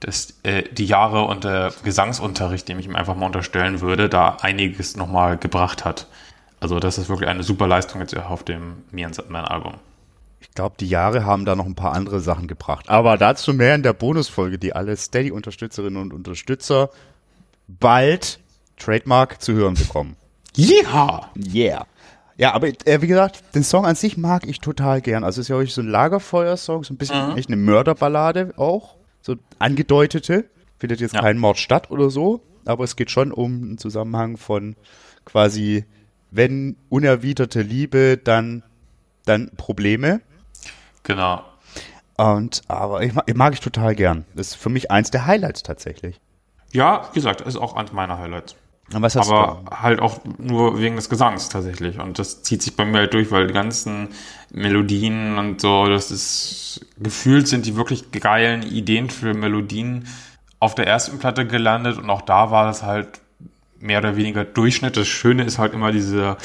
dass 0.00 0.34
äh, 0.42 0.64
die 0.72 0.86
Jahre 0.86 1.22
und 1.22 1.44
der 1.44 1.72
Gesangsunterricht, 1.84 2.68
dem 2.68 2.78
ich 2.78 2.86
ihm 2.86 2.96
einfach 2.96 3.16
mal 3.16 3.26
unterstellen 3.26 3.80
würde, 3.80 4.08
da 4.08 4.36
einiges 4.40 4.96
nochmal 4.96 5.36
gebracht 5.36 5.84
hat. 5.84 6.06
Also 6.60 6.80
das 6.80 6.98
ist 6.98 7.08
wirklich 7.08 7.28
eine 7.28 7.42
super 7.42 7.66
Leistung 7.66 8.00
jetzt 8.00 8.16
auf 8.16 8.42
dem 8.42 8.84
Me 8.90 9.04
and 9.04 9.14
Sandman 9.14 9.44
Album. 9.44 9.74
Ich 10.40 10.50
glaube, 10.52 10.76
die 10.80 10.88
Jahre 10.88 11.24
haben 11.24 11.44
da 11.44 11.54
noch 11.54 11.66
ein 11.66 11.74
paar 11.74 11.92
andere 11.92 12.20
Sachen 12.20 12.46
gebracht. 12.46 12.88
Aber 12.88 13.18
dazu 13.18 13.52
mehr 13.52 13.74
in 13.74 13.82
der 13.82 13.92
Bonusfolge, 13.92 14.58
die 14.58 14.74
alle 14.74 14.96
Steady-Unterstützerinnen 14.96 16.00
und 16.00 16.12
Unterstützer 16.12 16.90
bald 17.68 18.38
Trademark 18.78 19.42
zu 19.42 19.52
hören 19.52 19.74
bekommen. 19.74 20.16
Ja! 20.54 21.30
Yeah! 21.36 21.86
Ja, 22.38 22.52
aber 22.52 22.68
äh, 22.68 23.00
wie 23.00 23.06
gesagt, 23.06 23.42
den 23.54 23.62
Song 23.62 23.86
an 23.86 23.94
sich 23.94 24.16
mag 24.16 24.46
ich 24.46 24.60
total 24.60 25.00
gern. 25.00 25.24
Also 25.24 25.40
es 25.40 25.46
ist 25.46 25.48
ja 25.48 25.56
auch 25.56 25.66
so 25.66 25.80
ein 25.80 25.88
Lagerfeuer-Song, 25.88 26.84
so 26.84 26.92
ein 26.92 26.98
bisschen 26.98 27.30
mhm. 27.30 27.36
echt 27.38 27.48
eine 27.48 27.56
Mörderballade 27.56 28.52
auch, 28.56 28.96
so 29.22 29.36
angedeutete. 29.58 30.44
Findet 30.78 31.00
jetzt 31.00 31.14
ja. 31.14 31.22
kein 31.22 31.38
Mord 31.38 31.56
statt 31.56 31.90
oder 31.90 32.10
so, 32.10 32.42
aber 32.66 32.84
es 32.84 32.96
geht 32.96 33.10
schon 33.10 33.32
um 33.32 33.62
einen 33.62 33.78
Zusammenhang 33.78 34.36
von 34.36 34.76
quasi, 35.24 35.86
wenn 36.30 36.76
unerwiderte 36.90 37.62
Liebe, 37.62 38.18
dann, 38.22 38.62
dann 39.24 39.50
Probleme. 39.56 40.20
Genau. 41.02 41.42
Und, 42.18 42.62
aber 42.68 43.02
ich 43.02 43.14
mag, 43.14 43.24
ich 43.26 43.34
mag 43.34 43.52
ich 43.54 43.60
total 43.60 43.94
gern. 43.94 44.26
Das 44.34 44.48
ist 44.48 44.54
für 44.56 44.68
mich 44.68 44.90
eins 44.90 45.10
der 45.10 45.26
Highlights 45.26 45.62
tatsächlich. 45.62 46.20
Ja, 46.72 47.08
wie 47.12 47.16
gesagt, 47.16 47.40
ist 47.40 47.56
auch 47.56 47.74
eins 47.74 47.92
meiner 47.92 48.18
Highlights. 48.18 48.56
Aber 48.94 49.62
du? 49.64 49.76
halt 49.76 50.00
auch 50.00 50.20
nur 50.38 50.78
wegen 50.78 50.96
des 50.96 51.08
Gesangs 51.08 51.48
tatsächlich. 51.48 51.98
Und 51.98 52.18
das 52.18 52.42
zieht 52.42 52.62
sich 52.62 52.76
bei 52.76 52.84
mir 52.84 52.98
halt 52.98 53.14
durch, 53.14 53.30
weil 53.30 53.48
die 53.48 53.54
ganzen 53.54 54.08
Melodien 54.52 55.38
und 55.38 55.60
so, 55.60 55.86
das 55.86 56.10
ist 56.10 56.86
gefühlt 56.98 57.48
sind 57.48 57.66
die 57.66 57.76
wirklich 57.76 58.12
geilen 58.12 58.62
Ideen 58.62 59.10
für 59.10 59.34
Melodien 59.34 60.06
auf 60.60 60.74
der 60.74 60.86
ersten 60.86 61.18
Platte 61.18 61.46
gelandet 61.46 61.98
und 61.98 62.08
auch 62.10 62.22
da 62.22 62.50
war 62.50 62.66
das 62.66 62.82
halt 62.82 63.20
mehr 63.80 63.98
oder 63.98 64.16
weniger 64.16 64.44
Durchschnitt. 64.44 64.96
Das 64.96 65.08
Schöne 65.08 65.44
ist 65.44 65.58
halt 65.58 65.74
immer 65.74 65.92
diese 65.92 66.36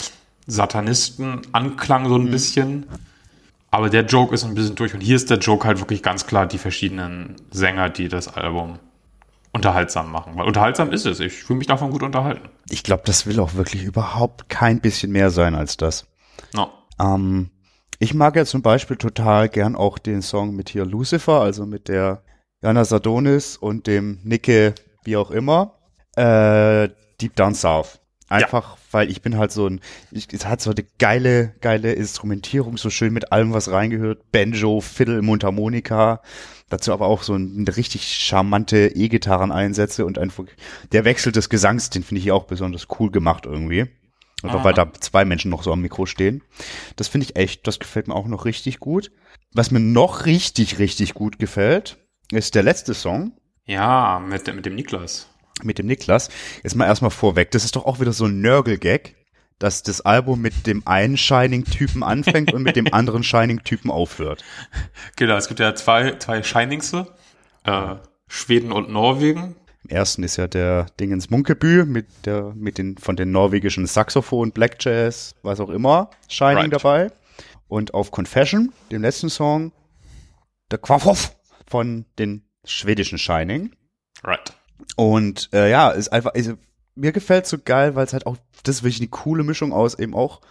Satanisten-Anklang 0.48 2.08
so 2.08 2.16
ein 2.16 2.26
mhm. 2.26 2.32
bisschen. 2.32 2.86
Aber 3.70 3.90
der 3.90 4.04
Joke 4.04 4.34
ist 4.36 4.44
ein 4.44 4.54
bisschen 4.54 4.76
durch 4.76 4.94
und 4.94 5.00
hier 5.00 5.16
ist 5.16 5.30
der 5.30 5.38
Joke 5.38 5.66
halt 5.66 5.80
wirklich 5.80 6.04
ganz 6.04 6.28
klar 6.28 6.46
die 6.46 6.58
verschiedenen 6.58 7.38
Sänger, 7.52 7.88
die 7.90 8.10
das 8.10 8.28
Album 8.28 8.80
unterhaltsam 9.54 10.12
machen. 10.12 10.34
Weil 10.36 10.48
unterhaltsam 10.48 10.92
ist 10.92 11.06
es. 11.06 11.20
Ich 11.20 11.44
fühle 11.44 11.60
mich 11.60 11.68
davon 11.68 11.92
gut 11.92 12.04
unterhalten. 12.04 12.50
Ich 12.70 12.84
glaube, 12.84 13.04
das 13.06 13.26
will 13.26 13.40
auch 13.40 13.54
wirklich 13.56 13.84
überhaupt 13.84 14.50
kein 14.50 14.80
bisschen 14.80 15.12
mehr 15.12 15.30
sein 15.30 15.56
als 15.56 15.78
das. 15.78 16.08
No. 16.54 16.72
Ähm, 17.00 17.52
ich 18.00 18.14
mag 18.14 18.36
ja 18.36 18.46
zum 18.46 18.62
Beispiel 18.62 18.98
total 18.98 19.50
gern 19.50 19.76
auch 19.76 20.00
den 20.00 20.22
Song 20.22 20.56
mit 20.56 20.70
hier 20.70 20.86
Lucifer, 20.86 21.42
also 21.42 21.66
mit 21.66 21.88
der 21.88 22.24
Jana 22.62 22.86
Sadonis 22.86 23.58
und 23.58 23.88
dem 23.88 24.20
Nicke, 24.24 24.76
wie 25.04 25.18
auch 25.18 25.32
immer, 25.32 25.76
äh, 26.16 26.90
Deep 27.20 27.36
Down 27.36 27.54
South. 27.54 28.01
Einfach, 28.32 28.76
ja. 28.76 28.82
weil 28.92 29.12
ich 29.12 29.22
bin 29.22 29.38
halt 29.38 29.52
so 29.52 29.68
ein, 29.68 29.82
ich, 30.10 30.32
es 30.32 30.46
hat 30.46 30.62
so 30.62 30.72
eine 30.72 30.86
geile, 31.00 31.54
geile 31.60 31.92
Instrumentierung, 31.92 32.78
so 32.78 32.90
schön 32.90 33.12
mit 33.12 33.34
allem, 33.34 33.52
was 33.52 33.70
reingehört. 33.70 34.32
Banjo, 34.32 34.80
Fiddle, 34.80 35.22
Mundharmonika. 35.22 36.22
Dazu 36.70 36.94
aber 36.94 37.08
auch 37.08 37.24
so 37.24 37.36
ein, 37.36 37.58
eine 37.58 37.76
richtig 37.76 38.08
charmante 38.08 38.88
E-Gitarren-Einsätze 38.96 40.06
und 40.06 40.18
einfach 40.18 40.46
der 40.94 41.04
Wechsel 41.04 41.34
des 41.34 41.50
Gesangs, 41.50 41.90
den 41.90 42.04
finde 42.04 42.22
ich 42.22 42.32
auch 42.32 42.46
besonders 42.46 42.88
cool 43.00 43.12
gemacht 43.12 43.46
irgendwie. 43.46 43.88
Einfach 44.44 44.64
weil 44.64 44.74
da 44.74 44.92
zwei 44.94 45.26
Menschen 45.26 45.52
noch 45.52 45.62
so 45.62 45.74
am 45.74 45.82
Mikro 45.82 46.06
stehen. 46.06 46.42
Das 46.96 47.10
finde 47.10 47.26
ich 47.26 47.36
echt, 47.36 47.68
das 47.68 47.80
gefällt 47.80 48.08
mir 48.08 48.16
auch 48.16 48.28
noch 48.28 48.46
richtig 48.46 48.80
gut. 48.80 49.12
Was 49.54 49.72
mir 49.72 49.82
noch 49.82 50.26
richtig, 50.26 50.80
richtig 50.80 51.14
gut 51.14 51.38
gefällt, 51.38 51.98
ist 52.32 52.56
der 52.56 52.64
letzte 52.64 52.94
Song. 52.94 53.34
Ja, 53.66 54.24
mit, 54.26 54.52
mit 54.56 54.66
dem 54.66 54.76
Niklas 54.76 55.28
mit 55.64 55.78
dem 55.78 55.88
Niklas. 55.88 56.30
Jetzt 56.64 56.76
mal 56.76 56.86
erstmal 56.86 57.12
vorweg. 57.12 57.52
Das 57.52 57.64
ist 57.64 57.76
doch 57.76 57.86
auch 57.86 58.00
wieder 58.00 58.14
so 58.14 58.26
ein 58.26 58.42
Nörgel-Gag, 58.42 59.16
dass 59.60 59.84
das 59.84 60.02
Album 60.02 60.42
mit 60.42 60.66
dem 60.66 60.86
einen 60.88 61.18
Shining-Typen 61.18 62.04
anfängt 62.04 62.54
und 62.54 62.64
mit 62.64 62.76
dem 62.76 62.88
anderen 62.94 63.24
Shining-Typen 63.24 63.92
aufhört. 63.92 64.44
Genau, 65.16 65.36
es 65.36 65.48
gibt 65.48 65.60
ja 65.60 65.76
zwei, 65.76 66.18
zwei 66.18 66.42
Shinings, 66.44 66.94
äh, 66.94 67.96
Schweden 68.28 68.72
und 68.72 68.90
Norwegen. 68.90 69.56
Im 69.84 69.90
ersten 69.90 70.24
ist 70.24 70.38
ja 70.38 70.48
der 70.48 70.88
Dingens 71.00 71.30
Munkebü 71.30 71.86
mit 71.86 72.08
der, 72.26 72.54
mit 72.56 72.78
den, 72.78 72.98
von 72.98 73.16
den 73.16 73.32
norwegischen 73.32 73.88
Saxophon, 73.88 74.52
Black 74.52 74.78
Jazz, 74.80 75.36
was 75.44 75.60
auch 75.60 75.70
immer, 75.70 76.10
Shining 76.28 76.72
right. 76.72 76.74
dabei. 76.74 77.12
Und 77.68 77.94
auf 77.94 78.12
Confession, 78.12 78.74
dem 78.92 79.02
letzten 79.02 79.30
Song, 79.30 79.72
der 80.72 80.80
Quaffhoff 80.80 81.36
von 81.68 82.06
den 82.20 82.44
schwedischen 82.64 83.18
Shining. 83.18 83.76
Right. 84.24 84.54
Und 84.96 85.50
äh, 85.54 85.70
ja, 85.70 85.90
ist 85.90 86.10
einfach, 86.10 86.34
ist, 86.34 86.54
mir 86.96 87.12
gefällt 87.12 87.48
so 87.48 87.58
geil, 87.64 87.96
weil 87.96 88.06
es 88.06 88.14
halt 88.14 88.26
auch, 88.26 88.38
das 88.64 88.78
ist 88.78 88.84
wirklich 88.84 89.00
eine 89.00 89.10
coole 89.10 89.44
Mischung 89.44 89.74
aus 89.74 89.98
eben 89.98 90.14
auch 90.14 90.42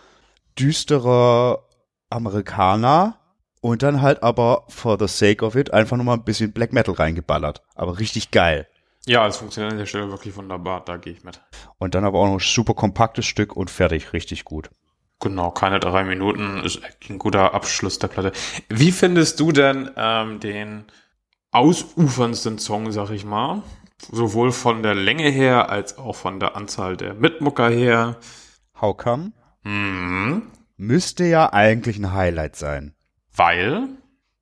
düsterer 0.58 1.64
Amerikaner 2.08 3.18
und 3.60 3.82
dann 3.82 4.02
halt 4.02 4.22
aber 4.22 4.64
for 4.68 4.98
the 4.98 5.06
sake 5.06 5.44
of 5.44 5.54
it 5.54 5.72
einfach 5.72 5.96
nochmal 5.96 6.16
ein 6.16 6.24
bisschen 6.24 6.52
Black 6.52 6.72
Metal 6.72 6.94
reingeballert. 6.94 7.62
Aber 7.74 7.98
richtig 7.98 8.30
geil. 8.30 8.66
Ja, 9.06 9.26
es 9.26 9.38
funktioniert 9.38 9.72
an 9.72 9.78
der 9.78 9.86
Stelle 9.86 10.10
wirklich 10.10 10.36
wunderbar, 10.36 10.84
da 10.84 10.96
gehe 10.96 11.12
ich 11.12 11.24
mit. 11.24 11.40
Und 11.78 11.94
dann 11.94 12.04
aber 12.04 12.18
auch 12.18 12.26
noch 12.26 12.34
ein 12.34 12.40
super 12.40 12.74
kompaktes 12.74 13.26
Stück 13.26 13.56
und 13.56 13.70
fertig, 13.70 14.12
richtig 14.12 14.44
gut. 14.44 14.70
Genau, 15.20 15.50
keine 15.50 15.80
drei 15.80 16.04
Minuten, 16.04 16.62
ist 16.64 16.80
ein 17.08 17.18
guter 17.18 17.52
Abschluss 17.54 17.98
der 17.98 18.08
Platte. 18.08 18.32
Wie 18.68 18.92
findest 18.92 19.38
du 19.40 19.52
denn 19.52 19.90
ähm, 19.96 20.40
den 20.40 20.84
ausuferndsten 21.50 22.58
Song, 22.58 22.90
sag 22.92 23.10
ich 23.10 23.24
mal? 23.24 23.62
Sowohl 24.10 24.52
von 24.52 24.82
der 24.82 24.94
Länge 24.94 25.28
her 25.30 25.68
als 25.70 25.98
auch 25.98 26.16
von 26.16 26.40
der 26.40 26.56
Anzahl 26.56 26.96
der 26.96 27.14
Mitmucker 27.14 27.68
her. 27.70 28.16
How 28.80 28.96
come? 28.96 29.32
Mhm. 29.62 30.42
Müsste 30.76 31.24
ja 31.24 31.52
eigentlich 31.52 31.98
ein 31.98 32.12
Highlight 32.12 32.56
sein. 32.56 32.94
Weil, 33.34 33.88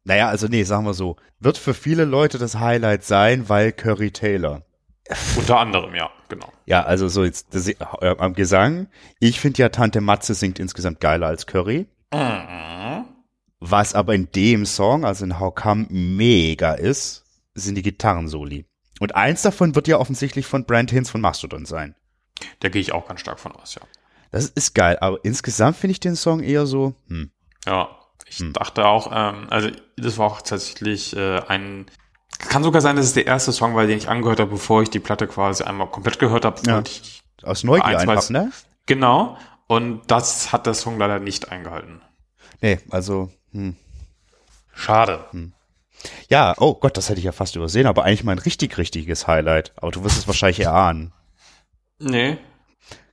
Naja, 0.04 0.28
also 0.28 0.46
nee, 0.46 0.62
sagen 0.62 0.86
wir 0.86 0.94
so. 0.94 1.16
Wird 1.40 1.58
für 1.58 1.74
viele 1.74 2.04
Leute 2.04 2.38
das 2.38 2.58
Highlight 2.58 3.04
sein, 3.04 3.48
weil 3.48 3.72
Curry 3.72 4.10
Taylor. 4.10 4.62
unter 5.36 5.58
anderem, 5.58 5.94
ja, 5.94 6.10
genau. 6.28 6.50
Ja, 6.66 6.84
also 6.84 7.08
so 7.08 7.24
jetzt 7.24 7.54
das, 7.54 7.68
äh, 7.68 7.76
am 8.18 8.34
Gesang. 8.34 8.88
Ich 9.20 9.40
finde 9.40 9.58
ja 9.62 9.68
Tante 9.70 10.00
Matze 10.00 10.34
singt 10.34 10.58
insgesamt 10.58 11.00
geiler 11.00 11.26
als 11.26 11.46
Curry. 11.46 11.86
Mhm. 12.12 13.04
Was 13.60 13.94
aber 13.94 14.14
in 14.14 14.30
dem 14.32 14.66
Song, 14.66 15.04
also 15.04 15.24
in 15.24 15.40
How 15.40 15.54
Come, 15.54 15.86
mega 15.90 16.72
ist, 16.74 17.24
sind 17.54 17.74
die 17.74 17.82
Gitarrensoli. 17.82 18.66
Und 19.00 19.14
eins 19.14 19.42
davon 19.42 19.74
wird 19.74 19.88
ja 19.88 19.98
offensichtlich 19.98 20.46
von 20.46 20.64
Brand 20.64 20.90
Hins 20.90 21.10
von 21.10 21.20
Mastodon 21.20 21.64
sein. 21.66 21.94
Da 22.60 22.68
gehe 22.68 22.80
ich 22.80 22.92
auch 22.92 23.06
ganz 23.08 23.20
stark 23.20 23.40
von 23.40 23.52
aus, 23.52 23.74
ja. 23.74 23.82
Das 24.30 24.46
ist 24.46 24.74
geil, 24.74 24.98
aber 25.00 25.18
insgesamt 25.24 25.76
finde 25.76 25.92
ich 25.92 26.00
den 26.00 26.16
Song 26.16 26.40
eher 26.40 26.66
so, 26.66 26.94
hm. 27.08 27.30
Ja, 27.66 27.88
ich 28.26 28.38
Hm. 28.38 28.52
dachte 28.52 28.84
auch, 28.86 29.10
ähm, 29.12 29.46
also 29.50 29.70
das 29.96 30.18
war 30.18 30.26
auch 30.26 30.42
tatsächlich 30.42 31.16
äh, 31.16 31.40
ein, 31.48 31.86
kann 32.38 32.62
sogar 32.62 32.80
sein, 32.82 32.96
dass 32.96 33.06
es 33.06 33.14
der 33.14 33.26
erste 33.26 33.52
Song 33.52 33.74
war, 33.74 33.86
den 33.86 33.96
ich 33.98 34.08
angehört 34.08 34.38
habe, 34.40 34.50
bevor 34.50 34.82
ich 34.82 34.90
die 34.90 35.00
Platte 35.00 35.26
quasi 35.26 35.64
einmal 35.64 35.88
komplett 35.90 36.18
gehört 36.18 36.44
habe. 36.44 36.60
Ja. 36.66 36.80
Ich, 36.80 37.22
Aus 37.42 37.64
Neugier 37.64 37.84
Eins 37.86 38.00
einfach, 38.02 38.22
weiß- 38.22 38.32
ne? 38.32 38.52
genau. 38.86 39.38
Und 39.66 40.02
das 40.10 40.52
hat 40.52 40.66
der 40.66 40.74
Song 40.74 40.98
leider 40.98 41.18
nicht 41.18 41.50
eingehalten. 41.50 42.00
Nee, 42.60 42.78
also, 42.90 43.30
hm. 43.52 43.76
Schade. 44.74 45.24
Ja, 46.28 46.54
oh 46.58 46.74
Gott, 46.74 46.96
das 46.96 47.08
hätte 47.08 47.18
ich 47.18 47.24
ja 47.24 47.32
fast 47.32 47.56
übersehen, 47.56 47.86
aber 47.86 48.04
eigentlich 48.04 48.24
mein 48.24 48.38
richtig, 48.38 48.78
richtiges 48.78 49.26
Highlight. 49.26 49.72
Aber 49.76 49.90
du 49.90 50.04
wirst 50.04 50.18
es 50.18 50.26
wahrscheinlich 50.26 50.60
erahnen. 50.60 51.12
Nee. 51.98 52.38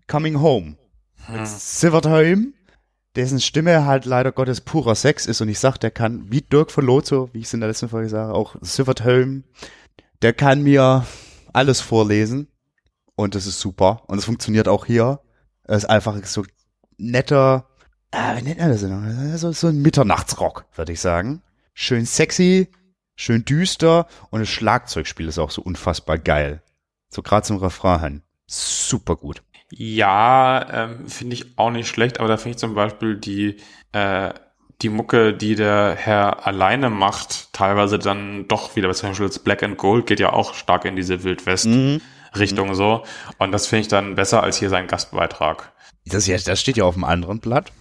Coming 0.07 0.39
Home. 0.39 0.77
Hm. 1.25 1.45
Sivert 1.45 2.05
Holm, 2.05 2.53
dessen 3.15 3.39
Stimme 3.39 3.86
halt 3.86 4.05
leider 4.05 4.31
Gottes 4.31 4.61
purer 4.61 4.95
Sex 4.95 5.25
ist 5.25 5.41
und 5.41 5.49
ich 5.49 5.59
sag, 5.59 5.77
der 5.77 5.91
kann, 5.91 6.31
wie 6.31 6.41
Dirk 6.41 6.71
von 6.71 6.86
Lozo, 6.86 7.29
wie 7.33 7.39
ich 7.39 7.45
es 7.45 7.53
in 7.53 7.61
der 7.61 7.69
letzten 7.69 7.89
Folge 7.89 8.09
sage, 8.09 8.33
auch 8.33 8.55
Sivert 8.61 9.03
Holm, 9.03 9.43
der 10.21 10.33
kann 10.33 10.61
mir 10.61 11.05
alles 11.53 11.81
vorlesen 11.81 12.47
und 13.15 13.33
das 13.33 13.47
ist 13.47 13.59
super 13.59 14.03
und 14.07 14.19
es 14.19 14.25
funktioniert 14.25 14.67
auch 14.67 14.86
hier. 14.86 15.21
Es 15.63 15.77
ist 15.77 15.89
einfach 15.89 16.23
so 16.25 16.45
netter, 16.97 17.67
ah, 18.11 18.38
wie 18.38 18.43
nennt 18.43 18.59
man 18.59 18.69
das 18.69 18.81
denn? 18.81 19.38
So, 19.38 19.51
so 19.51 19.67
ein 19.67 19.81
Mitternachtsrock, 19.81 20.65
würde 20.75 20.91
ich 20.91 21.01
sagen. 21.01 21.41
Schön 21.78 22.05
sexy, 22.05 22.69
schön 23.17 23.43
düster 23.43 24.07
und 24.30 24.39
das 24.39 24.47
Schlagzeugspiel 24.47 25.28
ist 25.28 25.38
auch 25.38 25.51
so 25.51 25.61
unfassbar 25.61 26.17
geil. 26.17 26.63
So 27.09 27.21
gerade 27.21 27.45
zum 27.45 27.57
Refrain 27.57 27.99
hin. 27.99 28.21
Super 28.47 29.17
gut. 29.17 29.43
Ja, 29.71 30.65
ähm, 30.71 31.09
finde 31.09 31.34
ich 31.34 31.57
auch 31.57 31.71
nicht 31.71 31.89
schlecht, 31.89 32.21
aber 32.21 32.30
da 32.30 32.38
finde 32.38 32.51
ich 32.51 32.57
zum 32.59 32.76
Beispiel 32.76 33.17
die, 33.17 33.57
äh, 33.91 34.34
die 34.82 34.88
Mucke, 34.88 35.34
die 35.34 35.55
der 35.55 35.95
Herr 35.99 36.47
alleine 36.47 36.89
macht, 36.89 37.51
teilweise 37.51 37.99
dann 37.99 38.47
doch 38.47 38.78
wieder, 38.78 38.93
zum 38.93 39.09
Beispiel 39.09 39.28
das 39.28 39.39
Black 39.39 39.61
and 39.61 39.78
Gold 39.78 40.07
geht 40.07 40.21
ja 40.21 40.32
auch 40.32 40.53
stark 40.53 40.86
in 40.86 40.95
diese 40.95 41.26
Wildwest-Richtung 41.26 42.73
so. 42.73 43.03
Und 43.38 43.51
das 43.51 43.67
finde 43.67 43.82
ich 43.82 43.88
dann 43.89 44.15
besser 44.15 44.41
als 44.41 44.57
hier 44.57 44.69
sein 44.69 44.88
Gastbeitrag. 44.88 45.73
Das, 46.05 46.26
ja, 46.26 46.38
das 46.38 46.61
steht 46.61 46.78
ja 46.78 46.86
auf 46.86 46.93
dem 46.93 47.03
anderen 47.03 47.41
Blatt. 47.41 47.73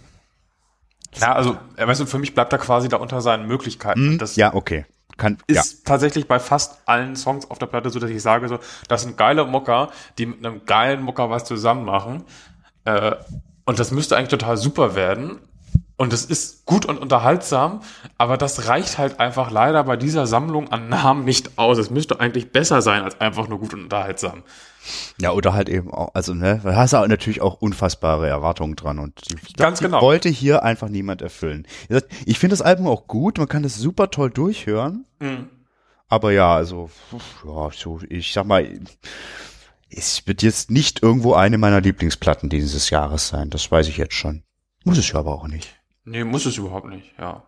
Ja, 1.19 1.33
also, 1.33 1.57
äh, 1.75 1.87
weißt 1.87 2.01
du, 2.01 2.05
für 2.05 2.19
mich 2.19 2.33
bleibt 2.33 2.53
er 2.53 2.59
quasi 2.59 2.89
da 2.89 2.97
unter 2.97 3.21
seinen 3.21 3.47
Möglichkeiten. 3.47 4.11
Hm, 4.11 4.17
Das 4.17 4.35
ja, 4.35 4.53
okay. 4.53 4.85
Kann, 5.17 5.37
ja. 5.49 5.61
ist 5.61 5.85
tatsächlich 5.85 6.27
bei 6.27 6.39
fast 6.39 6.81
allen 6.87 7.15
Songs 7.15 7.49
auf 7.49 7.57
der 7.57 7.67
Platte 7.67 7.89
so, 7.89 7.99
dass 7.99 8.09
ich 8.09 8.21
sage 8.21 8.49
so, 8.49 8.59
das 8.89 9.03
sind 9.03 9.17
geile 9.17 9.45
Mucker, 9.45 9.89
die 10.17 10.25
mit 10.25 10.45
einem 10.45 10.65
geilen 10.65 11.01
Mucker 11.01 11.29
was 11.29 11.45
zusammen 11.45 11.85
machen. 11.85 12.25
Äh, 12.83 13.15
und 13.65 13.79
das 13.79 13.91
müsste 13.91 14.17
eigentlich 14.17 14.29
total 14.29 14.57
super 14.57 14.95
werden. 14.95 15.39
Und 15.97 16.11
es 16.11 16.25
ist 16.25 16.65
gut 16.65 16.85
und 16.85 16.97
unterhaltsam, 16.97 17.81
aber 18.17 18.35
das 18.37 18.67
reicht 18.67 18.97
halt 18.97 19.21
einfach 19.21 19.49
leider 19.49 19.83
bei 19.85 19.95
dieser 19.95 20.27
Sammlung 20.27 20.69
an 20.69 20.89
Namen 20.89 21.23
nicht 21.23 21.57
aus. 21.57 21.77
Es 21.77 21.89
müsste 21.89 22.19
eigentlich 22.19 22.51
besser 22.51 22.81
sein 22.81 23.01
als 23.03 23.21
einfach 23.21 23.47
nur 23.47 23.59
gut 23.59 23.73
und 23.73 23.83
unterhaltsam. 23.83 24.43
ja, 25.21 25.31
oder 25.31 25.53
halt 25.53 25.69
eben 25.69 25.93
auch, 25.93 26.13
also, 26.13 26.33
ne, 26.33 26.59
da 26.63 26.75
hast 26.75 26.91
du 26.91 26.97
natürlich 27.07 27.39
auch 27.41 27.61
unfassbare 27.61 28.27
Erwartungen 28.27 28.75
dran 28.75 28.99
und 28.99 29.21
die, 29.31 29.53
Ganz 29.53 29.79
die 29.79 29.85
genau. 29.85 30.01
wollte 30.01 30.27
hier 30.27 30.63
einfach 30.63 30.89
niemand 30.89 31.21
erfüllen. 31.21 31.65
Ich 32.25 32.39
finde 32.39 32.53
das 32.53 32.61
Album 32.61 32.87
auch 32.87 33.07
gut, 33.07 33.37
man 33.37 33.47
kann 33.47 33.63
das 33.63 33.75
super 33.77 34.11
toll 34.11 34.29
durchhören, 34.31 35.05
Mhm. 35.19 35.49
aber 36.09 36.33
ja, 36.33 36.53
also, 36.53 36.89
ja, 37.45 37.69
so, 37.71 38.01
ich 38.09 38.33
sag 38.33 38.45
mal, 38.45 38.67
es 39.89 40.27
wird 40.27 40.41
jetzt 40.43 40.69
nicht 40.71 41.01
irgendwo 41.01 41.35
eine 41.35 41.57
meiner 41.57 41.79
Lieblingsplatten 41.79 42.49
dieses 42.49 42.89
Jahres 42.89 43.29
sein, 43.29 43.49
das 43.49 43.71
weiß 43.71 43.87
ich 43.87 43.95
jetzt 43.97 44.15
schon. 44.15 44.43
Muss 44.83 44.97
es 44.97 45.09
ja 45.11 45.19
aber 45.19 45.31
auch 45.33 45.47
nicht. 45.47 45.69
Nee, 46.05 46.23
muss 46.23 46.45
es 46.45 46.57
überhaupt 46.57 46.87
nicht, 46.87 47.13
ja. 47.19 47.43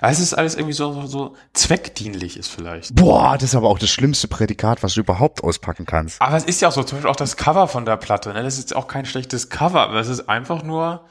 Es 0.00 0.18
ist 0.18 0.34
alles 0.34 0.56
irgendwie 0.56 0.72
so, 0.72 0.92
so, 0.92 1.06
so 1.06 1.36
zweckdienlich 1.52 2.36
ist 2.36 2.48
vielleicht. 2.48 2.94
Boah, 2.94 3.34
das 3.34 3.50
ist 3.50 3.54
aber 3.54 3.68
auch 3.68 3.78
das 3.78 3.90
schlimmste 3.90 4.26
Prädikat, 4.26 4.82
was 4.82 4.94
du 4.94 5.00
überhaupt 5.00 5.44
auspacken 5.44 5.86
kannst. 5.86 6.20
Aber 6.20 6.36
es 6.36 6.44
ist 6.44 6.60
ja 6.60 6.68
auch 6.68 6.72
so, 6.72 6.82
zum 6.82 6.98
Beispiel 6.98 7.10
auch 7.10 7.16
das 7.16 7.36
Cover 7.36 7.68
von 7.68 7.84
der 7.84 7.96
Platte, 7.96 8.32
ne? 8.32 8.42
Das 8.42 8.58
ist 8.58 8.74
auch 8.74 8.88
kein 8.88 9.06
schlechtes 9.06 9.48
Cover, 9.48 9.82
aber 9.82 10.00
es 10.00 10.08
ist 10.08 10.28
einfach 10.28 10.62
nur, 10.64 11.06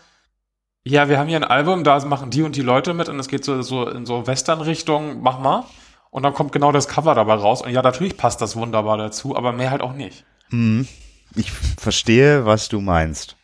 ja, 0.84 1.08
wir 1.08 1.20
haben 1.20 1.28
hier 1.28 1.38
ein 1.38 1.44
Album, 1.46 1.84
da 1.84 2.04
machen 2.06 2.32
die 2.32 2.42
und 2.42 2.56
die 2.56 2.62
Leute 2.62 2.94
mit 2.94 3.08
und 3.08 3.20
es 3.20 3.28
geht 3.30 3.46
so, 3.46 3.62
so 3.62 3.88
in 3.88 4.06
so 4.06 4.28
Western-Richtung, 4.28 5.22
mach 5.22 5.40
mal. 5.40 5.64
Und 6.10 6.24
dann 6.24 6.34
kommt 6.34 6.52
genau 6.52 6.72
das 6.72 6.88
Cover 6.88 7.14
dabei 7.14 7.36
raus. 7.36 7.62
Und 7.62 7.72
ja, 7.72 7.82
natürlich 7.82 8.18
passt 8.18 8.42
das 8.42 8.56
wunderbar 8.56 8.98
dazu, 8.98 9.38
aber 9.38 9.52
mehr 9.52 9.70
halt 9.70 9.82
auch 9.82 9.94
nicht. 9.94 10.26
Hm. 10.50 10.88
Ich 11.36 11.52
verstehe, 11.52 12.46
was 12.46 12.70
du 12.70 12.82
meinst. 12.82 13.36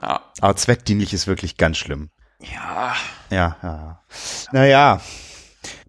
Ja. 0.00 0.22
Aber 0.40 0.56
zweckdienlich 0.56 1.12
ist 1.12 1.26
wirklich 1.26 1.58
ganz 1.58 1.76
schlimm. 1.76 2.08
Ja. 2.52 2.94
Ja, 3.30 3.56
ja. 3.62 4.02
Naja. 4.52 5.00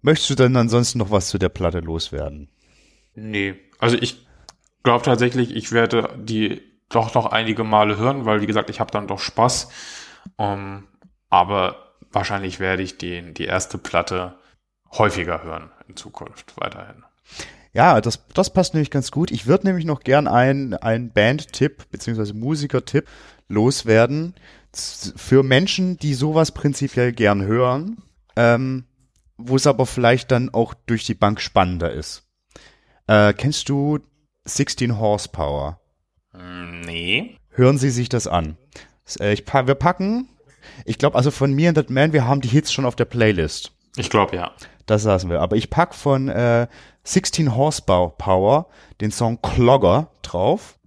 Möchtest 0.02 0.30
du 0.30 0.34
denn 0.34 0.56
ansonsten 0.56 0.98
noch 0.98 1.10
was 1.10 1.28
zu 1.28 1.38
der 1.38 1.48
Platte 1.48 1.80
loswerden? 1.80 2.48
Nee. 3.14 3.56
Also 3.78 3.96
ich 3.96 4.26
glaube 4.82 5.04
tatsächlich, 5.04 5.54
ich 5.54 5.72
werde 5.72 6.10
die 6.18 6.62
doch 6.88 7.14
noch 7.14 7.26
einige 7.26 7.64
Male 7.64 7.96
hören, 7.96 8.24
weil 8.24 8.40
wie 8.40 8.46
gesagt, 8.46 8.70
ich 8.70 8.80
habe 8.80 8.90
dann 8.90 9.08
doch 9.08 9.20
Spaß. 9.20 9.68
Um, 10.36 10.86
aber 11.30 11.94
wahrscheinlich 12.12 12.60
werde 12.60 12.82
ich 12.82 12.98
den, 12.98 13.34
die 13.34 13.44
erste 13.44 13.78
Platte 13.78 14.36
häufiger 14.92 15.42
hören 15.42 15.70
in 15.88 15.96
Zukunft 15.96 16.54
weiterhin. 16.56 17.04
Ja, 17.72 18.00
das, 18.00 18.26
das 18.32 18.52
passt 18.52 18.74
nämlich 18.74 18.90
ganz 18.90 19.10
gut. 19.10 19.30
Ich 19.30 19.46
würde 19.46 19.66
nämlich 19.66 19.84
noch 19.84 20.00
gern 20.00 20.26
einen, 20.26 20.74
einen 20.74 21.12
Band-Tipp 21.12 21.90
beziehungsweise 21.90 22.34
Musiker-Tipp 22.34 23.06
loswerden 23.48 24.34
für 24.74 25.42
Menschen, 25.42 25.96
die 25.96 26.14
sowas 26.14 26.52
prinzipiell 26.52 27.12
gern 27.12 27.42
hören, 27.42 28.02
ähm, 28.36 28.84
wo 29.36 29.56
es 29.56 29.66
aber 29.66 29.86
vielleicht 29.86 30.30
dann 30.30 30.52
auch 30.52 30.74
durch 30.74 31.04
die 31.04 31.14
Bank 31.14 31.40
spannender 31.40 31.92
ist. 31.92 32.24
Äh, 33.06 33.32
kennst 33.32 33.68
du 33.68 34.00
16 34.44 34.98
Horsepower? 34.98 35.80
Hm, 36.32 36.80
Nee. 36.82 37.36
Hören 37.50 37.78
Sie 37.78 37.90
sich 37.90 38.08
das 38.08 38.26
an. 38.26 38.56
Äh, 39.18 39.32
ich 39.32 39.44
wir 39.46 39.74
packen, 39.74 40.28
ich 40.84 40.98
glaube 40.98 41.16
also 41.16 41.30
von 41.30 41.52
mir 41.52 41.68
and 41.70 41.76
That 41.76 41.90
Man, 41.90 42.12
wir 42.12 42.26
haben 42.26 42.40
die 42.40 42.48
Hits 42.48 42.72
schon 42.72 42.84
auf 42.84 42.96
der 42.96 43.04
Playlist. 43.04 43.72
Ich 43.96 44.10
glaube 44.10 44.36
ja. 44.36 44.52
Das 44.86 45.02
saßen 45.02 45.28
wir. 45.28 45.40
Aber 45.40 45.56
ich 45.56 45.70
pack 45.70 45.94
von 45.94 46.28
äh, 46.28 46.66
16 47.04 47.56
Horsepower 47.56 48.68
den 49.00 49.10
Song 49.10 49.40
Clogger 49.42 50.10
drauf. 50.22 50.78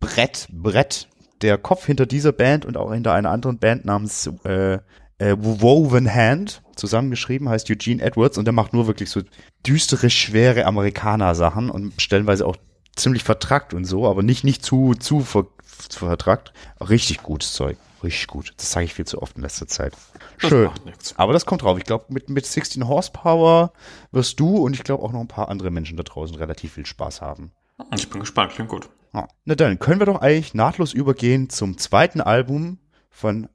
Brett, 0.00 0.48
Brett. 0.52 1.08
Der 1.42 1.58
Kopf 1.58 1.86
hinter 1.86 2.06
dieser 2.06 2.32
Band 2.32 2.64
und 2.64 2.76
auch 2.76 2.92
hinter 2.92 3.12
einer 3.12 3.30
anderen 3.30 3.58
Band 3.58 3.84
namens 3.84 4.30
äh, 4.44 4.78
äh, 5.18 5.36
Woven 5.38 6.12
Hand 6.12 6.62
zusammengeschrieben, 6.76 7.48
heißt 7.48 7.70
Eugene 7.70 8.02
Edwards 8.02 8.38
und 8.38 8.44
der 8.44 8.52
macht 8.52 8.72
nur 8.72 8.86
wirklich 8.86 9.10
so 9.10 9.22
düstere, 9.66 10.10
schwere 10.10 10.64
Amerikaner-Sachen 10.64 11.70
und 11.70 12.00
stellenweise 12.00 12.46
auch 12.46 12.56
ziemlich 12.96 13.24
vertrackt 13.24 13.74
und 13.74 13.84
so, 13.84 14.08
aber 14.08 14.22
nicht, 14.22 14.44
nicht 14.44 14.64
zu, 14.64 14.94
zu, 14.94 15.20
ver, 15.20 15.46
zu 15.88 16.06
vertrackt. 16.06 16.52
Richtig 16.80 17.22
gutes 17.22 17.52
Zeug. 17.52 17.76
Richtig 18.02 18.28
gut. 18.28 18.52
Das 18.56 18.70
sage 18.70 18.86
ich 18.86 18.94
viel 18.94 19.06
zu 19.06 19.20
oft 19.20 19.36
in 19.36 19.42
letzter 19.42 19.66
Zeit. 19.66 19.92
Das 20.40 20.50
Schön. 20.50 20.70
nichts. 20.84 21.14
Aber 21.16 21.32
das 21.32 21.46
kommt 21.46 21.62
drauf. 21.62 21.78
Ich 21.78 21.84
glaube, 21.84 22.06
mit, 22.08 22.30
mit 22.30 22.46
16 22.46 22.86
Horsepower 22.86 23.72
wirst 24.12 24.38
du 24.38 24.58
und 24.58 24.74
ich 24.74 24.84
glaube 24.84 25.02
auch 25.02 25.12
noch 25.12 25.20
ein 25.20 25.28
paar 25.28 25.48
andere 25.48 25.70
Menschen 25.70 25.96
da 25.96 26.04
draußen 26.04 26.36
relativ 26.36 26.74
viel 26.74 26.86
Spaß 26.86 27.20
haben. 27.22 27.52
Ich 27.94 28.10
bin 28.10 28.20
gespannt, 28.20 28.52
klingt 28.52 28.70
gut. 28.70 28.88
Ja. 29.14 29.28
Na 29.44 29.54
dann 29.54 29.78
können 29.78 30.00
wir 30.00 30.06
doch 30.06 30.20
eigentlich 30.20 30.54
nahtlos 30.54 30.92
übergehen 30.92 31.48
zum 31.50 31.78
zweiten 31.78 32.20
Album 32.20 32.78
von 33.10 33.48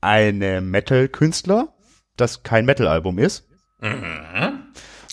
einem 0.00 0.70
Metal-Künstler, 0.70 1.74
das 2.16 2.42
kein 2.42 2.64
Metal-Album 2.64 3.18
ist. 3.18 3.48
Mhm. 3.80 4.62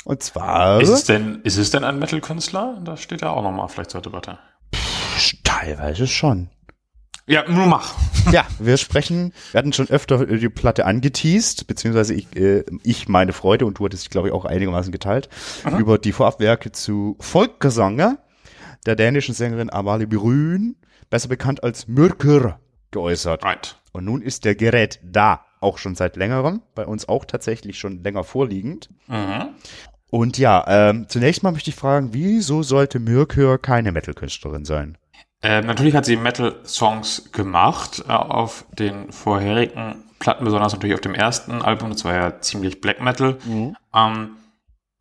Und 0.05 0.21
zwar 0.21 0.81
Ist 0.81 0.89
es 0.89 1.03
denn, 1.05 1.41
ist 1.43 1.57
es 1.57 1.71
denn 1.71 1.83
ein 1.83 1.99
Metal-Künstler? 1.99 2.81
Das 2.83 3.01
steht 3.01 3.21
ja 3.21 3.31
auch 3.31 3.43
nochmal 3.43 3.69
vielleicht 3.69 3.91
zur 3.91 4.01
Debatte. 4.01 4.37
teilweise 5.43 6.07
schon. 6.07 6.49
Ja, 7.25 7.49
nur 7.49 7.67
mach. 7.67 7.93
Ja, 8.31 8.45
wir 8.59 8.75
sprechen, 8.77 9.33
wir 9.51 9.59
hatten 9.59 9.71
schon 9.71 9.89
öfter 9.89 10.25
die 10.25 10.49
Platte 10.49 10.85
angeteased, 10.85 11.67
beziehungsweise 11.67 12.13
ich, 12.13 12.35
äh, 12.35 12.65
ich 12.83 13.07
meine 13.07 13.31
Freude 13.31 13.65
und 13.65 13.79
du 13.79 13.85
hattest, 13.85 14.11
glaube 14.11 14.27
ich, 14.27 14.33
auch 14.33 14.43
einigermaßen 14.43 14.91
geteilt, 14.91 15.29
über 15.77 15.97
die 15.97 16.11
Vorabwerke 16.11 16.71
zu 16.73 17.15
Volksgesange. 17.19 18.17
Der 18.83 18.95
dänischen 18.95 19.33
Sängerin 19.33 19.71
Amalie 19.71 20.07
Brün, 20.07 20.75
besser 21.09 21.29
bekannt 21.29 21.63
als 21.63 21.87
Mürker, 21.87 22.59
geäußert. 22.91 23.43
Right. 23.43 23.77
Und 23.91 24.05
nun 24.05 24.21
ist 24.21 24.45
der 24.45 24.55
Gerät 24.55 24.99
da, 25.03 25.45
auch 25.59 25.77
schon 25.77 25.95
seit 25.95 26.15
längerem, 26.15 26.61
bei 26.75 26.85
uns 26.85 27.07
auch 27.07 27.25
tatsächlich 27.25 27.79
schon 27.79 28.03
länger 28.03 28.23
vorliegend. 28.23 28.89
Mhm. 29.07 29.49
Und 30.09 30.37
ja, 30.37 30.63
ähm, 30.67 31.07
zunächst 31.09 31.41
mal 31.41 31.51
möchte 31.51 31.69
ich 31.69 31.75
fragen, 31.75 32.09
wieso 32.13 32.61
sollte 32.63 32.99
Mürker 32.99 33.57
keine 33.57 33.91
Metal-Künstlerin 33.91 34.65
sein? 34.65 34.97
Ähm, 35.41 35.65
natürlich 35.65 35.95
hat 35.95 36.05
sie 36.05 36.17
Metal-Songs 36.17 37.31
gemacht 37.31 38.03
äh, 38.07 38.11
auf 38.11 38.65
den 38.77 39.11
vorherigen 39.11 40.03
Platten, 40.19 40.45
besonders 40.45 40.73
natürlich 40.73 40.93
auf 40.93 41.01
dem 41.01 41.15
ersten 41.15 41.61
Album, 41.61 41.89
das 41.89 42.05
war 42.05 42.13
ja 42.13 42.39
ziemlich 42.39 42.79
Black 42.79 43.01
Metal, 43.01 43.37
ähm, 43.93 44.29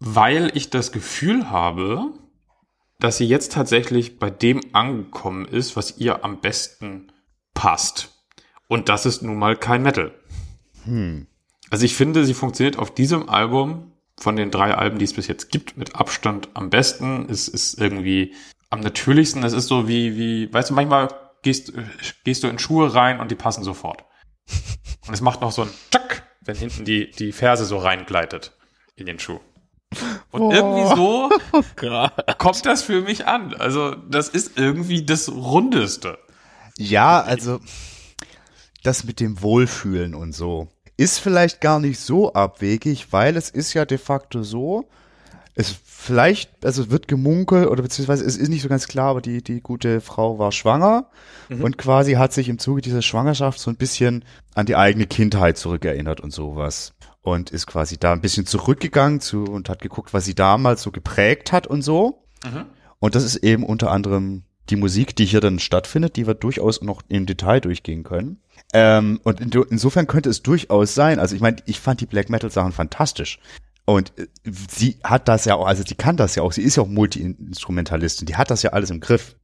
weil 0.00 0.50
ich 0.54 0.70
das 0.70 0.90
Gefühl 0.90 1.50
habe, 1.50 2.12
dass 3.02 3.16
sie 3.16 3.26
jetzt 3.26 3.52
tatsächlich 3.52 4.18
bei 4.18 4.30
dem 4.30 4.60
angekommen 4.72 5.44
ist, 5.44 5.76
was 5.76 5.98
ihr 5.98 6.24
am 6.24 6.40
besten 6.40 7.12
passt. 7.52 8.10
Und 8.68 8.88
das 8.88 9.06
ist 9.06 9.22
nun 9.22 9.38
mal 9.38 9.56
kein 9.56 9.82
Metal. 9.82 10.14
Also 11.68 11.84
ich 11.84 11.96
finde, 11.96 12.24
sie 12.24 12.34
funktioniert 12.34 12.78
auf 12.78 12.94
diesem 12.94 13.28
Album 13.28 13.92
von 14.20 14.36
den 14.36 14.50
drei 14.50 14.74
Alben, 14.74 14.98
die 14.98 15.04
es 15.04 15.14
bis 15.14 15.26
jetzt 15.26 15.50
gibt, 15.50 15.76
mit 15.76 15.96
Abstand 15.96 16.50
am 16.54 16.70
besten. 16.70 17.26
Es 17.28 17.48
ist 17.48 17.80
irgendwie 17.80 18.34
am 18.70 18.80
natürlichsten. 18.80 19.42
Es 19.42 19.52
ist 19.52 19.66
so 19.66 19.88
wie, 19.88 20.16
wie, 20.16 20.52
weißt 20.52 20.70
du, 20.70 20.74
manchmal 20.74 21.08
gehst, 21.42 21.72
gehst 22.24 22.44
du 22.44 22.48
in 22.48 22.60
Schuhe 22.60 22.94
rein 22.94 23.18
und 23.18 23.30
die 23.30 23.36
passen 23.36 23.64
sofort. 23.64 24.04
Und 25.08 25.14
es 25.14 25.20
macht 25.20 25.40
noch 25.40 25.50
so 25.50 25.62
ein 25.62 25.70
Tschack, 25.90 26.22
wenn 26.40 26.56
hinten 26.56 26.84
die, 26.84 27.10
die 27.10 27.32
Ferse 27.32 27.64
so 27.64 27.78
reingleitet 27.78 28.56
in 28.94 29.06
den 29.06 29.18
Schuh. 29.18 29.40
Und 30.30 30.52
irgendwie 30.52 30.96
so 30.96 31.30
kommt 32.38 32.64
das 32.66 32.82
für 32.82 33.02
mich 33.02 33.26
an. 33.26 33.54
Also, 33.54 33.94
das 33.94 34.28
ist 34.28 34.58
irgendwie 34.58 35.04
das 35.04 35.28
Rundeste. 35.28 36.18
Ja, 36.78 37.20
also 37.20 37.60
das 38.82 39.04
mit 39.04 39.20
dem 39.20 39.42
Wohlfühlen 39.42 40.14
und 40.14 40.32
so 40.32 40.68
ist 40.96 41.18
vielleicht 41.18 41.60
gar 41.60 41.80
nicht 41.80 41.98
so 41.98 42.32
abwegig, 42.32 43.12
weil 43.12 43.36
es 43.36 43.50
ist 43.50 43.74
ja 43.74 43.84
de 43.84 43.98
facto 43.98 44.42
so, 44.42 44.88
es 45.54 45.74
vielleicht, 45.84 46.64
also 46.64 46.82
es 46.82 46.90
wird 46.90 47.08
gemunkelt 47.08 47.68
oder 47.68 47.82
beziehungsweise 47.82 48.24
es 48.24 48.36
ist 48.36 48.48
nicht 48.48 48.62
so 48.62 48.68
ganz 48.68 48.88
klar, 48.88 49.10
aber 49.10 49.20
die, 49.20 49.42
die 49.42 49.60
gute 49.60 50.00
Frau 50.00 50.38
war 50.38 50.52
schwanger 50.52 51.06
und 51.50 51.76
quasi 51.76 52.14
hat 52.14 52.32
sich 52.32 52.48
im 52.48 52.58
Zuge 52.58 52.80
dieser 52.80 53.02
Schwangerschaft 53.02 53.58
so 53.58 53.70
ein 53.70 53.76
bisschen 53.76 54.24
an 54.54 54.66
die 54.66 54.76
eigene 54.76 55.06
Kindheit 55.06 55.58
zurückerinnert 55.58 56.20
und 56.20 56.32
sowas. 56.32 56.94
Und 57.22 57.50
ist 57.50 57.66
quasi 57.66 57.98
da 57.98 58.12
ein 58.12 58.20
bisschen 58.20 58.46
zurückgegangen 58.46 59.20
zu 59.20 59.44
und 59.44 59.68
hat 59.68 59.80
geguckt, 59.80 60.12
was 60.12 60.24
sie 60.24 60.34
damals 60.34 60.82
so 60.82 60.90
geprägt 60.90 61.52
hat 61.52 61.66
und 61.66 61.82
so. 61.82 62.24
Und 62.98 63.14
das 63.14 63.24
ist 63.24 63.36
eben 63.36 63.64
unter 63.64 63.90
anderem 63.90 64.42
die 64.70 64.76
Musik, 64.76 65.16
die 65.16 65.24
hier 65.24 65.40
dann 65.40 65.58
stattfindet, 65.58 66.16
die 66.16 66.26
wir 66.26 66.34
durchaus 66.34 66.82
noch 66.82 67.02
im 67.08 67.26
Detail 67.26 67.60
durchgehen 67.60 68.04
können. 68.04 68.40
Ähm, 68.72 69.20
und 69.24 69.40
in, 69.40 69.50
insofern 69.70 70.06
könnte 70.06 70.30
es 70.30 70.42
durchaus 70.42 70.94
sein, 70.94 71.18
also 71.18 71.34
ich 71.34 71.42
meine, 71.42 71.56
ich 71.66 71.80
fand 71.80 72.00
die 72.00 72.06
Black 72.06 72.30
Metal 72.30 72.50
Sachen 72.50 72.72
fantastisch. 72.72 73.38
Und 73.84 74.12
äh, 74.18 74.26
sie 74.44 74.98
hat 75.02 75.28
das 75.28 75.44
ja 75.44 75.56
auch, 75.56 75.66
also 75.66 75.82
sie 75.86 75.94
kann 75.94 76.16
das 76.16 76.34
ja 76.36 76.42
auch, 76.42 76.52
sie 76.52 76.62
ist 76.62 76.76
ja 76.76 76.82
auch 76.82 76.88
Multi-Instrumentalistin, 76.88 78.26
die 78.26 78.36
hat 78.36 78.50
das 78.50 78.62
ja 78.62 78.70
alles 78.70 78.90
im 78.90 79.00
Griff. 79.00 79.36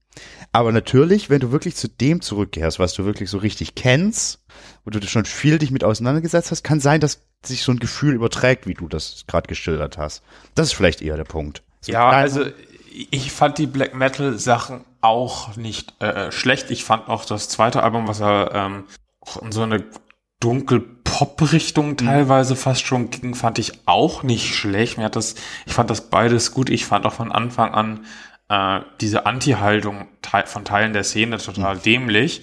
Aber 0.52 0.72
natürlich, 0.72 1.30
wenn 1.30 1.40
du 1.40 1.52
wirklich 1.52 1.76
zu 1.76 1.88
dem 1.88 2.20
zurückkehrst, 2.20 2.78
was 2.78 2.94
du 2.94 3.04
wirklich 3.04 3.30
so 3.30 3.38
richtig 3.38 3.74
kennst, 3.74 4.40
wo 4.84 4.90
du 4.90 5.00
schon 5.06 5.24
viel 5.24 5.58
dich 5.58 5.70
mit 5.70 5.84
auseinandergesetzt 5.84 6.50
hast, 6.50 6.64
kann 6.64 6.80
sein, 6.80 7.00
dass 7.00 7.20
sich 7.44 7.62
so 7.62 7.72
ein 7.72 7.78
Gefühl 7.78 8.14
überträgt, 8.14 8.66
wie 8.66 8.74
du 8.74 8.88
das 8.88 9.24
gerade 9.26 9.46
geschildert 9.46 9.98
hast. 9.98 10.22
Das 10.54 10.68
ist 10.68 10.72
vielleicht 10.72 11.02
eher 11.02 11.16
der 11.16 11.24
Punkt. 11.24 11.62
So 11.80 11.92
Ja, 11.92 12.08
also 12.08 12.46
ich 13.10 13.30
fand 13.30 13.58
die 13.58 13.66
Black 13.66 13.94
Metal 13.94 14.38
Sachen 14.38 14.84
auch 15.00 15.56
nicht 15.56 16.00
äh, 16.00 16.32
schlecht. 16.32 16.70
Ich 16.70 16.84
fand 16.84 17.08
auch 17.08 17.24
das 17.24 17.48
zweite 17.48 17.82
Album, 17.82 18.08
was 18.08 18.20
er 18.20 18.50
ähm, 18.54 18.84
auch 19.20 19.42
in 19.42 19.52
so 19.52 19.62
eine 19.62 19.84
dunkel 20.40 20.80
Pop-Richtung 21.04 21.96
teilweise 21.96 22.54
fast 22.54 22.86
schon 22.86 23.10
ging, 23.10 23.34
fand 23.34 23.58
ich 23.58 23.72
auch 23.86 24.22
nicht 24.22 24.54
schlecht. 24.54 24.98
Mir 24.98 25.04
hat 25.04 25.16
das, 25.16 25.34
ich 25.66 25.72
fand 25.72 25.90
das 25.90 26.10
beides 26.10 26.52
gut. 26.52 26.70
Ich 26.70 26.86
fand 26.86 27.06
auch 27.06 27.12
von 27.12 27.32
Anfang 27.32 27.74
an 27.74 28.04
äh, 28.48 28.80
diese 29.00 29.26
Anti-Haltung 29.26 30.08
von 30.46 30.64
Teilen 30.64 30.92
der 30.92 31.04
Szene 31.04 31.38
total 31.38 31.78
dämlich. 31.78 32.42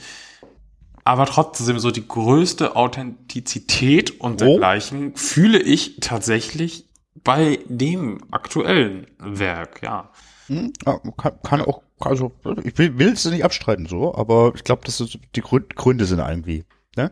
Aber 1.04 1.26
trotzdem 1.28 1.78
so 1.78 1.92
die 1.92 2.08
größte 2.08 2.76
Authentizität 2.76 4.20
und 4.20 4.42
Oh. 4.42 4.46
dergleichen 4.46 5.16
fühle 5.16 5.60
ich 5.60 5.98
tatsächlich 6.00 6.86
bei 7.24 7.60
dem 7.68 8.20
aktuellen 8.32 9.08
Werk, 9.20 9.82
ja. 9.84 10.10
Hm, 10.48 10.74
ja, 10.86 11.00
kann, 11.18 11.34
kann 11.44 11.62
auch, 11.62 11.82
also 12.00 12.32
ich 12.64 12.78
will, 12.78 13.14
es 13.14 13.26
nicht 13.26 13.46
abstreiten 13.46 13.86
so, 13.88 14.16
aber 14.16 14.54
ich 14.56 14.64
glaube, 14.64 14.84
dass 14.86 14.98
das 14.98 15.18
die 15.36 15.42
Gründe, 15.42 15.70
Gründe 15.76 16.06
sind 16.06 16.20
irgendwie, 16.20 16.66
ne? 16.96 17.12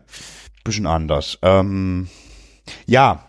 Bisschen 0.64 0.86
anders. 0.86 1.38
Ähm, 1.42 2.08
ja. 2.86 3.26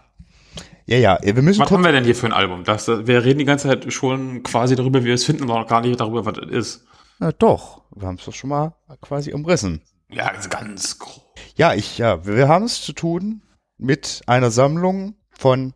Ja, 0.88 0.97
ja, 0.97 1.17
wir 1.21 1.41
müssen 1.41 1.61
Was 1.61 1.71
haben 1.71 1.83
wir 1.83 1.91
denn 1.91 2.03
hier 2.03 2.15
für 2.15 2.27
ein 2.27 2.33
Album? 2.33 2.63
Das, 2.63 2.88
wir 2.88 3.23
reden 3.23 3.39
die 3.39 3.45
ganze 3.45 3.67
Zeit 3.67 3.91
schon 3.91 4.43
quasi 4.43 4.75
darüber, 4.75 5.01
wie 5.01 5.07
wir 5.07 5.15
es 5.15 5.25
finden, 5.25 5.43
aber 5.43 5.59
noch 5.61 5.67
gar 5.67 5.81
nicht 5.81 5.99
darüber, 5.99 6.25
was 6.25 6.38
es 6.38 6.51
ist. 6.51 6.86
na 7.19 7.31
doch, 7.31 7.81
wir 7.95 8.07
haben 8.07 8.15
es 8.17 8.25
doch 8.25 8.33
schon 8.33 8.51
mal 8.51 8.73
quasi 9.01 9.33
umrissen. 9.33 9.81
Ja, 10.09 10.31
das 10.31 10.45
ist 10.45 10.51
ganz 10.51 10.99
groß. 10.99 11.21
Ja, 11.55 11.73
ich, 11.73 11.97
ja, 11.97 12.25
wir 12.25 12.47
haben 12.47 12.65
es 12.65 12.81
zu 12.83 12.93
tun 12.93 13.41
mit 13.77 14.21
einer 14.27 14.51
Sammlung 14.51 15.15
von, 15.31 15.73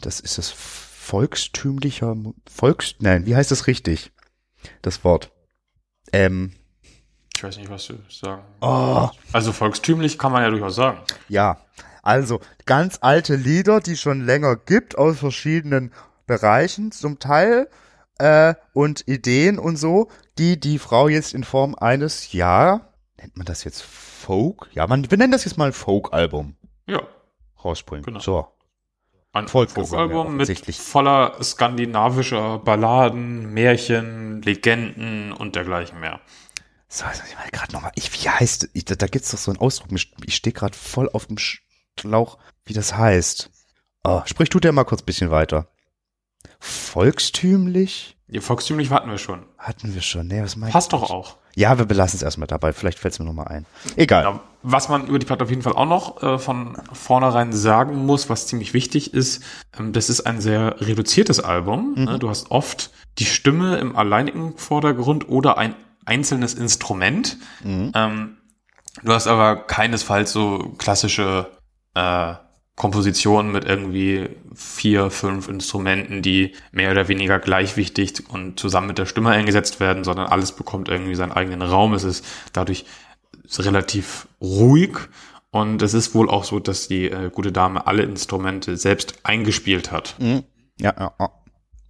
das 0.00 0.20
ist 0.20 0.38
das 0.38 0.50
volkstümlicher, 0.50 2.16
Volks, 2.48 2.94
nein, 3.00 3.26
wie 3.26 3.34
heißt 3.36 3.50
das 3.50 3.66
richtig? 3.66 4.12
Das 4.82 5.02
Wort. 5.04 5.32
Ähm, 6.12 6.52
Ich 7.36 7.42
weiß 7.42 7.56
nicht, 7.58 7.68
was 7.70 7.86
du 7.88 7.94
sagen. 8.08 8.42
oh, 8.60 9.08
Also 9.32 9.50
volkstümlich 9.52 10.18
kann 10.18 10.30
man 10.32 10.42
ja 10.42 10.50
durchaus 10.50 10.76
sagen. 10.76 10.98
Ja, 11.28 11.58
also 12.02 12.40
ganz 12.66 12.98
alte 13.00 13.36
Lieder, 13.36 13.80
die 13.80 13.96
schon 13.96 14.24
länger 14.26 14.56
gibt 14.56 14.98
aus 14.98 15.18
verschiedenen 15.18 15.92
Bereichen 16.26 16.92
zum 16.92 17.18
Teil 17.18 17.68
äh, 18.18 18.54
und 18.72 19.06
Ideen 19.08 19.58
und 19.58 19.76
so, 19.76 20.08
die 20.38 20.58
die 20.60 20.78
Frau 20.78 21.08
jetzt 21.08 21.34
in 21.34 21.44
Form 21.44 21.74
eines, 21.74 22.32
ja, 22.32 22.88
nennt 23.18 23.36
man 23.36 23.46
das 23.46 23.64
jetzt 23.64 23.82
Folk? 23.82 24.68
Ja, 24.72 24.86
man, 24.86 25.10
wir 25.10 25.18
nennen 25.18 25.32
das 25.32 25.44
jetzt 25.44 25.56
mal 25.58 25.66
ein 25.66 25.72
Folk-Album 25.72 26.56
Ja. 26.86 27.02
rausbringen. 27.64 28.04
Genau. 28.04 28.20
So, 28.20 28.46
Ein 29.32 29.48
Volksgesang, 29.48 30.10
ja, 30.10 30.14
Folkalbum 30.14 30.36
mit 30.36 30.76
voller 30.76 31.42
skandinavischer 31.42 32.58
Balladen, 32.58 33.52
Märchen, 33.52 34.42
Legenden 34.42 35.32
und 35.32 35.56
dergleichen 35.56 36.00
mehr. 36.00 36.20
so 36.88 37.04
also 37.04 37.22
ich 37.28 37.34
mal 37.36 37.48
gerade 37.50 37.72
nochmal, 37.72 37.92
wie 37.96 38.28
heißt, 38.28 38.68
ich, 38.74 38.84
da, 38.84 38.94
da 38.94 39.06
gibt's 39.06 39.30
doch 39.30 39.38
so 39.38 39.50
einen 39.50 39.60
Ausdruck, 39.60 39.90
ich, 39.92 40.12
ich 40.24 40.36
stehe 40.36 40.52
gerade 40.54 40.76
voll 40.76 41.08
auf 41.12 41.26
dem 41.26 41.38
Schlauch, 41.98 42.38
wie 42.64 42.72
das 42.72 42.96
heißt. 42.96 43.50
Oh, 44.04 44.22
sprich 44.24 44.48
du 44.50 44.60
der 44.60 44.72
mal 44.72 44.84
kurz 44.84 45.02
ein 45.02 45.06
bisschen 45.06 45.30
weiter. 45.30 45.68
Volkstümlich? 46.58 48.16
Ja, 48.28 48.40
volkstümlich 48.40 48.90
hatten 48.90 49.10
wir 49.10 49.18
schon. 49.18 49.44
Hatten 49.58 49.94
wir 49.94 50.00
schon. 50.00 50.26
Nee, 50.26 50.42
was 50.42 50.56
meinst 50.56 50.72
Passt 50.72 50.92
doch 50.92 51.10
auch. 51.10 51.36
Ja, 51.54 51.76
wir 51.78 51.84
belassen 51.84 52.16
es 52.16 52.22
erstmal 52.22 52.46
dabei. 52.46 52.72
Vielleicht 52.72 52.98
fällt 52.98 53.12
es 53.12 53.18
mir 53.20 53.26
nochmal 53.26 53.48
ein. 53.48 53.66
Egal. 53.96 54.22
Ja, 54.24 54.40
was 54.62 54.88
man 54.88 55.06
über 55.06 55.18
die 55.18 55.26
Platte 55.26 55.44
auf 55.44 55.50
jeden 55.50 55.62
Fall 55.62 55.74
auch 55.74 55.86
noch 55.86 56.22
äh, 56.22 56.38
von 56.38 56.78
vornherein 56.92 57.52
sagen 57.52 58.06
muss, 58.06 58.30
was 58.30 58.46
ziemlich 58.46 58.72
wichtig 58.72 59.12
ist, 59.12 59.42
ähm, 59.78 59.92
das 59.92 60.08
ist 60.08 60.22
ein 60.22 60.40
sehr 60.40 60.80
reduziertes 60.80 61.40
Album. 61.40 61.94
Ne? 61.96 62.18
Du 62.18 62.30
hast 62.30 62.50
oft 62.50 62.90
die 63.18 63.26
Stimme 63.26 63.76
im 63.76 63.96
alleinigen 63.96 64.56
Vordergrund 64.56 65.28
oder 65.28 65.58
ein 65.58 65.74
einzelnes 66.06 66.54
Instrument. 66.54 67.36
Ähm, 67.64 68.38
du 69.02 69.12
hast 69.12 69.26
aber 69.26 69.56
keinesfalls 69.56 70.32
so 70.32 70.74
klassische 70.78 71.50
äh, 71.94 72.34
Kompositionen 72.74 73.52
mit 73.52 73.64
irgendwie 73.64 74.30
vier, 74.54 75.10
fünf 75.10 75.48
Instrumenten, 75.48 76.22
die 76.22 76.54
mehr 76.72 76.90
oder 76.90 77.08
weniger 77.08 77.38
gleichwichtig 77.38 78.24
und 78.28 78.58
zusammen 78.58 78.88
mit 78.88 78.98
der 78.98 79.06
Stimme 79.06 79.30
eingesetzt 79.30 79.78
werden, 79.78 80.04
sondern 80.04 80.26
alles 80.26 80.52
bekommt 80.52 80.88
irgendwie 80.88 81.14
seinen 81.14 81.32
eigenen 81.32 81.62
Raum. 81.62 81.92
Es 81.92 82.04
ist 82.04 82.24
dadurch 82.52 82.86
relativ 83.58 84.26
ruhig 84.40 84.96
und 85.50 85.82
es 85.82 85.92
ist 85.92 86.14
wohl 86.14 86.30
auch 86.30 86.44
so, 86.44 86.60
dass 86.60 86.88
die 86.88 87.10
äh, 87.10 87.30
gute 87.30 87.52
Dame 87.52 87.86
alle 87.86 88.02
Instrumente 88.04 88.76
selbst 88.78 89.20
eingespielt 89.22 89.92
hat. 89.92 90.16
Mhm. 90.18 90.44
Ja, 90.80 90.94
ja, 90.98 91.12
ja. 91.20 91.30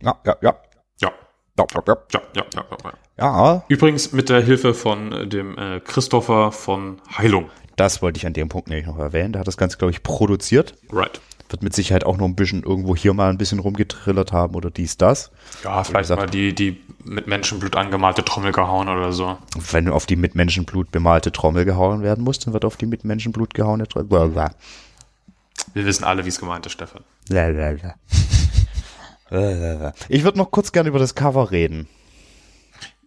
Ja, 0.02 0.18
ja, 0.26 0.36
ja. 0.42 0.54
Ja, 1.00 1.12
Ja, 1.56 1.64
ja, 1.78 1.82
ja. 1.86 1.96
ja, 2.12 2.44
ja, 2.54 2.64
ja, 2.84 2.92
ja. 3.18 3.64
Übrigens 3.68 4.12
mit 4.12 4.28
der 4.28 4.40
Hilfe 4.40 4.74
von 4.74 5.30
dem 5.30 5.56
äh, 5.56 5.80
Christopher 5.80 6.50
von 6.50 7.00
Heilung. 7.16 7.50
Das 7.82 8.00
wollte 8.02 8.18
ich 8.18 8.26
an 8.26 8.32
dem 8.32 8.48
Punkt 8.48 8.68
nämlich 8.68 8.86
noch 8.86 8.98
erwähnen. 8.98 9.32
Der 9.32 9.40
hat 9.40 9.48
das 9.48 9.56
Ganze, 9.56 9.76
glaube 9.76 9.90
ich, 9.90 10.02
produziert. 10.02 10.74
Right. 10.92 11.20
Wird 11.48 11.62
mit 11.62 11.74
Sicherheit 11.74 12.04
auch 12.04 12.16
noch 12.16 12.24
ein 12.26 12.36
bisschen 12.36 12.62
irgendwo 12.62 12.94
hier 12.96 13.12
mal 13.12 13.28
ein 13.28 13.36
bisschen 13.38 13.58
rumgetrillert 13.58 14.32
haben 14.32 14.54
oder 14.54 14.70
dies, 14.70 14.96
das. 14.96 15.30
Ja, 15.64 15.82
vielleicht 15.84 16.04
gesagt- 16.04 16.20
mal 16.22 16.30
die, 16.30 16.54
die 16.54 16.80
mit 17.04 17.26
Menschenblut 17.26 17.76
angemalte 17.76 18.24
Trommel 18.24 18.52
gehauen 18.52 18.88
oder 18.88 19.12
so. 19.12 19.36
Wenn 19.72 19.88
auf 19.88 20.06
die 20.06 20.16
mit 20.16 20.34
Menschenblut 20.34 20.90
bemalte 20.92 21.32
Trommel 21.32 21.64
gehauen 21.64 22.02
werden 22.02 22.24
muss, 22.24 22.38
dann 22.38 22.54
wird 22.54 22.64
auf 22.64 22.76
die 22.76 22.86
mit 22.86 23.04
Menschenblut 23.04 23.52
gehauene 23.54 23.86
Trommel. 23.88 24.08
Wir 25.74 25.84
wissen 25.84 26.04
alle, 26.04 26.24
wie 26.24 26.28
es 26.30 26.38
gemeint 26.38 26.64
ist, 26.64 26.72
Stefan. 26.72 27.02
Blablabla. 27.28 27.94
Ich 30.08 30.24
würde 30.24 30.36
noch 30.36 30.50
kurz 30.50 30.72
gerne 30.72 30.90
über 30.90 30.98
das 30.98 31.14
Cover 31.14 31.50
reden. 31.50 31.88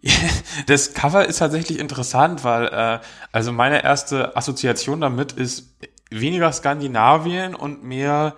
Das 0.66 0.94
Cover 0.94 1.26
ist 1.26 1.38
tatsächlich 1.38 1.78
interessant, 1.78 2.44
weil 2.44 2.66
äh, 2.66 2.98
also 3.32 3.52
meine 3.52 3.84
erste 3.84 4.36
Assoziation 4.36 5.00
damit 5.00 5.32
ist 5.32 5.74
weniger 6.10 6.52
Skandinavien 6.52 7.54
und 7.54 7.84
mehr 7.84 8.34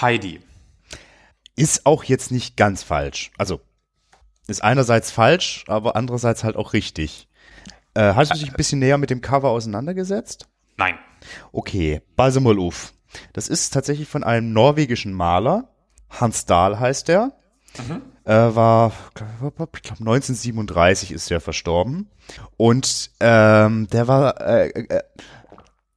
Heidi. 0.00 0.40
Ist 1.54 1.86
auch 1.86 2.04
jetzt 2.04 2.30
nicht 2.30 2.56
ganz 2.56 2.82
falsch. 2.82 3.30
Also 3.38 3.60
ist 4.46 4.62
einerseits 4.62 5.10
falsch, 5.10 5.64
aber 5.68 5.96
andererseits 5.96 6.44
halt 6.44 6.56
auch 6.56 6.72
richtig. 6.72 7.28
Äh, 7.94 8.14
hast 8.14 8.32
du 8.32 8.38
dich 8.38 8.50
ein 8.50 8.56
bisschen 8.56 8.78
näher 8.78 8.98
mit 8.98 9.10
dem 9.10 9.20
Cover 9.20 9.48
auseinandergesetzt? 9.48 10.48
Nein. 10.76 10.98
Okay, 11.52 12.02
auf. 12.16 12.92
Das 13.32 13.48
ist 13.48 13.72
tatsächlich 13.72 14.08
von 14.08 14.22
einem 14.22 14.52
norwegischen 14.52 15.12
Maler. 15.12 15.68
Hans 16.10 16.44
Dahl 16.44 16.78
heißt 16.78 17.08
er. 17.08 17.32
Mhm. 17.78 18.02
Er 18.26 18.56
war, 18.56 18.92
ich 19.08 19.14
glaube 19.14 20.00
1937 20.00 21.12
ist 21.12 21.30
er 21.30 21.40
verstorben. 21.40 22.10
Und 22.56 23.12
ähm, 23.20 23.86
der 23.92 24.08
war, 24.08 24.40
äh, 24.40 24.70
äh, 24.70 25.02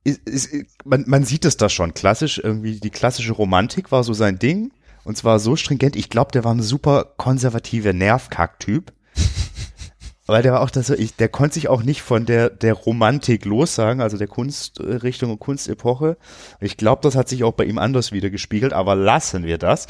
ist, 0.04 0.28
ist, 0.28 0.50
man, 0.86 1.06
man 1.08 1.24
sieht 1.24 1.44
es 1.44 1.58
da 1.58 1.70
schon, 1.70 1.96
klassisch, 1.96 2.38
irgendwie 2.38 2.80
die 2.80 2.92
klassische 2.92 3.34
Romantik 3.34 3.92
war 3.92 4.04
so 4.04 4.14
sein 4.14 4.38
Ding. 4.38 4.72
Und 5.04 5.18
zwar 5.18 5.40
so 5.40 5.56
stringent, 5.56 5.96
ich 5.96 6.12
glaube, 6.12 6.32
der 6.32 6.44
war 6.44 6.54
ein 6.54 6.62
super 6.62 7.14
konservativer 7.18 7.94
Nervkack-Typ. 7.94 8.94
Weil 10.28 10.44
der 10.44 10.54
war 10.54 10.62
auch 10.62 10.70
das, 10.70 10.92
ich, 10.92 11.16
der 11.16 11.30
konnte 11.30 11.56
sich 11.56 11.68
auch 11.68 11.82
nicht 11.82 12.04
von 12.04 12.28
der, 12.28 12.52
der 12.52 12.76
Romantik 12.76 13.46
lossagen, 13.46 14.00
also 14.00 14.16
der 14.16 14.28
Kunstrichtung 14.28 15.32
und 15.32 15.40
Kunstepoche. 15.40 16.18
Ich 16.60 16.78
glaube, 16.78 17.02
das 17.02 17.16
hat 17.16 17.28
sich 17.28 17.44
auch 17.44 17.54
bei 17.54 17.66
ihm 17.66 17.80
anders 17.80 18.12
wieder 18.12 18.30
gespiegelt, 18.30 18.72
aber 18.72 18.96
lassen 18.96 19.44
wir 19.46 19.58
das. 19.58 19.88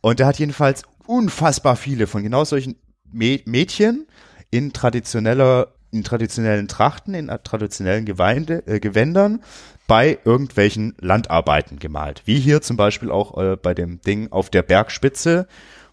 Und 0.00 0.18
der 0.18 0.26
hat 0.26 0.38
jedenfalls 0.38 0.84
unfassbar 1.06 1.76
viele 1.76 2.06
von 2.06 2.22
genau 2.22 2.44
solchen 2.44 2.76
Mädchen 3.12 4.06
in 4.50 4.72
traditioneller, 4.72 5.74
in 5.90 6.04
traditionellen 6.04 6.68
Trachten, 6.68 7.14
in 7.14 7.28
traditionellen 7.42 8.04
Geweinde, 8.04 8.66
äh, 8.66 8.80
Gewändern 8.80 9.42
bei 9.86 10.18
irgendwelchen 10.24 10.94
Landarbeiten 11.00 11.78
gemalt. 11.78 12.22
Wie 12.24 12.38
hier 12.38 12.62
zum 12.62 12.76
Beispiel 12.76 13.10
auch 13.10 13.36
äh, 13.36 13.56
bei 13.56 13.74
dem 13.74 14.00
Ding 14.00 14.30
auf 14.30 14.48
der 14.48 14.62
Bergspitze, 14.62 15.46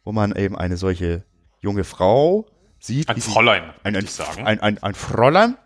wo 0.03 0.12
man 0.12 0.36
eben 0.36 0.57
eine 0.57 0.78
solche 0.78 1.24
junge 1.60 1.84
Frau 1.84 2.45
sieht. 2.80 3.10
Ein 3.10 3.22
Fräulein, 3.22 3.64
ein, 3.84 3.95
ein, 3.95 4.07
sagen. 4.07 4.45
Ein, 4.45 4.60
ein, 4.62 4.82
ein 4.82 4.93
Fräulein, 4.93 5.57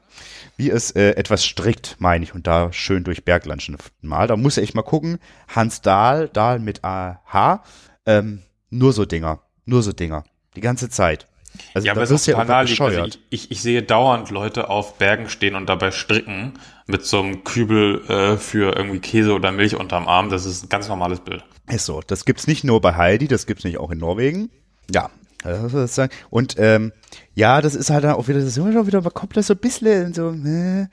wie 0.57 0.69
es 0.69 0.91
äh, 0.91 1.11
etwas 1.11 1.45
strikt, 1.45 1.97
meine 1.99 2.23
ich, 2.23 2.33
und 2.33 2.47
da 2.47 2.73
schön 2.73 3.03
durch 3.03 3.25
Berglandschaften 3.25 4.07
mal. 4.07 4.27
Da 4.27 4.35
muss 4.35 4.57
ich 4.57 4.73
mal 4.73 4.81
gucken. 4.81 5.19
Hans 5.47 5.81
Dahl, 5.81 6.29
Dahl 6.29 6.59
mit 6.59 6.83
AH, 6.83 7.63
ähm, 8.05 8.41
nur 8.73 8.93
so 8.93 9.05
Dinger, 9.05 9.41
nur 9.65 9.83
so 9.83 9.93
Dinger, 9.93 10.23
die 10.55 10.61
ganze 10.61 10.89
Zeit. 10.89 11.27
Also 11.73 11.85
ja, 11.85 11.93
aber 11.93 12.01
es 12.01 12.11
ist 12.11 12.25
ja 12.25 12.43
naheliegend. 12.43 12.81
Also 12.81 13.05
ich, 13.05 13.19
ich, 13.29 13.51
ich 13.51 13.61
sehe 13.61 13.83
dauernd 13.83 14.31
Leute 14.31 14.69
auf 14.69 14.97
Bergen 14.97 15.29
stehen 15.29 15.55
und 15.55 15.67
dabei 15.67 15.91
stricken 15.91 16.53
mit 16.87 17.05
so 17.05 17.21
einem 17.21 17.43
Kübel 17.43 18.01
äh, 18.09 18.37
für 18.37 18.75
irgendwie 18.75 18.99
Käse 18.99 19.33
oder 19.33 19.51
Milch 19.51 19.75
unterm 19.75 20.07
Arm. 20.07 20.29
Das 20.29 20.45
ist 20.45 20.63
ein 20.63 20.69
ganz 20.69 20.87
normales 20.87 21.19
Bild. 21.19 21.43
Ist 21.67 21.85
so. 21.85 22.01
Das 22.05 22.25
gibt's 22.25 22.47
nicht 22.47 22.63
nur 22.63 22.81
bei 22.81 22.95
Heidi, 22.95 23.27
das 23.27 23.45
gibt's 23.45 23.63
nicht 23.63 23.77
auch 23.77 23.91
in 23.91 23.99
Norwegen. 23.99 24.49
Ja, 24.91 25.11
und 26.29 26.55
ähm, 26.57 26.93
ja, 27.35 27.61
das 27.61 27.75
ist 27.75 27.89
halt 27.89 28.05
auch 28.05 28.27
wieder, 28.27 28.39
das 28.39 28.47
ist 28.47 28.57
immer 28.57 28.87
wieder, 28.87 29.01
man 29.01 29.13
kommt 29.13 29.35
das 29.35 29.47
so 29.47 29.53
ein 29.53 29.59
bisschen 29.59 30.13
so, 30.13 30.31
äh, 30.31 30.87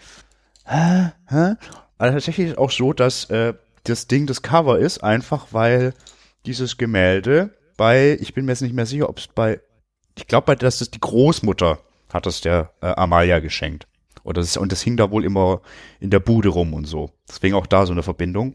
hä, 0.66 1.12
hä? 1.28 1.54
Aber 1.98 2.12
tatsächlich 2.12 2.48
ist 2.48 2.58
auch 2.58 2.70
so, 2.70 2.92
dass 2.92 3.30
äh, 3.30 3.54
das 3.84 4.08
Ding 4.08 4.26
das 4.26 4.42
Cover 4.42 4.78
ist, 4.78 5.04
einfach 5.04 5.48
weil 5.52 5.94
dieses 6.46 6.78
Gemälde 6.78 7.50
bei, 7.80 8.18
ich 8.20 8.34
bin 8.34 8.44
mir 8.44 8.52
jetzt 8.52 8.60
nicht 8.60 8.74
mehr 8.74 8.84
sicher, 8.84 9.08
ob 9.08 9.16
es 9.16 9.26
bei, 9.26 9.58
ich 10.14 10.26
glaube, 10.26 10.54
das 10.54 10.82
ist 10.82 10.94
die 10.94 11.00
Großmutter 11.00 11.78
hat 12.12 12.26
es 12.26 12.42
der 12.42 12.74
äh, 12.82 12.88
Amalia 12.88 13.38
geschenkt. 13.38 13.86
Oder 14.22 14.42
das, 14.42 14.58
und 14.58 14.70
das 14.70 14.82
hing 14.82 14.98
da 14.98 15.10
wohl 15.10 15.24
immer 15.24 15.62
in 15.98 16.10
der 16.10 16.20
Bude 16.20 16.50
rum 16.50 16.74
und 16.74 16.84
so. 16.84 17.10
Deswegen 17.26 17.54
auch 17.54 17.66
da 17.66 17.86
so 17.86 17.92
eine 17.92 18.02
Verbindung. 18.02 18.54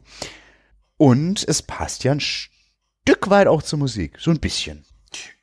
Und 0.98 1.44
es 1.48 1.64
passt 1.64 2.04
ja 2.04 2.12
ein 2.12 2.20
Stück 2.20 3.32
weit 3.32 3.48
auch 3.48 3.64
zur 3.64 3.80
Musik. 3.80 4.18
So 4.20 4.30
ein 4.30 4.40
bisschen. 4.40 4.86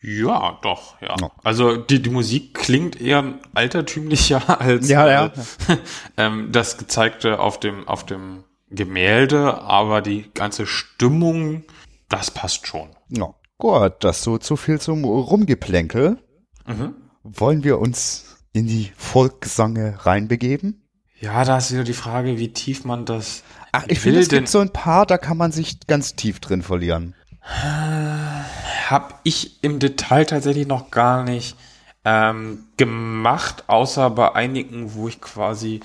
Ja, 0.01 0.61
doch, 0.63 1.01
ja. 1.01 1.17
ja. 1.21 1.33
Also 1.43 1.77
die, 1.77 2.01
die 2.01 2.11
Musik 2.11 2.55
klingt 2.55 3.01
eher 3.01 3.41
altertümlicher 3.53 4.61
als 4.61 4.89
ja, 4.89 5.09
ja. 5.09 5.27
Äh, 5.67 5.77
ähm, 6.19 6.53
das 6.53 6.79
gezeigte 6.79 7.41
auf 7.41 7.59
dem, 7.59 7.89
auf 7.89 8.07
dem 8.07 8.45
Gemälde, 8.71 9.61
aber 9.61 10.03
die 10.03 10.31
ganze 10.35 10.69
Stimmung, 10.69 11.65
das 12.09 12.31
passt 12.31 12.69
schon. 12.69 12.91
Ja. 13.09 13.35
Gut, 13.63 13.93
das 14.01 14.25
so 14.25 14.39
zu 14.39 14.57
viel 14.57 14.81
zum 14.81 15.05
Rumgeplänkel. 15.05 16.19
Mhm. 16.67 16.97
Wollen 17.23 17.63
wir 17.63 17.79
uns 17.79 18.39
in 18.53 18.67
die 18.67 18.91
Volkssange 18.97 20.05
reinbegeben? 20.05 20.83
Ja, 21.21 21.45
da 21.45 21.59
ist 21.59 21.71
wieder 21.71 21.85
die 21.85 21.93
Frage, 21.93 22.39
wie 22.39 22.53
tief 22.53 22.85
man 22.85 23.05
das. 23.05 23.45
Ach, 23.71 23.85
ich 23.87 24.01
finde, 24.01 24.19
es 24.19 24.27
gibt 24.27 24.49
so 24.49 24.59
ein 24.59 24.73
paar, 24.73 25.07
da 25.07 25.17
kann 25.17 25.37
man 25.37 25.53
sich 25.53 25.87
ganz 25.87 26.17
tief 26.17 26.41
drin 26.41 26.63
verlieren. 26.63 27.15
Habe 27.41 29.15
ich 29.23 29.63
im 29.63 29.79
Detail 29.79 30.25
tatsächlich 30.25 30.67
noch 30.67 30.91
gar 30.91 31.23
nicht 31.23 31.57
ähm, 32.05 32.65
gemacht, 32.79 33.69
außer 33.69 34.11
bei 34.11 34.35
einigen, 34.35 34.95
wo 34.95 35.07
ich 35.07 35.21
quasi 35.21 35.79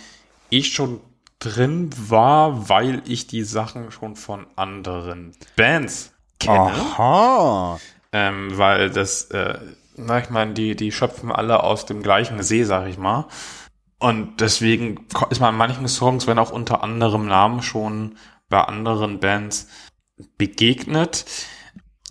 eh 0.50 0.64
schon 0.64 1.00
drin 1.38 1.92
war, 1.96 2.70
weil 2.70 3.04
ich 3.06 3.28
die 3.28 3.44
Sachen 3.44 3.92
schon 3.92 4.16
von 4.16 4.48
anderen 4.56 5.34
Bands 5.56 6.17
kenne. 6.40 6.72
Aha. 6.72 7.80
Ähm, 8.12 8.58
weil 8.58 8.90
das, 8.90 9.26
äh, 9.32 9.60
na, 9.96 10.20
ich 10.20 10.30
meine, 10.30 10.54
die, 10.54 10.76
die 10.76 10.92
schöpfen 10.92 11.32
alle 11.32 11.64
aus 11.64 11.86
dem 11.86 12.04
gleichen 12.04 12.42
See, 12.44 12.64
sag 12.64 12.88
ich 12.88 12.98
mal. 12.98 13.26
Und 14.00 14.42
deswegen 14.42 15.08
ist 15.30 15.42
man 15.42 15.56
in 15.56 15.58
manchen 15.58 15.88
Songs, 15.88 16.28
wenn 16.28 16.40
auch 16.40 16.52
unter 16.52 16.84
anderem 16.84 17.26
Namen 17.26 17.64
schon 17.64 18.18
bei 18.50 18.62
anderen 18.62 19.20
Bands 19.20 19.68
begegnet. 20.38 21.26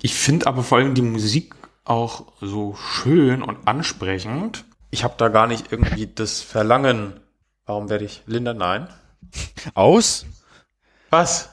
Ich 0.02 0.14
finde 0.14 0.46
aber 0.48 0.62
vor 0.62 0.78
allem 0.78 0.94
die 0.94 1.02
Musik 1.02 1.54
auch 1.84 2.32
so 2.40 2.74
schön 2.74 3.42
und 3.42 3.68
ansprechend. 3.68 4.64
Ich 4.90 5.04
habe 5.04 5.14
da 5.16 5.28
gar 5.28 5.46
nicht 5.46 5.70
irgendwie 5.70 6.06
das 6.06 6.40
Verlangen. 6.40 7.20
Warum 7.64 7.88
werde 7.88 8.04
ich 8.04 8.22
Linda? 8.26 8.54
Nein. 8.54 8.88
Aus? 9.74 10.26
Was? 11.10 11.50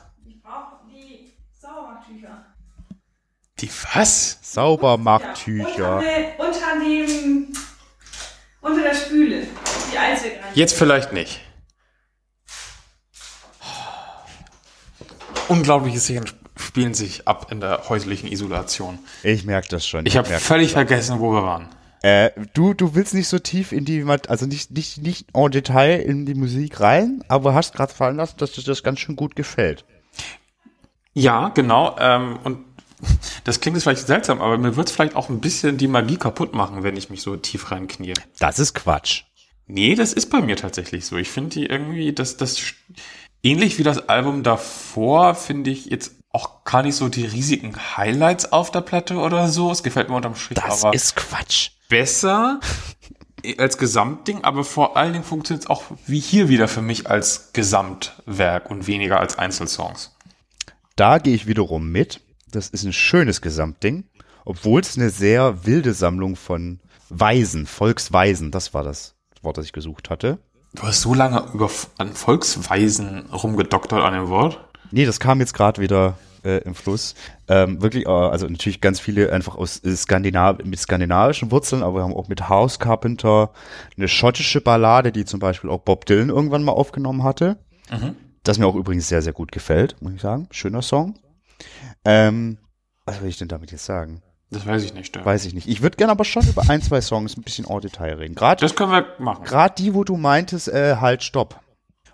Die 3.63 3.69
was? 3.93 4.39
Saubermachttücher. 4.41 6.01
Ja, 6.01 6.35
unter, 6.37 6.49
unter 6.49 6.85
dem 6.85 7.47
unter 8.59 8.83
der 8.83 8.93
Spüle. 8.93 9.47
Die 9.89 9.97
einzige. 9.97 10.33
Jetzt 10.53 10.73
vielleicht 10.77 11.13
nicht. 11.13 11.39
Unglaubliches 15.47 16.03
Szenen 16.03 16.29
spielen 16.57 16.93
sich 16.93 17.25
ab 17.25 17.53
in 17.53 17.61
der 17.61 17.87
häuslichen 17.87 18.29
Isolation. 18.29 18.99
Ich 19.23 19.45
merke 19.45 19.69
das 19.69 19.87
schon. 19.87 20.05
Ich, 20.05 20.15
ich 20.15 20.17
habe 20.17 20.27
völlig 20.27 20.73
vergessen, 20.73 21.21
wo 21.21 21.31
wir 21.31 21.43
waren. 21.43 21.69
Äh, 22.01 22.31
du, 22.53 22.73
du 22.73 22.95
willst 22.95 23.13
nicht 23.13 23.29
so 23.29 23.39
tief 23.39 23.71
in 23.71 23.85
die, 23.85 24.03
also 24.27 24.45
nicht, 24.45 24.71
nicht, 24.71 24.97
nicht 24.97 25.27
en 25.33 25.51
Detail 25.51 26.01
in 26.01 26.25
die 26.25 26.35
Musik 26.35 26.81
rein, 26.81 27.23
aber 27.29 27.53
hast 27.53 27.75
gerade 27.75 27.93
fallen 27.93 28.17
lassen, 28.17 28.35
dass 28.39 28.51
dir 28.51 28.63
das 28.63 28.83
ganz 28.83 28.99
schön 28.99 29.15
gut 29.15 29.37
gefällt. 29.37 29.85
Ja, 31.13 31.49
genau. 31.49 31.95
Ähm, 31.99 32.39
und 32.43 32.72
das 33.43 33.59
klingt 33.59 33.75
jetzt 33.75 33.83
vielleicht 33.83 34.07
seltsam, 34.07 34.41
aber 34.41 34.57
mir 34.57 34.75
wird 34.75 34.87
es 34.87 34.93
vielleicht 34.93 35.15
auch 35.15 35.29
ein 35.29 35.39
bisschen 35.39 35.77
die 35.77 35.87
Magie 35.87 36.17
kaputt 36.17 36.53
machen, 36.53 36.83
wenn 36.83 36.97
ich 36.97 37.09
mich 37.09 37.21
so 37.21 37.35
tief 37.35 37.71
reinknie. 37.71 38.13
Das 38.39 38.59
ist 38.59 38.73
Quatsch. 38.73 39.23
Nee, 39.67 39.95
das 39.95 40.13
ist 40.13 40.29
bei 40.29 40.41
mir 40.41 40.57
tatsächlich 40.57 41.05
so. 41.05 41.17
Ich 41.17 41.29
finde 41.29 41.51
die 41.51 41.65
irgendwie, 41.65 42.13
das, 42.13 42.37
das 42.37 42.61
ähnlich 43.43 43.77
wie 43.77 43.83
das 43.83 44.09
Album 44.09 44.43
davor, 44.43 45.35
finde 45.35 45.71
ich 45.71 45.85
jetzt 45.85 46.15
auch 46.31 46.63
gar 46.63 46.81
nicht 46.81 46.95
so 46.95 47.09
die 47.09 47.25
riesigen 47.25 47.75
Highlights 47.95 48.51
auf 48.51 48.71
der 48.71 48.81
Platte 48.81 49.17
oder 49.17 49.47
so. 49.49 49.71
Es 49.71 49.83
gefällt 49.83 50.09
mir 50.09 50.15
unterm 50.15 50.35
Strich 50.35 50.59
das 50.59 50.83
aber 50.83 50.93
ist 50.93 51.15
Quatsch. 51.15 51.71
besser 51.89 52.59
als 53.57 53.77
Gesamtding, 53.77 54.43
aber 54.43 54.63
vor 54.63 54.97
allen 54.97 55.13
Dingen 55.13 55.25
funktioniert 55.25 55.65
es 55.65 55.69
auch 55.69 55.83
wie 56.07 56.19
hier 56.19 56.49
wieder 56.49 56.67
für 56.67 56.81
mich 56.81 57.09
als 57.09 57.51
Gesamtwerk 57.53 58.71
und 58.71 58.87
weniger 58.87 59.19
als 59.19 59.37
Einzelsongs. 59.37 60.15
Da 60.95 61.17
gehe 61.17 61.35
ich 61.35 61.45
wiederum 61.45 61.91
mit. 61.91 62.21
Das 62.53 62.69
ist 62.69 62.83
ein 62.83 62.93
schönes 62.93 63.41
Gesamtding, 63.41 64.03
obwohl 64.45 64.81
es 64.81 64.95
eine 64.95 65.09
sehr 65.09 65.65
wilde 65.65 65.93
Sammlung 65.93 66.35
von 66.35 66.79
Weisen, 67.09 67.65
Volksweisen, 67.65 68.51
das 68.51 68.75
war 68.75 68.83
das 68.83 69.15
Wort, 69.41 69.57
das 69.57 69.65
ich 69.65 69.73
gesucht 69.73 70.11
hatte. 70.11 70.37
Du 70.75 70.83
hast 70.83 71.01
so 71.01 71.15
lange 71.15 71.43
über 71.53 71.69
an 71.97 72.13
Volksweisen 72.13 73.25
rumgedoktert 73.31 74.03
an 74.03 74.13
dem 74.13 74.27
Wort? 74.29 74.59
Nee, 74.91 75.05
das 75.05 75.19
kam 75.19 75.39
jetzt 75.39 75.53
gerade 75.53 75.81
wieder 75.81 76.17
äh, 76.43 76.59
im 76.59 76.75
Fluss. 76.75 77.15
Ähm, 77.47 77.81
wirklich, 77.81 78.05
äh, 78.05 78.09
also 78.09 78.47
natürlich 78.47 78.81
ganz 78.81 78.99
viele 78.99 79.31
einfach 79.33 79.55
aus 79.55 79.83
äh, 79.83 79.95
Skandinav 79.95 80.63
mit 80.63 80.79
skandinavischen 80.79 81.49
Wurzeln, 81.49 81.81
aber 81.81 81.99
wir 81.99 82.03
haben 82.03 82.13
auch 82.13 82.27
mit 82.27 82.49
House 82.49 82.77
Carpenter 82.77 83.51
eine 83.97 84.07
schottische 84.07 84.61
Ballade, 84.61 85.11
die 85.11 85.25
zum 85.25 85.39
Beispiel 85.39 85.71
auch 85.71 85.81
Bob 85.81 86.05
Dylan 86.05 86.29
irgendwann 86.29 86.63
mal 86.63 86.73
aufgenommen 86.73 87.23
hatte. 87.23 87.57
Mhm. 87.91 88.15
Das 88.43 88.59
mir 88.59 88.67
auch 88.67 88.75
übrigens 88.75 89.07
sehr, 89.07 89.23
sehr 89.23 89.33
gut 89.33 89.51
gefällt, 89.51 89.95
muss 90.01 90.13
ich 90.13 90.21
sagen. 90.21 90.47
Schöner 90.51 90.83
Song. 90.83 91.15
Ähm, 92.05 92.57
was 93.05 93.21
will 93.21 93.29
ich 93.29 93.37
denn 93.37 93.47
damit 93.47 93.71
jetzt 93.71 93.85
sagen? 93.85 94.21
Das 94.53 94.65
weiß 94.65 94.83
ich 94.83 94.93
nicht. 94.93 95.15
Ja. 95.15 95.25
Weiß 95.25 95.45
ich 95.45 95.53
nicht. 95.53 95.67
Ich 95.67 95.81
würde 95.81 95.97
gerne 95.97 96.11
aber 96.11 96.25
schon 96.25 96.47
über 96.47 96.69
ein, 96.69 96.81
zwei 96.81 97.01
Songs 97.01 97.35
ein 97.35 97.41
bisschen 97.41 97.65
en 97.65 97.81
Detail 97.81 98.13
reden. 98.15 98.35
Gerade 98.35 98.61
Das 98.61 98.75
können 98.75 98.91
wir 98.91 99.05
machen. 99.17 99.43
Gerade 99.43 99.73
die, 99.77 99.93
wo 99.93 100.03
du 100.03 100.15
meintest, 100.15 100.67
äh, 100.67 100.97
halt, 100.97 101.23
stopp. 101.23 101.59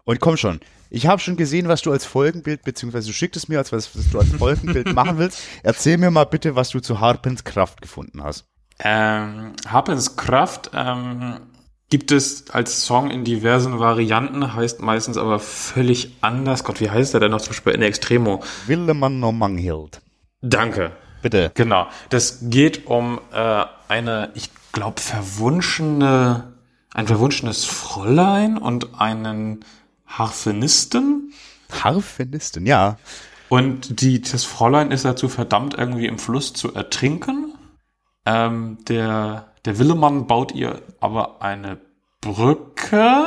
Und 0.06 0.20
komm 0.20 0.38
schon. 0.38 0.62
Ich 0.89 1.06
habe 1.06 1.22
schon 1.22 1.36
gesehen, 1.36 1.68
was 1.68 1.82
du 1.82 1.91
als 1.91 2.06
Folgenbild, 2.06 2.64
beziehungsweise 2.64 3.08
du 3.08 3.14
schicktest 3.14 3.50
mir, 3.50 3.60
als 3.60 3.72
was, 3.72 3.95
was 3.95 4.10
du 4.10 4.20
als 4.20 4.30
Folgenbild 4.30 4.93
machen 4.95 5.18
willst. 5.20 5.41
Erzähl 5.62 5.97
mir 5.97 6.10
mal 6.10 6.24
bitte, 6.24 6.56
was 6.56 6.70
du 6.70 6.80
zu 6.80 7.00
Harpens 7.00 7.43
Kraft 7.43 7.82
gefunden 7.82 8.24
hast. 8.24 8.45
Ähm, 8.80 9.54
Harpens 9.68 10.16
Kraft 10.16 10.72
ähm, 10.74 11.41
gibt 11.90 12.12
es 12.12 12.50
als 12.52 12.86
Song 12.86 13.10
in 13.10 13.24
diversen 13.24 13.80
Varianten, 13.80 14.54
heißt 14.54 14.82
meistens 14.82 15.18
aber 15.18 15.40
völlig 15.40 16.16
anders. 16.22 16.64
Gott, 16.64 16.80
wie 16.80 16.90
heißt 16.90 17.14
der 17.14 17.22
denn 17.22 17.32
noch 17.32 17.42
zum 17.42 17.50
Beispiel 17.50 17.74
in 17.74 17.82
Extremo? 17.82 18.44
Willemann 18.68 19.20
no 19.20 19.32
Manghild. 19.32 20.02
Danke. 20.42 20.92
Bitte. 21.22 21.52
Genau. 21.56 21.88
Das 22.10 22.40
geht 22.44 22.88
um 22.88 23.20
äh, 23.34 23.66
eine, 23.88 24.32
ich 24.36 24.50
glaube, 24.72 25.02
verwunschene, 25.02 26.54
ein 26.94 27.08
verwunschenes 27.08 27.66
Fräulein 27.66 28.58
und 28.58 29.00
einen 29.02 29.66
Harfenisten. 30.08 31.34
Harfenisten, 31.72 32.66
ja. 32.66 32.98
Und 33.50 34.02
die, 34.02 34.22
das 34.22 34.46
Fräulein 34.46 34.92
ist 34.92 35.06
dazu 35.06 35.28
verdammt, 35.28 35.74
irgendwie 35.74 36.06
im 36.06 36.20
Fluss 36.20 36.54
zu 36.54 36.74
ertrinken. 36.74 37.54
Ähm, 38.26 38.78
der, 38.88 39.49
der 39.66 39.78
Willemann 39.80 40.28
baut 40.28 40.53
ihr 40.53 40.82
aber 40.99 41.41
eine 41.41 41.78
Brücke. 42.22 43.24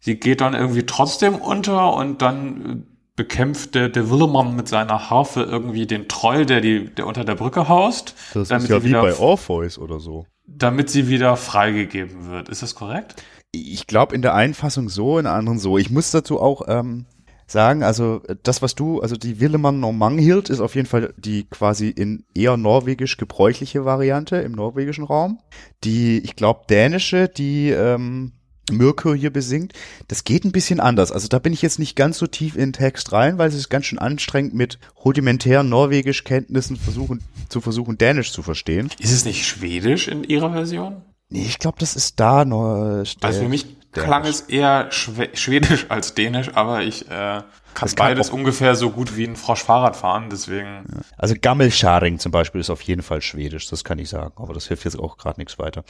Sie 0.00 0.16
geht 0.16 0.40
dann 0.40 0.54
irgendwie 0.54 0.84
trotzdem 0.84 1.36
unter 1.36 1.94
und 1.94 2.20
dann 2.22 2.84
äh, 2.86 2.92
bekämpft 3.16 3.74
der, 3.74 3.88
der 3.88 4.10
Willemann 4.10 4.56
mit 4.56 4.68
seiner 4.68 5.10
Harfe 5.10 5.42
irgendwie 5.42 5.86
den 5.86 6.08
Troll, 6.08 6.44
der, 6.46 6.60
die, 6.60 6.86
der 6.94 7.06
unter 7.06 7.24
der 7.24 7.34
Brücke 7.34 7.68
haust, 7.68 8.14
Das 8.34 8.48
damit, 8.48 8.64
ist 8.64 8.70
ja 8.70 8.78
sie 8.80 8.84
wie 8.84 8.88
wieder, 8.90 9.02
bei 9.02 9.16
Orpheus 9.18 9.78
oder 9.78 10.00
so. 10.00 10.26
damit 10.46 10.90
sie 10.90 11.08
wieder 11.08 11.36
freigegeben 11.36 12.30
wird. 12.30 12.48
Ist 12.48 12.62
das 12.62 12.74
korrekt? 12.74 13.14
Ich 13.52 13.86
glaube 13.86 14.14
in 14.14 14.22
der 14.22 14.34
einen 14.34 14.54
Fassung 14.54 14.88
so, 14.88 15.18
in 15.18 15.24
der 15.24 15.34
anderen 15.34 15.58
so. 15.58 15.76
Ich 15.78 15.90
muss 15.90 16.10
dazu 16.10 16.40
auch 16.40 16.62
ähm, 16.68 17.06
sagen, 17.52 17.82
also 17.82 18.22
äh, 18.26 18.36
das, 18.42 18.62
was 18.62 18.74
du, 18.74 19.00
also 19.00 19.16
die 19.16 19.40
Willemann 19.40 19.80
no 19.80 19.92
Manghild 19.92 20.50
ist 20.50 20.60
auf 20.60 20.74
jeden 20.74 20.88
Fall 20.88 21.14
die 21.16 21.44
quasi 21.44 21.88
in 21.88 22.24
eher 22.34 22.56
norwegisch 22.56 23.16
gebräuchliche 23.16 23.84
Variante 23.84 24.36
im 24.36 24.52
norwegischen 24.52 25.04
Raum. 25.04 25.38
Die, 25.84 26.18
ich 26.18 26.34
glaube, 26.34 26.62
dänische, 26.68 27.28
die 27.28 27.70
ähm, 27.70 28.32
Mirko 28.70 29.14
hier 29.14 29.32
besingt, 29.32 29.72
das 30.08 30.24
geht 30.24 30.44
ein 30.44 30.52
bisschen 30.52 30.80
anders. 30.80 31.12
Also 31.12 31.28
da 31.28 31.38
bin 31.38 31.52
ich 31.52 31.62
jetzt 31.62 31.78
nicht 31.78 31.96
ganz 31.96 32.18
so 32.18 32.26
tief 32.26 32.54
in 32.54 32.60
den 32.60 32.72
Text 32.72 33.12
rein, 33.12 33.38
weil 33.38 33.48
es 33.48 33.54
ist 33.54 33.68
ganz 33.68 33.86
schön 33.86 33.98
anstrengend 33.98 34.54
mit 34.54 34.78
rudimentären 35.04 35.68
norwegisch 35.68 36.24
Kenntnissen 36.24 36.76
versuchen, 36.76 37.22
zu 37.48 37.60
versuchen, 37.60 37.98
Dänisch 37.98 38.32
zu 38.32 38.42
verstehen. 38.42 38.90
Ist 38.98 39.12
es 39.12 39.24
nicht 39.24 39.46
Schwedisch 39.46 40.08
in 40.08 40.24
ihrer 40.24 40.52
Version? 40.52 41.02
Nee, 41.28 41.44
ich 41.46 41.58
glaube, 41.58 41.78
das 41.80 41.96
ist 41.96 42.20
da 42.20 42.44
nur. 42.44 43.04
Also 43.22 43.40
für 43.40 43.48
mich 43.48 43.66
klang 43.92 44.24
es 44.24 44.40
eher 44.42 44.90
Schwe 44.90 45.28
Schwedisch 45.34 45.86
als 45.88 46.14
Dänisch, 46.14 46.50
aber 46.54 46.82
ich 46.82 47.06
äh, 47.10 47.10
kann 47.10 47.44
Das 47.80 47.94
beides 47.94 48.30
ungefähr 48.30 48.74
so 48.74 48.90
gut 48.90 49.16
wie 49.16 49.24
ein 49.24 49.36
Frosch 49.36 49.62
Fahrrad 49.62 49.96
fahren, 49.96 50.28
deswegen. 50.30 50.84
Also 51.16 51.34
Gammelscharing 51.40 52.18
zum 52.18 52.32
Beispiel 52.32 52.60
ist 52.60 52.70
auf 52.70 52.82
jeden 52.82 53.02
Fall 53.02 53.22
schwedisch, 53.22 53.68
das 53.68 53.84
kann 53.84 53.98
ich 53.98 54.08
sagen, 54.08 54.32
aber 54.36 54.52
das 54.54 54.68
hilft 54.68 54.84
jetzt 54.84 54.98
auch 54.98 55.16
gerade 55.16 55.40
nichts 55.40 55.58
weiter. 55.58 55.84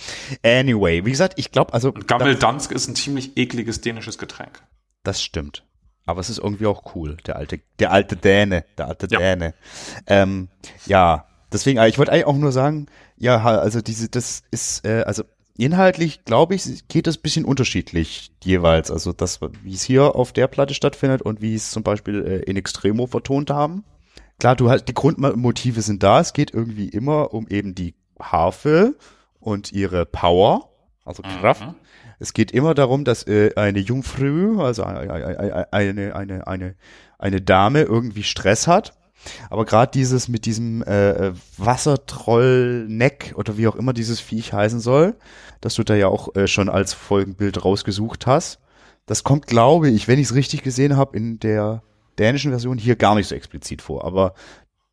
Anyway, 0.44 1.04
wie 1.04 1.10
gesagt, 1.10 1.34
ich 1.38 1.50
glaube, 1.50 1.72
also 1.74 1.92
Gammeldansk 1.92 2.70
ist 2.72 2.88
ein 2.88 2.94
ziemlich 2.94 3.36
ekliges 3.36 3.80
dänisches 3.80 4.18
Getränk. 4.18 4.62
das 5.02 5.22
stimmt. 5.22 5.64
Aber 6.04 6.20
es 6.20 6.28
ist 6.30 6.38
irgendwie 6.38 6.66
auch 6.66 6.96
cool, 6.96 7.16
der 7.26 7.36
alte, 7.36 7.60
der 7.78 7.92
alte 7.92 8.16
Däne, 8.16 8.64
der 8.76 8.88
alte 8.88 9.06
Ja. 9.08 9.20
Däne. 9.20 9.54
Ähm, 10.08 10.48
ja, 10.86 11.26
deswegen, 11.52 11.80
ich 11.84 11.96
wollte 11.96 12.10
eigentlich 12.10 12.26
auch 12.26 12.36
nur 12.36 12.50
sagen, 12.50 12.86
ja, 13.16 13.40
also 13.40 13.80
diese, 13.80 14.08
das 14.08 14.42
ist, 14.50 14.84
äh, 14.84 15.02
also 15.06 15.22
inhaltlich, 15.56 16.24
glaube 16.24 16.54
ich, 16.54 16.88
geht 16.88 17.06
es 17.06 17.18
bisschen 17.18 17.44
unterschiedlich 17.44 18.32
jeweils. 18.42 18.90
Also 18.90 19.12
das, 19.12 19.40
wie 19.62 19.74
es 19.74 19.82
hier 19.82 20.16
auf 20.16 20.32
der 20.32 20.46
Platte 20.46 20.74
stattfindet 20.74 21.22
und 21.22 21.40
wie 21.40 21.54
es 21.54 21.70
zum 21.70 21.82
Beispiel 21.82 22.24
äh, 22.24 22.38
in 22.50 22.56
Extremo 22.56 23.06
vertont 23.06 23.50
haben. 23.50 23.84
Klar, 24.38 24.56
du 24.56 24.70
hast, 24.70 24.86
die 24.86 24.94
Grundmotive 24.94 25.82
sind 25.82 26.02
da. 26.02 26.20
Es 26.20 26.32
geht 26.32 26.52
irgendwie 26.52 26.88
immer 26.88 27.32
um 27.32 27.46
eben 27.48 27.74
die 27.74 27.94
Harfe 28.20 28.96
und 29.40 29.72
ihre 29.72 30.06
Power, 30.06 30.70
also 31.04 31.22
Kraft. 31.22 31.66
Mhm. 31.66 31.74
Es 32.18 32.32
geht 32.32 32.52
immer 32.52 32.74
darum, 32.74 33.04
dass 33.04 33.26
äh, 33.26 33.52
eine 33.56 33.80
Jungfrau, 33.80 34.62
also 34.62 34.84
eine, 34.84 35.66
eine, 35.72 36.14
eine, 36.14 36.46
eine, 36.46 36.74
eine 37.18 37.40
Dame 37.40 37.82
irgendwie 37.82 38.22
Stress 38.22 38.66
hat. 38.68 38.94
Aber 39.50 39.64
gerade 39.64 39.92
dieses 39.92 40.28
mit 40.28 40.46
diesem 40.46 40.82
äh, 40.82 41.10
äh, 41.10 41.32
Wassertroll-Neck 41.58 43.34
oder 43.36 43.56
wie 43.56 43.68
auch 43.68 43.76
immer 43.76 43.92
dieses 43.92 44.20
Viech 44.20 44.52
heißen 44.52 44.80
soll, 44.80 45.16
das 45.60 45.74
du 45.74 45.84
da 45.84 45.94
ja 45.94 46.08
auch 46.08 46.34
äh, 46.34 46.46
schon 46.46 46.68
als 46.68 46.92
Folgenbild 46.92 47.64
rausgesucht 47.64 48.26
hast, 48.26 48.58
das 49.06 49.24
kommt, 49.24 49.46
glaube 49.46 49.90
ich, 49.90 50.08
wenn 50.08 50.18
ich 50.18 50.26
es 50.26 50.34
richtig 50.34 50.62
gesehen 50.62 50.96
habe, 50.96 51.16
in 51.16 51.38
der 51.38 51.82
dänischen 52.18 52.50
Version 52.50 52.78
hier 52.78 52.96
gar 52.96 53.14
nicht 53.14 53.28
so 53.28 53.34
explizit 53.34 53.82
vor. 53.82 54.04
Aber 54.04 54.34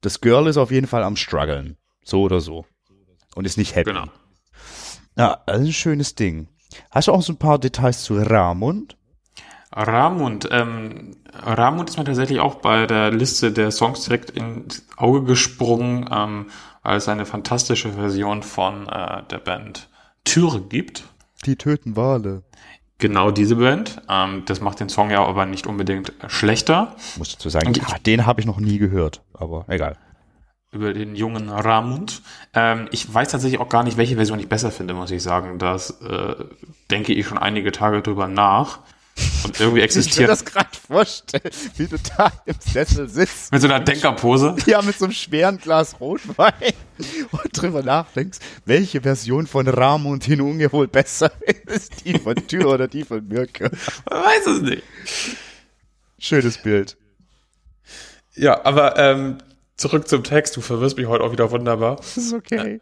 das 0.01 0.21
Girl 0.21 0.47
ist 0.47 0.57
auf 0.57 0.71
jeden 0.71 0.87
Fall 0.87 1.03
am 1.03 1.15
struggeln. 1.15 1.77
So 2.03 2.21
oder 2.23 2.41
so. 2.41 2.65
Und 3.35 3.45
ist 3.45 3.57
nicht 3.57 3.75
happy. 3.75 3.91
Genau. 3.91 4.07
Ja, 5.17 5.43
das 5.45 5.61
ist 5.61 5.67
ein 5.67 5.73
schönes 5.73 6.15
Ding. 6.15 6.47
Hast 6.91 7.07
du 7.07 7.11
auch 7.11 7.21
so 7.21 7.33
ein 7.33 7.37
paar 7.37 7.59
Details 7.59 8.03
zu 8.03 8.15
Ramund? 8.15 8.95
Ramund, 9.71 10.47
ähm, 10.51 11.15
Ramund 11.33 11.89
ist 11.89 11.97
mir 11.97 12.03
tatsächlich 12.03 12.39
auch 12.39 12.55
bei 12.55 12.87
der 12.87 13.11
Liste 13.11 13.51
der 13.51 13.71
Songs 13.71 14.03
direkt 14.03 14.31
ins 14.31 14.85
Auge 14.97 15.23
gesprungen, 15.23 16.09
ähm, 16.11 16.47
als 16.81 17.07
eine 17.07 17.25
fantastische 17.25 17.93
Version 17.93 18.41
von 18.41 18.87
äh, 18.87 19.23
der 19.29 19.37
Band 19.37 19.89
Türe 20.23 20.61
gibt. 20.61 21.03
Die 21.45 21.55
töten 21.55 21.95
Wale. 21.95 22.43
Genau 22.97 23.31
diese 23.31 23.55
Band. 23.57 24.01
Ähm, 24.09 24.43
das 24.45 24.59
macht 24.59 24.79
den 24.79 24.89
Song 24.89 25.09
ja 25.11 25.23
aber 25.23 25.45
nicht 25.45 25.67
unbedingt 25.67 26.13
schlechter. 26.27 26.95
Muss 27.17 27.31
dazu 27.31 27.49
sagen, 27.49 27.67
Und 27.67 27.77
ja, 27.77 27.85
den 28.05 28.25
habe 28.25 28.41
ich 28.41 28.47
noch 28.47 28.59
nie 28.59 28.77
gehört, 28.77 29.21
aber 29.33 29.65
egal. 29.67 29.97
über 30.71 30.93
den 30.93 31.15
jungen 31.15 31.49
Ramund. 31.49 32.21
Ähm, 32.53 32.87
ich 32.91 33.13
weiß 33.13 33.29
tatsächlich 33.29 33.59
auch 33.61 33.69
gar 33.69 33.83
nicht, 33.83 33.97
welche 33.97 34.15
Version 34.15 34.39
ich 34.39 34.49
besser 34.49 34.71
finde, 34.71 34.93
muss 34.95 35.11
ich 35.11 35.21
sagen. 35.23 35.59
Das 35.59 36.01
äh, 36.01 36.35
denke 36.91 37.13
ich 37.13 37.27
schon 37.27 37.37
einige 37.37 37.71
Tage 37.71 38.01
drüber 38.01 38.27
nach. 38.27 38.79
Und 39.43 39.59
irgendwie 39.59 39.79
Ich 39.79 39.81
mir 39.81 39.83
existiert 39.83 40.29
das 40.29 40.45
gerade 40.45 40.69
vorstellen, 40.87 41.49
wie 41.77 41.87
du 41.87 41.97
da 42.17 42.31
im 42.45 42.55
Sessel 42.59 43.07
sitzt. 43.09 43.51
mit 43.51 43.61
so 43.61 43.67
einer 43.67 43.79
Denkerpose. 43.79 44.55
Ja, 44.65 44.81
mit 44.81 44.97
so 44.97 45.05
einem 45.05 45.13
schweren 45.13 45.57
Glas 45.57 45.99
Rotwein 45.99 46.53
und 47.31 47.61
drüber 47.61 47.83
nachdenkst, 47.83 48.39
welche 48.65 49.01
Version 49.01 49.47
von 49.47 49.67
Ramund 49.67 50.23
Hinunge 50.25 50.71
wohl 50.71 50.87
besser 50.87 51.31
ist. 51.65 52.05
Die 52.05 52.17
von 52.17 52.35
Tür 52.35 52.67
oder 52.73 52.87
die 52.87 53.03
von 53.03 53.27
Mirke. 53.27 53.71
Man 54.09 54.23
weiß 54.23 54.47
es 54.47 54.61
nicht. 54.61 54.83
Schönes 56.19 56.57
Bild. 56.57 56.97
Ja, 58.35 58.63
aber 58.65 58.97
ähm, 58.97 59.37
zurück 59.79 60.07
zum 60.07 60.23
Text. 60.23 60.55
Du 60.55 60.61
verwirrst 60.61 60.97
mich 60.97 61.07
heute 61.07 61.23
auch 61.23 61.31
wieder 61.31 61.51
wunderbar. 61.51 61.95
Das 61.95 62.17
ist 62.17 62.33
okay. 62.33 62.81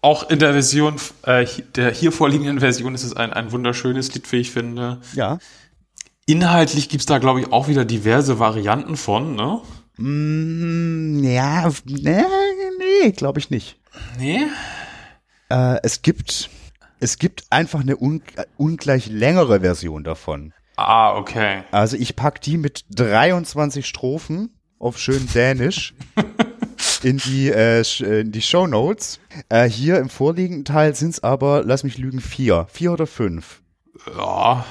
Auch 0.00 0.30
in 0.30 0.38
der 0.38 0.52
Version, 0.52 0.96
äh, 1.24 1.44
der 1.74 1.90
hier 1.90 2.12
vorliegenden 2.12 2.60
Version 2.60 2.94
ist 2.94 3.02
es 3.02 3.16
ein, 3.16 3.32
ein 3.32 3.50
wunderschönes 3.50 4.14
Lied, 4.14 4.30
wie 4.30 4.36
ich 4.36 4.52
finde. 4.52 5.00
Ja. 5.14 5.38
Inhaltlich 6.26 6.88
gibt's 6.88 7.06
da, 7.06 7.18
glaube 7.18 7.40
ich, 7.40 7.52
auch 7.52 7.68
wieder 7.68 7.84
diverse 7.84 8.38
Varianten 8.38 8.96
von, 8.96 9.34
ne? 9.34 9.60
Mm, 9.96 11.24
ja, 11.24 11.68
nee, 11.84 12.22
nee 12.78 13.10
glaube 13.10 13.40
ich 13.40 13.50
nicht. 13.50 13.80
Nee? 14.18 14.46
Äh, 15.48 15.80
es 15.82 16.02
gibt, 16.02 16.48
es 17.00 17.18
gibt 17.18 17.44
einfach 17.50 17.80
eine 17.80 17.96
un 17.96 18.22
ungleich 18.56 19.08
längere 19.08 19.60
Version 19.60 20.04
davon. 20.04 20.52
Ah, 20.76 21.16
okay. 21.16 21.64
Also 21.72 21.96
ich 21.96 22.14
pack 22.14 22.40
die 22.40 22.56
mit 22.56 22.84
23 22.90 23.84
Strophen 23.84 24.57
auf 24.78 24.98
schön 24.98 25.26
Dänisch 25.34 25.94
in 27.02 27.18
die, 27.18 27.48
äh, 27.50 27.80
äh, 27.80 28.20
in 28.20 28.32
die 28.32 28.42
Show 28.42 28.66
Notes. 28.66 29.20
Äh, 29.48 29.68
hier 29.68 29.98
im 29.98 30.08
vorliegenden 30.08 30.64
Teil 30.64 30.94
sind's 30.94 31.22
aber, 31.22 31.62
lass 31.64 31.84
mich 31.84 31.98
lügen, 31.98 32.20
vier. 32.20 32.66
Vier 32.70 32.92
oder 32.92 33.06
fünf. 33.06 33.62
Ja, 34.16 34.64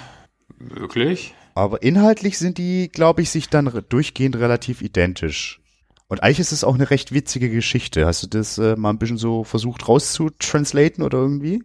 möglich. 0.57 1.33
Aber 1.55 1.81
inhaltlich 1.81 2.37
sind 2.37 2.57
die, 2.57 2.89
glaube 2.89 3.21
ich, 3.21 3.29
sich 3.29 3.49
dann 3.49 3.71
durchgehend 3.89 4.35
relativ 4.35 4.81
identisch. 4.81 5.59
Und 6.07 6.23
eigentlich 6.23 6.39
ist 6.39 6.51
es 6.51 6.63
auch 6.63 6.75
eine 6.75 6.89
recht 6.89 7.13
witzige 7.13 7.49
Geschichte. 7.49 8.05
Hast 8.05 8.23
du 8.23 8.27
das 8.27 8.57
äh, 8.57 8.75
mal 8.75 8.91
ein 8.91 8.99
bisschen 8.99 9.17
so 9.17 9.43
versucht 9.43 9.87
rauszutranslaten 9.87 11.03
oder 11.03 11.17
irgendwie? 11.17 11.63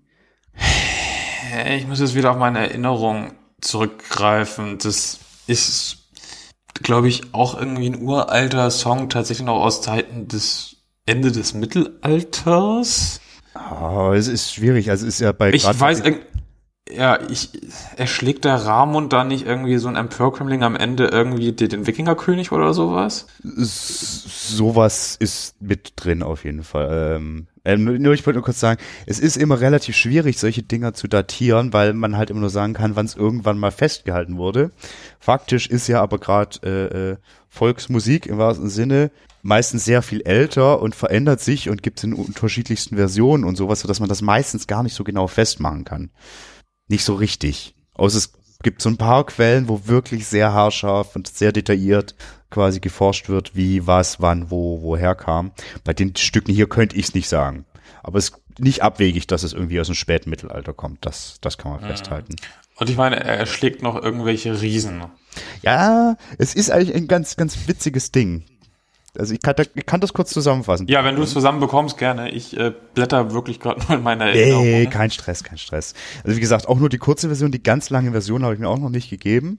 Ich 1.76 1.86
muss 1.86 2.01
jetzt 2.01 2.14
wieder 2.14 2.30
auf 2.32 2.38
meine 2.38 2.61
Erinnerung 2.61 3.32
zurückgreifen. 3.61 4.78
Das 4.78 5.20
ist, 5.47 6.02
glaube 6.75 7.09
ich, 7.09 7.35
auch 7.35 7.59
irgendwie 7.59 7.87
ein 7.87 8.03
uralter 8.03 8.70
Song, 8.70 9.09
tatsächlich 9.09 9.47
noch 9.47 9.61
aus 9.61 9.83
Zeiten 9.83 10.29
des 10.29 10.77
Ende 11.07 11.33
des 11.33 11.55
Mittelalters. 11.55 13.20
Ah, 13.55 14.12
es 14.14 14.29
ist 14.29 14.53
schwierig. 14.53 14.91
Also 14.91 15.07
es 15.07 15.14
ist 15.14 15.20
ja 15.20 15.33
bei 15.33 15.53
Ich 15.53 15.64
weiß, 15.64 16.03
ja, 16.91 17.18
ich, 17.31 17.51
erschlägt 17.97 18.45
der 18.45 18.57
Ramund 18.57 19.12
da 19.12 19.25
nicht 19.25 19.47
irgendwie 19.47 19.79
so 19.79 19.89
ein 19.89 19.97
Emporkömmling 19.97 20.62
am 20.62 20.77
Ende 20.77 21.07
irgendwie 21.07 21.53
den, 21.53 21.68
den 21.68 21.87
Wikingerkönig 21.87 22.53
oder 22.53 22.75
sowas? 22.75 23.27
S 23.43 24.25
sowas 24.57 25.16
ist 25.18 25.61
mit 25.61 25.93
drin 25.97 26.23
auf 26.23 26.45
jeden 26.45 26.64
Fall. 26.64 27.16
Ähm, 27.16 27.47
ähm, 27.65 27.85
nur 27.85 28.15
ich 28.15 28.27
wollte 28.27 28.39
nur 28.39 28.45
kurz 28.45 28.61
sagen, 28.61 28.81
es 29.07 29.21
ist 29.21 29.37
immer 29.37 29.61
relativ 29.61 29.97
schwierig, 29.97 30.39
solche 30.39 30.63
Dinger 30.63 30.95
zu 30.95 31.09
datieren, 31.09 31.73
weil 31.73 31.93
man 31.93 32.17
halt 32.17 32.31
immer 32.31 32.41
nur 32.41 32.51
sagen 32.51 32.75
kann, 32.75 32.97
wann 32.97 33.07
es 33.07 33.15
irgendwann 33.15 33.59
mal 33.59 33.71
festgehalten 33.71 34.37
wurde. 34.37 34.71
Faktisch 35.21 35.69
ist 35.69 35.87
ja 35.89 36.03
aber 36.03 36.19
gerade 36.19 36.59
äh, 36.65 37.11
äh, 37.13 37.17
Volksmusik 37.49 38.27
im 38.27 38.39
wahrsten 38.39 38.69
Sinne 38.69 39.11
meistens 39.43 39.85
sehr 39.85 40.03
viel 40.03 40.23
älter 40.23 40.81
und 40.81 40.95
verändert 40.95 41.41
sich 41.41 41.69
und 41.69 41.83
gibt 41.83 41.99
es 41.99 42.05
in 42.05 42.15
unterschiedlichsten 42.15 42.97
Versionen 42.97 43.45
und 43.45 43.57
sowas, 43.57 43.81
sodass 43.81 44.01
man 44.01 44.09
das 44.09 44.23
meistens 44.23 44.67
gar 44.67 44.83
nicht 44.83 44.95
so 44.95 45.05
genau 45.05 45.27
festmachen 45.27 45.85
kann. 45.85 46.11
Nicht 46.89 47.05
so 47.05 47.15
richtig. 47.15 47.75
Außer 47.95 48.19
es 48.19 48.33
gibt 48.63 48.83
so 48.83 48.89
ein 48.89 48.97
paar 48.97 49.25
Quellen, 49.27 49.69
wo 49.69 49.87
wirklich 49.87 50.27
sehr 50.27 50.53
haarscharf 50.53 51.17
und 51.17 51.29
sehr 51.29 51.53
detailliert 51.53 52.15
quasi 52.51 52.81
geforscht 52.81 53.29
wird, 53.29 53.57
wie, 53.57 53.87
was, 53.87 54.21
wann, 54.21 54.51
wo, 54.51 54.83
woher 54.83 55.15
kam. 55.15 55.53
Bei 55.85 55.95
den 55.95 56.15
Stücken 56.17 56.53
hier 56.53 56.69
könnte 56.69 56.97
ich 56.97 57.07
es 57.07 57.15
nicht 57.15 57.29
sagen. 57.29 57.65
Aber 58.03 58.19
es 58.19 58.29
ist 58.29 58.43
nicht 58.59 58.83
abwegig, 58.83 59.27
dass 59.27 59.43
es 59.43 59.53
irgendwie 59.53 59.81
aus 59.81 59.87
dem 59.87 59.95
späten 59.95 60.31
Mittelalter 60.31 60.73
kommt. 60.73 61.05
Das, 61.07 61.39
das 61.41 61.57
kann 61.59 61.73
man 61.73 61.83
mhm. 61.83 61.87
festhalten. 61.87 62.37
Und 62.77 62.91
ich 62.91 62.97
meine, 62.97 63.23
er 63.23 63.47
schlägt 63.47 63.83
noch 63.83 64.01
irgendwelche 64.01 64.61
Riesen. 64.61 65.03
Ja, 65.63 66.17
es 66.39 66.55
ist 66.55 66.71
eigentlich 66.71 66.95
ein 66.95 67.09
ganz, 67.09 67.37
ganz 67.37 67.57
witziges 67.67 68.13
Ding. 68.13 68.45
Also 69.19 69.35
ich 69.35 69.43
kann, 69.43 69.55
ich 69.75 69.85
kann 69.85 70.01
das 70.01 70.15
kurz 70.15 70.31
zusammenfassen. 70.31 70.87
Ja, 70.89 71.05
wenn 71.05 71.17
du 71.17 71.23
es 71.23 71.33
zusammenbekommst, 71.33 71.99
gerne. 71.99 72.31
Ich 72.31 72.57
äh, 72.57 72.73
blätter 72.95 73.33
wirklich 73.33 73.61
gerade 73.61 73.81
nur 73.81 73.99
in 73.99 74.03
meiner 74.03 74.27
Erinnerung. 74.27 74.65
Nee, 74.65 74.87
kein 74.87 75.11
Stress, 75.11 75.45
kein 75.45 75.59
Stress. 75.59 75.93
Also 76.25 76.37
wie 76.37 76.41
gesagt, 76.41 76.67
auch 76.67 76.79
nur 76.79 76.89
die 76.89 76.99
kurze 76.99 77.27
Version, 77.29 77.53
die 77.53 77.63
ganz 77.63 77.91
lange 77.91 78.13
Version 78.13 78.43
habe 78.43 78.55
ich 78.55 78.61
mir 78.61 78.69
auch 78.69 78.79
noch 78.79 78.89
nicht 78.89 79.11
gegeben. 79.11 79.59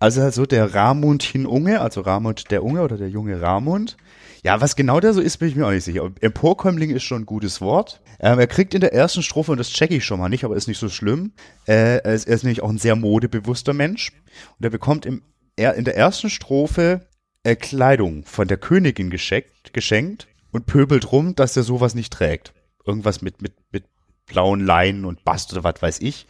Also 0.00 0.22
also 0.22 0.44
der 0.44 0.74
Ramund 0.74 1.32
Unge, 1.34 1.80
also 1.80 2.00
Ramund 2.00 2.50
der 2.50 2.64
Unge 2.64 2.82
oder 2.82 2.96
der 2.96 3.08
junge 3.08 3.40
Ramund. 3.40 3.96
Ja, 4.42 4.60
was 4.60 4.74
genau 4.74 5.00
der 5.00 5.12
so 5.12 5.20
ist, 5.20 5.36
bin 5.36 5.48
ich 5.48 5.54
mir 5.54 5.66
auch 5.66 5.70
nicht 5.70 5.84
sicher. 5.84 6.10
Emporkömmling 6.20 6.90
ist 6.90 7.02
schon 7.02 7.22
ein 7.22 7.26
gutes 7.26 7.60
Wort. 7.60 8.00
Ähm, 8.18 8.38
er 8.38 8.46
kriegt 8.46 8.74
in 8.74 8.80
der 8.80 8.92
ersten 8.92 9.22
Strophe, 9.22 9.52
und 9.52 9.58
das 9.58 9.70
checke 9.70 9.94
ich 9.94 10.04
schon 10.04 10.18
mal 10.18 10.30
nicht, 10.30 10.44
aber 10.44 10.56
ist 10.56 10.66
nicht 10.66 10.78
so 10.78 10.88
schlimm, 10.88 11.32
äh, 11.66 11.98
er, 11.98 12.14
ist, 12.14 12.26
er 12.26 12.34
ist 12.34 12.42
nämlich 12.42 12.62
auch 12.62 12.70
ein 12.70 12.78
sehr 12.78 12.96
modebewusster 12.96 13.74
Mensch. 13.74 14.12
Und 14.58 14.64
er 14.64 14.70
bekommt 14.70 15.04
im, 15.04 15.22
er, 15.56 15.74
in 15.74 15.84
der 15.84 15.96
ersten 15.96 16.30
Strophe 16.30 17.06
äh, 17.42 17.56
Kleidung 17.56 18.24
von 18.24 18.48
der 18.48 18.56
Königin 18.56 19.10
geschenkt, 19.10 19.72
geschenkt 19.72 20.28
und 20.52 20.66
pöbelt 20.66 21.12
rum, 21.12 21.34
dass 21.34 21.56
er 21.56 21.62
sowas 21.62 21.94
nicht 21.94 22.12
trägt. 22.12 22.52
Irgendwas 22.84 23.22
mit, 23.22 23.42
mit, 23.42 23.54
mit 23.72 23.84
blauen 24.26 24.64
Leinen 24.64 25.04
und 25.04 25.24
Bast 25.24 25.52
oder 25.52 25.64
was 25.64 25.80
weiß 25.80 26.00
ich. 26.00 26.26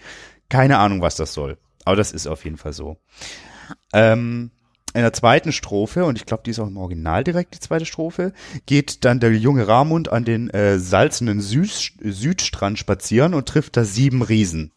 Keine 0.49 0.79
Ahnung, 0.79 1.01
was 1.01 1.17
das 1.17 1.33
soll. 1.33 1.59
Aber 1.85 1.97
das 1.97 2.13
ist 2.13 2.27
auf 2.27 2.45
jeden 2.45 2.57
Fall 2.57 2.73
so. 2.73 2.99
Ähm, 3.93 4.51
in 4.93 5.03
der 5.03 5.13
zweiten 5.13 5.53
Strophe, 5.53 6.05
und 6.05 6.17
ich 6.17 6.27
glaube, 6.27 6.43
die 6.45 6.51
ist 6.51 6.59
auch 6.59 6.67
im 6.67 6.77
Original 6.77 7.23
direkt 7.23 7.55
die 7.55 7.61
zweite 7.61 7.87
Strophe, 7.87 8.33
geht 8.67 9.05
dann 9.05 9.21
der 9.21 9.33
junge 9.33 9.69
Ramund 9.69 10.11
an 10.11 10.25
den 10.25 10.51
äh, 10.51 10.79
salzenden 10.81 11.41
Süd 11.41 11.93
Südstrand 12.03 12.79
spazieren 12.79 13.35
und 13.35 13.49
trifft 13.49 13.77
da 13.77 13.85
sieben 13.85 14.23
Riesen. 14.23 14.73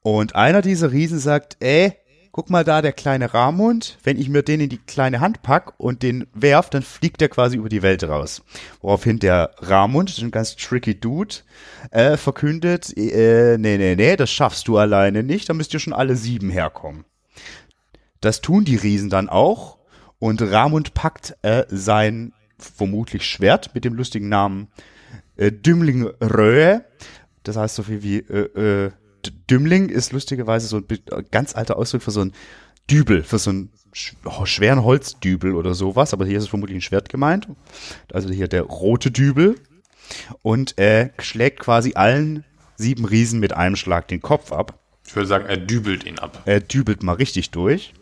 Und 0.00 0.34
einer 0.34 0.62
dieser 0.62 0.92
Riesen 0.92 1.18
sagt, 1.18 1.58
ey, 1.60 1.92
guck 2.32 2.50
mal 2.50 2.64
da, 2.64 2.82
der 2.82 2.92
kleine 2.92 3.34
Ramund, 3.34 3.98
wenn 4.04 4.18
ich 4.18 4.28
mir 4.28 4.42
den 4.42 4.60
in 4.60 4.68
die 4.68 4.78
kleine 4.78 5.20
Hand 5.20 5.42
pack 5.42 5.74
und 5.78 6.02
den 6.02 6.26
werf, 6.32 6.70
dann 6.70 6.82
fliegt 6.82 7.20
der 7.20 7.28
quasi 7.28 7.56
über 7.56 7.68
die 7.68 7.82
Welt 7.82 8.04
raus. 8.04 8.42
Woraufhin 8.80 9.18
der 9.18 9.54
Ramund, 9.58 10.16
ein 10.18 10.30
ganz 10.30 10.56
tricky 10.56 10.98
Dude, 10.98 11.36
äh, 11.90 12.16
verkündet, 12.16 12.96
äh, 12.96 13.58
nee, 13.58 13.78
nee, 13.78 13.96
nee, 13.96 14.16
das 14.16 14.30
schaffst 14.30 14.68
du 14.68 14.78
alleine 14.78 15.22
nicht, 15.22 15.48
da 15.48 15.54
müsst 15.54 15.74
ihr 15.74 15.80
schon 15.80 15.92
alle 15.92 16.16
sieben 16.16 16.50
herkommen. 16.50 17.04
Das 18.20 18.40
tun 18.40 18.64
die 18.64 18.76
Riesen 18.76 19.10
dann 19.10 19.28
auch 19.28 19.78
und 20.18 20.42
Ramund 20.42 20.94
packt 20.94 21.36
äh, 21.42 21.64
sein 21.68 22.32
vermutlich 22.58 23.24
Schwert 23.24 23.74
mit 23.74 23.84
dem 23.84 23.94
lustigen 23.94 24.28
Namen 24.28 24.68
äh, 25.36 25.50
Dümling 25.50 26.06
Röhe, 26.20 26.84
das 27.42 27.56
heißt 27.56 27.76
so 27.76 27.82
viel 27.82 28.02
wie 28.02 28.18
äh, 28.18 28.86
äh, 28.86 28.90
Dümmling 29.50 29.88
ist 29.88 30.12
lustigerweise 30.12 30.66
so 30.66 30.78
ein 30.78 30.86
ganz 31.30 31.54
alter 31.54 31.76
Ausdruck 31.76 32.02
für 32.02 32.10
so 32.10 32.20
ein 32.20 32.32
Dübel, 32.90 33.22
für 33.22 33.38
so 33.38 33.50
einen 33.50 33.70
schweren 33.92 34.84
Holzdübel 34.84 35.54
oder 35.54 35.74
sowas, 35.74 36.12
aber 36.12 36.26
hier 36.26 36.38
ist 36.38 36.44
es 36.44 36.50
vermutlich 36.50 36.76
ein 36.78 36.82
Schwert 36.82 37.08
gemeint. 37.08 37.48
Also 38.12 38.30
hier 38.30 38.48
der 38.48 38.62
rote 38.62 39.10
Dübel. 39.10 39.56
Und 40.42 40.74
er 40.76 41.10
schlägt 41.18 41.60
quasi 41.60 41.94
allen 41.94 42.44
sieben 42.76 43.04
Riesen 43.04 43.40
mit 43.40 43.52
einem 43.52 43.76
Schlag 43.76 44.08
den 44.08 44.20
Kopf 44.20 44.52
ab. 44.52 44.78
Ich 45.06 45.14
würde 45.14 45.28
sagen, 45.28 45.46
er 45.46 45.56
dübelt 45.56 46.04
ihn 46.04 46.18
ab. 46.18 46.42
Er 46.46 46.60
dübelt 46.60 47.02
mal 47.02 47.14
richtig 47.14 47.50
durch, 47.50 47.94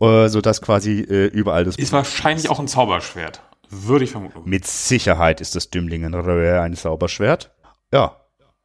äh, 0.00 0.28
sodass 0.28 0.60
quasi 0.62 1.00
äh, 1.00 1.26
überall 1.26 1.64
das... 1.64 1.76
Ist 1.76 1.92
wahrscheinlich 1.92 2.50
auch 2.50 2.60
ein 2.60 2.68
Zauberschwert, 2.68 3.42
würde 3.68 4.04
ich 4.04 4.10
vermuten. 4.10 4.42
Mit 4.44 4.66
Sicherheit 4.66 5.40
ist 5.40 5.54
das 5.54 5.70
Dümmlingen 5.70 6.14
ein 6.14 6.74
Zauberschwert. 6.74 7.52
Ja, 7.92 8.19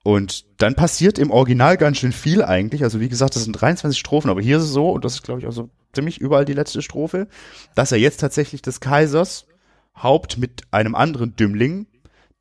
und 0.06 0.46
dann 0.58 0.76
passiert 0.76 1.18
im 1.18 1.32
Original 1.32 1.78
ganz 1.78 1.98
schön 1.98 2.12
viel 2.12 2.44
eigentlich. 2.44 2.84
Also 2.84 3.00
wie 3.00 3.10
gesagt, 3.10 3.36
das 3.36 3.46
sind 3.46 3.54
23 3.54 3.98
Strophen, 4.00 4.30
aber 4.30 4.40
hier 4.40 4.58
ist 4.58 4.66
es 4.66 4.70
so, 4.70 4.92
und 4.92 5.04
das 5.04 5.16
ist 5.16 5.24
glaube 5.24 5.40
ich 5.40 5.48
auch 5.48 5.52
so 5.52 5.72
ziemlich 5.94 6.22
überall 6.22 6.46
die 6.46 6.54
letzte 6.54 6.84
Strophe, 6.84 7.28
dass 7.74 7.92
er 7.92 7.98
jetzt 7.98 8.20
tatsächlich 8.20 8.62
des 8.62 8.80
Kaisers 8.80 9.48
Haupt 9.98 10.38
mit 10.38 10.62
einem 10.70 10.94
anderen 10.94 11.36
Dümmling, 11.36 11.88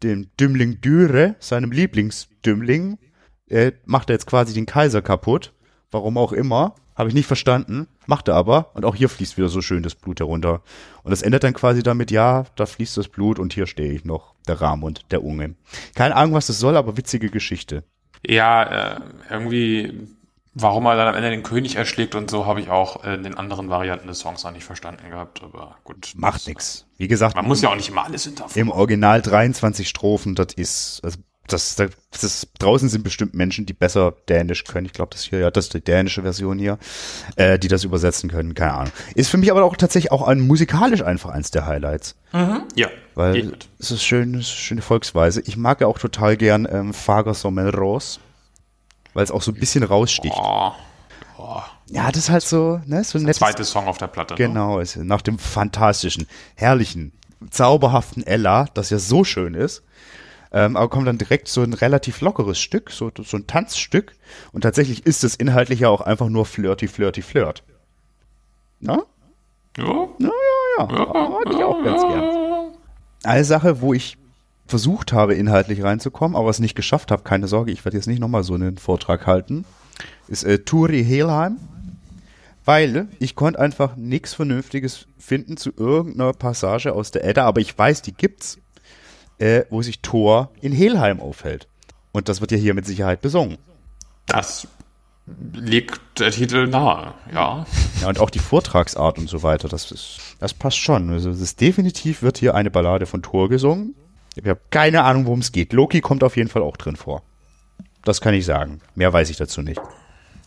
dem 0.03 0.27
Dümmling 0.39 0.83
Düre, 0.83 1.37
seinem 1.39 1.73
Lieblingsdümmling, 1.73 2.99
äh, 3.49 3.73
macht 3.87 4.11
er 4.11 4.17
jetzt 4.17 4.27
quasi 4.27 4.53
den 4.53 4.67
Kaiser 4.67 5.01
kaputt. 5.01 5.55
Warum 5.95 6.19
auch 6.19 6.33
immer. 6.33 6.75
Habe 6.97 7.09
ich 7.09 7.15
nicht 7.15 7.27
verstanden, 7.27 7.87
macht 8.07 8.27
er 8.27 8.35
aber. 8.35 8.73
Und 8.75 8.85
auch 8.85 8.97
hier 8.97 9.09
fließt 9.09 9.37
wieder 9.37 9.49
so 9.49 9.63
schön 9.63 9.85
das 9.85 9.95
Blut 9.95 10.19
herunter. 10.19 10.61
Und 11.05 11.13
das 11.13 11.23
endet 11.23 11.45
dann 11.45 11.55
quasi 11.55 11.85
damit, 11.85 12.11
ja, 12.11 12.47
da 12.57 12.67
fließt 12.67 12.97
das 12.97 13.07
Blut 13.07 13.39
und 13.39 13.55
hier 13.55 13.69
stehe 13.69 13.93
ich 13.93 14.05
noch, 14.05 14.35
der 14.49 14.61
Ramund, 14.61 15.03
der 15.13 15.23
Unge. 15.23 15.55
Keine 15.95 16.17
Ahnung, 16.17 16.35
was 16.35 16.49
das 16.49 16.59
soll, 16.59 16.77
aber 16.77 16.97
witzige 16.97 17.31
Geschichte. 17.31 17.85
Ja, 18.27 18.97
äh, 18.97 19.01
irgendwie, 19.31 20.09
warum 20.53 20.87
er 20.87 20.97
dann 20.97 21.07
am 21.07 21.15
Ende 21.15 21.31
den 21.31 21.45
König 21.45 21.77
erschlägt 21.77 22.17
und 22.17 22.29
so, 22.29 22.45
habe 22.45 22.61
ich 22.61 22.71
auch 22.71 23.05
in 23.05 23.23
den 23.23 23.39
anderen 23.39 23.69
Varianten 23.69 24.09
des 24.09 24.19
Songs 24.19 24.43
noch 24.43 24.51
nicht 24.51 24.65
verstanden 24.65 25.11
gehabt. 25.11 25.45
Aber 25.45 25.77
gut. 25.85 26.13
Macht 26.17 26.49
nix. 26.49 26.87
Wie 26.97 27.07
gesagt. 27.07 27.37
Man 27.37 27.47
muss 27.47 27.63
ja 27.63 27.69
auch 27.69 27.77
nicht 27.77 27.89
immer 27.89 28.05
alles 28.05 28.25
hinterfragen. 28.25 28.61
Im 28.61 28.71
Original 28.71 29.23
23 29.23 29.89
Strophen, 29.89 30.35
das 30.35 30.55
ist, 30.55 31.03
also 31.05 31.19
das, 31.49 31.77
das, 31.77 31.91
das 32.11 32.49
draußen 32.59 32.89
sind 32.89 33.05
bestimmt 33.05 33.35
Menschen, 33.35 33.67
die 33.67 33.73
besser 33.73 34.15
Dänisch 34.29 34.65
können. 34.65 34.87
Ich 34.87 34.93
glaube, 34.93 35.11
das 35.13 35.25
hier, 35.25 35.41
ja, 35.41 35.51
das 35.51 35.67
ist 35.67 35.75
die 35.75 35.83
dänische 35.83 36.23
Version 36.23 36.59
hier, 36.59 36.79
äh, 37.37 37.59
die 37.59 37.69
das 37.69 37.85
übersetzen 37.85 38.31
können. 38.31 38.55
Keine 38.55 38.73
Ahnung. 38.73 38.93
Ist 39.15 39.31
für 39.31 39.37
mich 39.37 39.51
aber 39.51 39.65
auch 39.65 39.77
tatsächlich 39.77 40.13
auch 40.13 40.23
ein, 40.27 40.41
musikalisch 40.41 41.03
einfach 41.03 41.31
eins 41.31 41.51
der 41.51 41.67
Highlights. 41.67 42.17
Mhm. 42.33 42.63
Ja. 42.75 42.89
Weil 43.15 43.53
es 43.79 43.91
ist 43.91 44.03
schön, 44.03 44.35
es 44.35 44.47
ist 44.47 44.53
schöne 44.53 44.83
Volksweise. 44.83 45.43
Ich 45.43 45.57
mag 45.57 45.81
ja 45.81 45.87
auch 45.87 45.99
total 45.99 46.37
gern 46.37 46.67
ähm, 46.71 46.95
Fager 46.95 47.35
Sommel 47.35 47.71
Rose, 47.71 48.19
weil 49.13 49.25
es 49.25 49.31
auch 49.31 49.43
so 49.43 49.53
ein 49.53 49.61
bisschen 49.61 49.85
raussticht. 49.85 50.37
Oh. 50.37 50.73
Oh. 51.37 51.61
Ja, 51.91 52.11
das 52.11 52.25
ist 52.25 52.31
halt 52.31 52.43
so, 52.43 52.81
ne, 52.87 53.05
so 53.05 53.19
ein 53.19 53.25
nettes, 53.25 53.39
zweite 53.39 53.65
Song 53.65 53.87
auf 53.87 53.99
der 53.99 54.07
Platte. 54.07 54.35
Ne? 54.35 54.39
Genau, 54.39 54.79
ist 54.79 54.97
nach 54.97 55.21
dem 55.21 55.39
fantastischen, 55.39 56.27
herrlichen, 56.55 57.13
zauberhaften 57.51 58.27
Ella, 58.27 58.67
das 58.73 58.89
ja 58.91 58.99
so 58.99 59.25
schön 59.25 59.55
ist 59.55 59.83
ähm, 60.55 60.77
aber 60.77 60.89
kommt 60.89 61.09
dann 61.09 61.19
direkt 61.19 61.49
so 61.49 61.63
ein 61.63 61.73
relativ 61.73 62.21
lockeres 62.21 62.61
Stück, 62.61 62.93
so, 62.93 63.11
so 63.25 63.37
ein 63.37 63.49
Tanzstück. 63.49 64.13
Und 64.53 64.61
tatsächlich 64.61 65.05
ist 65.05 65.25
es 65.25 65.35
inhaltlich 65.35 65.81
ja 65.81 65.89
auch 65.89 66.01
einfach 66.01 66.29
nur 66.29 66.47
flirty, 66.47 66.87
flirty, 66.87 67.23
flirt. 67.23 67.65
Na? 68.79 69.03
Ja. 69.77 70.09
Na, 70.21 70.31
ja, 70.79 70.89
ja. 70.89 70.97
ja 70.97 71.29
mag 71.29 71.47
ich 71.51 71.65
auch 71.65 71.83
ganz 71.83 72.03
gern. 72.03 72.75
Eine 73.25 73.45
Sache, 73.45 73.81
wo 73.81 73.95
ich 73.95 74.17
versucht 74.69 75.13
habe, 75.13 75.35
inhaltlich 75.35 75.83
reinzukommen, 75.83 76.37
aber 76.37 76.51
es 76.51 76.61
nicht 76.61 76.77
geschafft 76.77 77.11
habe, 77.11 77.25
keine 77.25 77.49
Sorge, 77.49 77.73
ich 77.73 77.85
werde 77.85 77.97
jetzt 77.97 78.07
nicht 78.07 78.21
nochmal 78.21 78.45
so 78.45 78.55
einen 78.55 78.79
Vortrag 78.79 79.27
halten, 79.27 79.65
ist 80.29 80.45
äh, 80.45 80.61
Turi 80.61 81.05
Helheim. 81.05 81.57
Weil 82.67 83.09
ich 83.19 83.35
konnte 83.35 83.59
einfach 83.59 83.97
nichts 83.97 84.33
Vernünftiges 84.33 85.07
finden 85.19 85.59
zu 85.59 85.71
irgendeiner 85.77 86.33
Passage 86.33 86.95
aus 86.95 87.11
der 87.11 87.25
Edda, 87.25 87.45
aber 87.45 87.61
ich 87.61 87.77
weiß, 87.77 88.01
die 88.01 88.15
gibt's 88.15 88.59
äh, 89.39 89.65
wo 89.71 89.83
sich 89.83 90.01
Thor 90.01 90.51
in 90.61 90.73
Helheim 90.73 91.21
aufhält. 91.21 91.69
Und 92.13 92.29
das 92.29 92.41
wird 92.41 92.53
ja 92.53 92.59
hier 92.59 92.75
mit 92.75 92.87
Sicherheit 92.87 93.21
besungen. 93.21 93.59
Das 94.27 94.69
liegt 95.53 96.01
der 96.19 96.31
Titel 96.31 96.67
nahe, 96.67 97.15
ja. 97.33 97.67
Ja, 98.01 98.09
und 98.09 98.21
auch 98.21 98.31
die 98.31 98.39
Vortragsart 98.39 99.19
und 99.19 99.29
so 99.29 99.43
weiter, 99.43 99.69
das 99.69 99.91
ist, 99.91 100.19
das 100.39 100.53
passt 100.53 100.79
schon. 100.79 101.11
Also, 101.11 101.31
es 101.31 101.41
ist 101.41 101.61
definitiv 101.61 102.23
wird 102.23 102.39
hier 102.39 102.55
eine 102.55 102.71
Ballade 102.71 103.07
von 103.07 103.23
Thor 103.23 103.49
gesungen. 103.49 103.95
Ich 104.37 104.47
habe 104.47 104.61
keine 104.71 105.05
Ahnung, 105.05 105.27
worum 105.27 105.41
es 105.41 105.53
geht. 105.53 105.73
Loki 105.73 106.01
kommt 106.01 106.25
auf 106.25 106.37
jeden 106.37 106.51
Fall 106.51 106.63
auch 106.63 106.77
drin 106.77 106.97
vor. 106.97 107.23
Das 108.05 108.21
kann 108.21 108.35
ich 108.35 108.45
sagen. 108.45 108.81
Mehr 108.95 109.13
weiß 109.13 109.31
ich 109.31 109.37
dazu 109.37 109.63
nicht. 109.63 109.81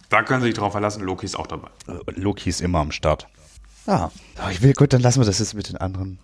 Da 0.09 0.23
können 0.23 0.41
Sie 0.41 0.47
sich 0.47 0.55
drauf 0.55 0.71
verlassen, 0.73 1.03
Loki 1.03 1.25
ist 1.25 1.37
auch 1.37 1.47
dabei. 1.47 1.69
Äh, 1.87 2.19
Loki 2.19 2.49
ist 2.49 2.61
immer 2.61 2.79
am 2.79 2.91
Start. 2.91 3.27
Ja, 3.87 4.11
ich 4.51 4.61
will, 4.61 4.73
gut, 4.73 4.91
dann 4.93 5.01
lassen 5.01 5.21
wir 5.21 5.25
das 5.25 5.39
jetzt 5.39 5.53
mit 5.53 5.69
den 5.69 5.77
anderen. 5.77 6.19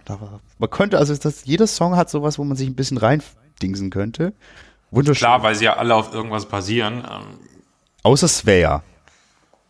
Man 0.59 0.69
könnte, 0.69 0.97
also 0.97 1.15
das, 1.15 1.45
jeder 1.45 1.65
Song 1.65 1.95
hat 1.95 2.09
sowas, 2.09 2.37
wo 2.37 2.43
man 2.43 2.57
sich 2.57 2.67
ein 2.67 2.75
bisschen 2.75 2.97
reindingsen 2.97 3.89
könnte. 3.89 4.33
Wunderschön. 4.91 5.19
Klar, 5.25 5.41
weil 5.43 5.55
sie 5.55 5.65
ja 5.65 5.77
alle 5.77 5.95
auf 5.95 6.13
irgendwas 6.13 6.45
basieren. 6.47 7.05
Ähm, 7.09 7.39
Außer 8.03 8.27
Svea. 8.27 8.83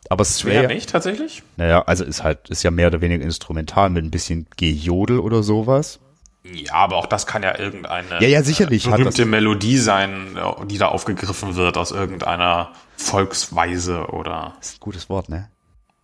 Aber 0.10 0.26
Svea, 0.26 0.62
Wer 0.64 0.68
nicht 0.68 0.90
tatsächlich? 0.90 1.44
naja, 1.56 1.84
also 1.84 2.04
ist 2.04 2.24
halt, 2.24 2.50
ist 2.50 2.64
ja 2.64 2.72
mehr 2.72 2.88
oder 2.88 3.00
weniger 3.00 3.24
instrumental 3.24 3.90
mit 3.90 4.04
ein 4.04 4.12
bisschen 4.12 4.48
Gejodel 4.58 5.20
oder 5.20 5.44
sowas. 5.44 6.00
Ja, 6.44 6.74
aber 6.74 6.98
auch 6.98 7.06
das 7.06 7.26
kann 7.26 7.42
ja 7.42 7.58
irgendeine 7.58 8.20
Ja, 8.22 8.28
ja, 8.28 8.44
sicherlich 8.44 8.86
äh, 8.88 8.90
hat 8.92 8.98
berühmte 8.98 9.22
das- 9.22 9.28
Melodie 9.30 9.78
sein, 9.78 10.36
äh, 10.36 10.66
die 10.66 10.78
da 10.78 10.88
aufgegriffen 10.90 11.56
wird 11.56 11.78
aus 11.78 11.92
irgendeiner 11.92 12.74
Volksweise 12.98 14.08
oder 14.08 14.56
ist 14.60 14.76
ein 14.76 14.80
gutes 14.82 15.08
Wort, 15.10 15.30
ne? 15.30 15.48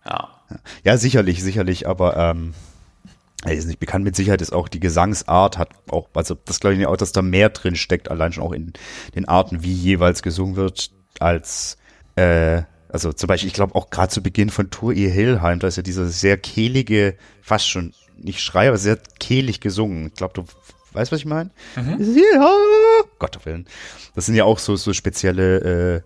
Ja. 0.04 0.28
Ja, 0.84 0.96
sicherlich, 0.96 1.42
sicherlich, 1.42 1.86
aber 1.86 2.16
ähm, 2.16 2.54
ist 3.46 3.66
nicht 3.66 3.80
bekannt. 3.80 4.04
Mit 4.04 4.16
Sicherheit 4.16 4.42
ist 4.42 4.52
auch 4.52 4.68
die 4.68 4.80
Gesangsart 4.80 5.58
hat 5.58 5.70
auch, 5.90 6.08
also 6.14 6.36
das 6.44 6.60
glaube 6.60 6.76
ich 6.76 6.86
auch, 6.86 6.96
dass 6.96 7.12
da 7.12 7.22
mehr 7.22 7.48
drin 7.50 7.76
steckt, 7.76 8.10
allein 8.10 8.32
schon 8.32 8.44
auch 8.44 8.52
in 8.52 8.72
den 9.14 9.28
Arten, 9.28 9.62
wie 9.62 9.72
jeweils 9.72 10.22
gesungen 10.22 10.56
wird, 10.56 10.90
als 11.20 11.78
äh, 12.16 12.62
also 12.88 13.12
zum 13.12 13.28
Beispiel, 13.28 13.48
ich 13.48 13.54
glaube 13.54 13.76
auch 13.76 13.90
gerade 13.90 14.08
zu 14.08 14.22
Beginn 14.22 14.50
von 14.50 14.70
Tour 14.70 14.92
E 14.92 15.08
Hillheim, 15.08 15.60
da 15.60 15.68
ist 15.68 15.76
ja 15.76 15.82
dieser 15.82 16.06
sehr 16.06 16.36
kehlige, 16.36 17.16
fast 17.40 17.68
schon 17.68 17.94
nicht 18.16 18.40
Schrei, 18.40 18.68
aber 18.68 18.78
sehr 18.78 18.98
kehlig 19.18 19.60
gesungen. 19.60 20.08
Ich 20.08 20.14
glaube, 20.14 20.34
du 20.34 20.44
weißt, 20.92 21.12
was 21.12 21.20
ich 21.20 21.26
meine? 21.26 21.50
Ja, 21.76 22.52
Gott 23.18 23.44
Willen. 23.46 23.66
Das 24.14 24.26
sind 24.26 24.34
ja 24.34 24.44
auch 24.44 24.58
so, 24.58 24.76
so 24.76 24.92
spezielle 24.92 25.96
äh, 25.96 26.00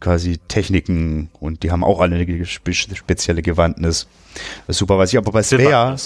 quasi 0.00 0.38
Techniken 0.48 1.30
und 1.40 1.62
die 1.62 1.70
haben 1.70 1.84
auch 1.84 2.00
alle 2.00 2.16
eine 2.16 2.46
spe 2.46 2.74
spezielle 2.74 3.42
Gewandtnis. 3.42 4.06
Das 4.66 4.76
ist 4.76 4.78
super, 4.78 4.98
was 4.98 5.12
ich 5.12 5.18
aber 5.18 5.32
bei 5.32 5.42
Svea 5.42 5.96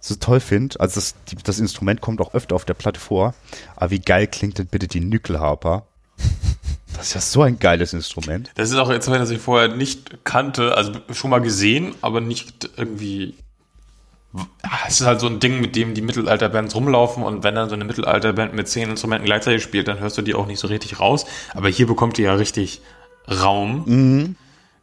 so 0.00 0.16
toll 0.16 0.40
finde, 0.40 0.80
also 0.80 0.96
das, 0.96 1.14
die, 1.28 1.36
das 1.36 1.60
Instrument 1.60 2.00
kommt 2.00 2.20
auch 2.20 2.34
öfter 2.34 2.56
auf 2.56 2.64
der 2.64 2.74
Platte 2.74 2.98
vor, 2.98 3.34
aber 3.76 3.92
wie 3.92 4.00
geil 4.00 4.26
klingt 4.26 4.58
denn 4.58 4.66
bitte 4.66 4.88
die 4.88 5.00
Nyckelharper? 5.00 5.86
Das 6.94 7.06
ist 7.06 7.14
ja 7.14 7.20
so 7.22 7.42
ein 7.42 7.58
geiles 7.58 7.94
Instrument. 7.94 8.50
Das 8.54 8.70
ist 8.70 8.76
auch 8.76 8.90
jetzt, 8.90 9.08
das 9.08 9.30
ich 9.30 9.40
vorher 9.40 9.68
nicht 9.68 10.24
kannte, 10.24 10.76
also 10.76 10.92
schon 11.10 11.30
mal 11.30 11.40
gesehen, 11.40 11.94
aber 12.02 12.20
nicht 12.20 12.68
irgendwie. 12.76 13.34
Ja, 14.34 14.46
Es 14.86 15.00
ist 15.00 15.06
halt 15.06 15.18
so 15.18 15.26
ein 15.26 15.40
Ding, 15.40 15.60
mit 15.62 15.74
dem 15.74 15.94
die 15.94 16.02
Mittelalterbands 16.02 16.74
rumlaufen 16.74 17.22
und 17.22 17.44
wenn 17.44 17.54
dann 17.54 17.70
so 17.70 17.74
eine 17.74 17.86
Mittelalterband 17.86 18.52
mit 18.52 18.68
zehn 18.68 18.90
Instrumenten 18.90 19.24
gleichzeitig 19.24 19.62
spielt, 19.62 19.88
dann 19.88 20.00
hörst 20.00 20.18
du 20.18 20.22
die 20.22 20.34
auch 20.34 20.46
nicht 20.46 20.60
so 20.60 20.68
richtig 20.68 21.00
raus. 21.00 21.24
Aber 21.54 21.70
hier 21.70 21.86
bekommt 21.86 22.18
ihr 22.18 22.26
ja 22.26 22.34
richtig 22.34 22.82
Raum. 23.28 24.36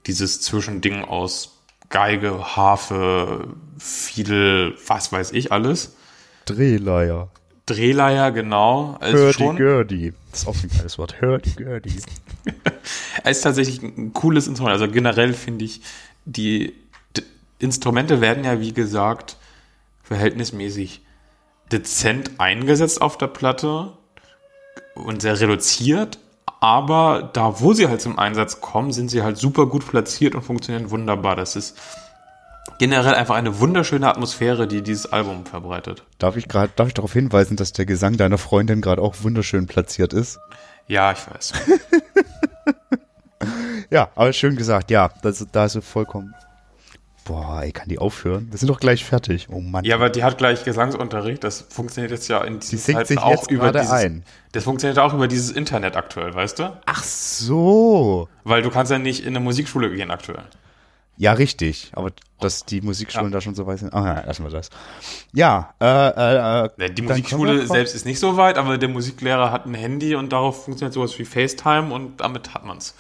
Dieses 0.06 0.42
Zwischending 0.42 1.04
aus 1.04 1.58
Geige, 1.90 2.56
Harfe, 2.56 3.48
Fiedel, 3.78 4.76
was 4.88 5.12
weiß 5.12 5.32
ich 5.32 5.52
alles. 5.52 5.96
Drehleier. 6.46 7.30
Drehleier, 7.66 8.32
genau. 8.32 8.98
Also 9.00 9.28
Hurdy-gurdy. 9.28 10.14
Das 10.32 10.42
ist 10.42 10.48
auch 10.48 10.56
ein 10.56 10.70
geiles 10.70 10.98
Wort. 10.98 11.22
Hurdy-gurdy. 11.22 11.94
Es 13.24 13.38
ist 13.38 13.44
tatsächlich 13.44 13.84
ein 13.84 14.14
cooles 14.14 14.48
Instrument. 14.48 14.74
Also 14.74 14.92
generell 14.92 15.34
finde 15.34 15.66
ich, 15.66 15.82
die 16.26 16.74
Instrumente 17.60 18.22
werden 18.22 18.44
ja, 18.46 18.60
wie 18.60 18.74
gesagt, 18.74 19.36
verhältnismäßig 20.04 21.02
dezent 21.72 22.32
eingesetzt 22.40 23.02
auf 23.02 23.18
der 23.18 23.28
Platte 23.28 23.92
und 24.96 25.22
sehr 25.22 25.40
reduziert. 25.40 26.18
Aber 26.62 27.30
da, 27.34 27.62
wo 27.62 27.74
sie 27.74 27.88
halt 27.88 28.02
zum 28.02 28.20
Einsatz 28.20 28.60
kommen, 28.60 28.92
sind 28.92 29.10
sie 29.10 29.24
halt 29.24 29.38
super 29.38 29.66
gut 29.66 29.88
platziert 29.88 30.36
und 30.36 30.42
funktionieren 30.42 30.92
wunderbar. 30.92 31.36
Das 31.36 31.56
ist 31.56 31.78
generell 32.80 33.16
einfach 33.16 33.36
eine 33.36 33.60
wunderschöne 33.60 34.08
Atmosphäre, 34.08 34.68
die 34.68 34.82
dieses 34.82 35.12
Album 35.12 35.46
verbreitet. 35.46 36.04
Darf 36.18 36.36
ich 36.36 36.48
gerade, 36.48 36.72
darf 36.76 36.88
ich 36.88 36.94
darauf 36.94 37.14
hinweisen, 37.14 37.56
dass 37.56 37.72
der 37.72 37.86
Gesang 37.86 38.18
deiner 38.18 38.38
Freundin 38.38 38.82
gerade 38.82 39.02
auch 39.02 39.16
wunderschön 39.22 39.68
platziert 39.68 40.14
ist? 40.14 40.40
Ja, 40.88 41.12
ich 41.12 41.20
weiß. 41.30 41.54
Ja, 43.90 44.10
aber 44.16 44.34
schön 44.34 44.56
gesagt. 44.56 44.92
Ja, 44.92 45.10
das, 45.22 45.46
da 45.52 45.66
ist 45.66 45.84
vollkommen. 45.84 46.36
Boah, 47.30 47.62
ey, 47.62 47.72
kann 47.72 47.88
die 47.88 48.00
aufhören? 48.00 48.48
Wir 48.50 48.58
sind 48.58 48.70
doch 48.70 48.80
gleich 48.80 49.06
fertig. 49.06 49.50
Oh 49.52 49.60
Mann. 49.60 49.86
Ja, 49.86 49.98
aber 49.98 50.10
die 50.10 50.24
hat 50.24 50.40
gleich 50.40 50.64
Gesangsunterricht. 50.64 51.44
Das 51.44 51.64
funktioniert 51.70 52.10
jetzt 52.12 52.28
ja 52.28 52.44
in 52.44 52.60
diesen 52.60 52.80
singt 52.80 52.98
Zeiten 52.98 53.08
sich 53.08 53.18
auch 53.20 53.30
jetzt 53.30 53.52
über 53.52 53.72
dieses, 53.72 53.92
ein. 53.92 54.24
Das 54.52 54.64
funktioniert 54.64 54.98
auch 54.98 55.14
über 55.14 55.28
dieses 55.28 55.52
Internet 55.52 55.96
aktuell, 55.96 56.34
weißt 56.34 56.58
du? 56.58 56.76
Ach 56.88 57.04
so. 57.04 58.28
Weil 58.46 58.64
du 58.64 58.72
kannst 58.72 58.92
ja 58.92 58.98
nicht 58.98 59.22
in 59.22 59.28
eine 59.28 59.42
Musikschule 59.42 59.92
gehen 59.92 60.10
aktuell. 60.10 60.42
Ja, 61.18 61.34
richtig. 61.34 61.92
Aber 61.94 62.10
dass 62.40 62.66
die 62.66 62.82
Musikschulen 62.82 63.32
da 63.32 63.42
schon 63.42 63.54
so 63.54 63.68
weit 63.68 63.78
sind. 63.78 63.94
Ah, 63.94 64.08
ja, 64.08 64.26
lassen 64.26 64.44
wir 64.44 64.50
das. 64.50 64.72
Ja, 65.32 65.76
äh, 65.80 65.86
äh, 65.86 66.86
äh, 66.86 66.90
Die 66.90 67.04
Musikschule 67.04 67.68
selbst 67.68 67.94
ist 67.94 68.08
nicht 68.08 68.20
so 68.20 68.38
weit, 68.38 68.58
aber 68.58 68.80
der 68.80 68.90
Musiklehrer 68.90 69.52
hat 69.52 69.68
ein 69.68 69.76
Handy 69.76 70.16
und 70.16 70.34
darauf 70.34 70.66
funktioniert 70.66 70.96
sowas 70.96 71.20
wie 71.20 71.26
FaceTime 71.26 71.94
und 71.94 72.22
damit 72.22 72.56
hat 72.56 72.66
man's. 72.66 72.96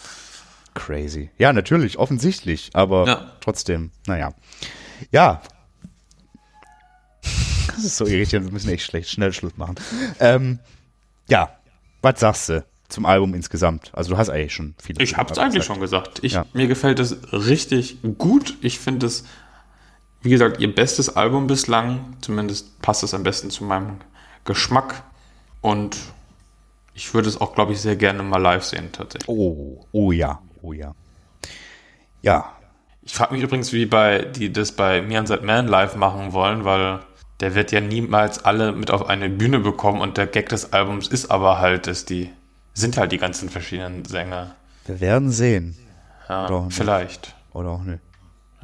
Crazy. 0.79 1.29
Ja, 1.37 1.51
natürlich, 1.53 1.97
offensichtlich, 1.97 2.69
aber 2.73 3.05
Ja. 3.07 3.31
trotzdem, 3.41 3.91
naja. 4.07 4.33
Ja. 5.11 5.41
Das 7.67 7.85
ist 7.85 7.97
so 7.97 8.05
irritierend, 8.05 8.47
wir 8.47 8.53
müssen 8.53 8.69
echt 8.71 8.83
schlecht 8.83 9.09
schnell 9.09 9.31
Schluss 9.31 9.55
machen. 9.55 9.75
Ähm, 10.19 10.59
ja, 11.29 11.55
was 12.01 12.19
sagst 12.19 12.49
du 12.49 12.65
zum 12.89 13.05
Album 13.05 13.33
insgesamt? 13.33 13.91
Also 13.93 14.11
du 14.11 14.17
hast 14.17 14.29
eigentlich 14.29 14.53
schon 14.53 14.75
viel. 14.81 15.01
Ich 15.01 15.15
hab's 15.15 15.37
eigentlich 15.37 15.63
schon 15.63 15.79
gesagt. 15.79 16.19
Ich, 16.23 16.33
Ja. 16.33 16.45
Mir 16.53 16.67
gefällt 16.67 16.99
es 16.99 17.15
richtig 17.31 17.99
gut. 18.17 18.57
Ich 18.61 18.79
finde 18.79 19.05
es, 19.05 19.23
wie 20.21 20.29
gesagt, 20.29 20.59
ihr 20.59 20.73
bestes 20.75 21.15
Album 21.15 21.47
bislang. 21.47 22.17
Zumindest 22.19 22.81
passt 22.81 23.03
es 23.03 23.13
am 23.13 23.23
besten 23.23 23.49
zu 23.49 23.63
meinem 23.63 23.97
Geschmack. 24.43 25.03
Und 25.61 25.95
ich 26.93 27.13
würde 27.13 27.29
es 27.29 27.39
auch, 27.39 27.55
glaube 27.55 27.71
ich, 27.71 27.79
sehr 27.79 27.95
gerne 27.95 28.23
mal 28.23 28.41
live 28.41 28.63
sehen, 28.65 28.89
tatsächlich. 28.91 29.29
Oh, 29.29 29.85
oh 29.93 30.11
ja, 30.11 30.41
oh 30.61 30.73
ja. 30.73 30.93
Ja, 32.21 32.53
Ich 33.01 33.13
frage 33.13 33.33
mich 33.33 33.43
übrigens, 33.43 33.71
wie 33.73 33.85
bei 33.85 34.19
die 34.19 34.51
das 34.51 34.71
bei 34.73 35.01
Me 35.01 35.17
and 35.17 35.29
That 35.29 35.43
Man 35.43 35.67
live 35.67 35.95
machen 35.95 36.33
wollen, 36.33 36.65
weil 36.65 36.99
der 37.39 37.55
wird 37.55 37.71
ja 37.71 37.79
niemals 37.79 38.43
alle 38.43 38.71
mit 38.73 38.91
auf 38.91 39.07
eine 39.07 39.29
Bühne 39.29 39.59
bekommen 39.59 40.01
und 40.01 40.17
der 40.17 40.27
Gag 40.27 40.49
des 40.49 40.73
Albums 40.73 41.07
ist 41.07 41.31
aber 41.31 41.59
halt, 41.59 41.87
dass 41.87 42.05
die 42.05 42.29
sind 42.73 42.97
halt 42.97 43.11
die 43.11 43.17
ganzen 43.17 43.49
verschiedenen 43.49 44.05
Sänger. 44.05 44.55
wir 44.85 44.99
werden 44.99 45.31
sehen. 45.31 45.77
Ja, 46.27 46.45
Oder 46.47 46.67
vielleicht. 46.69 47.35
Oder 47.53 47.69
auch 47.69 47.83
nicht. 47.83 47.99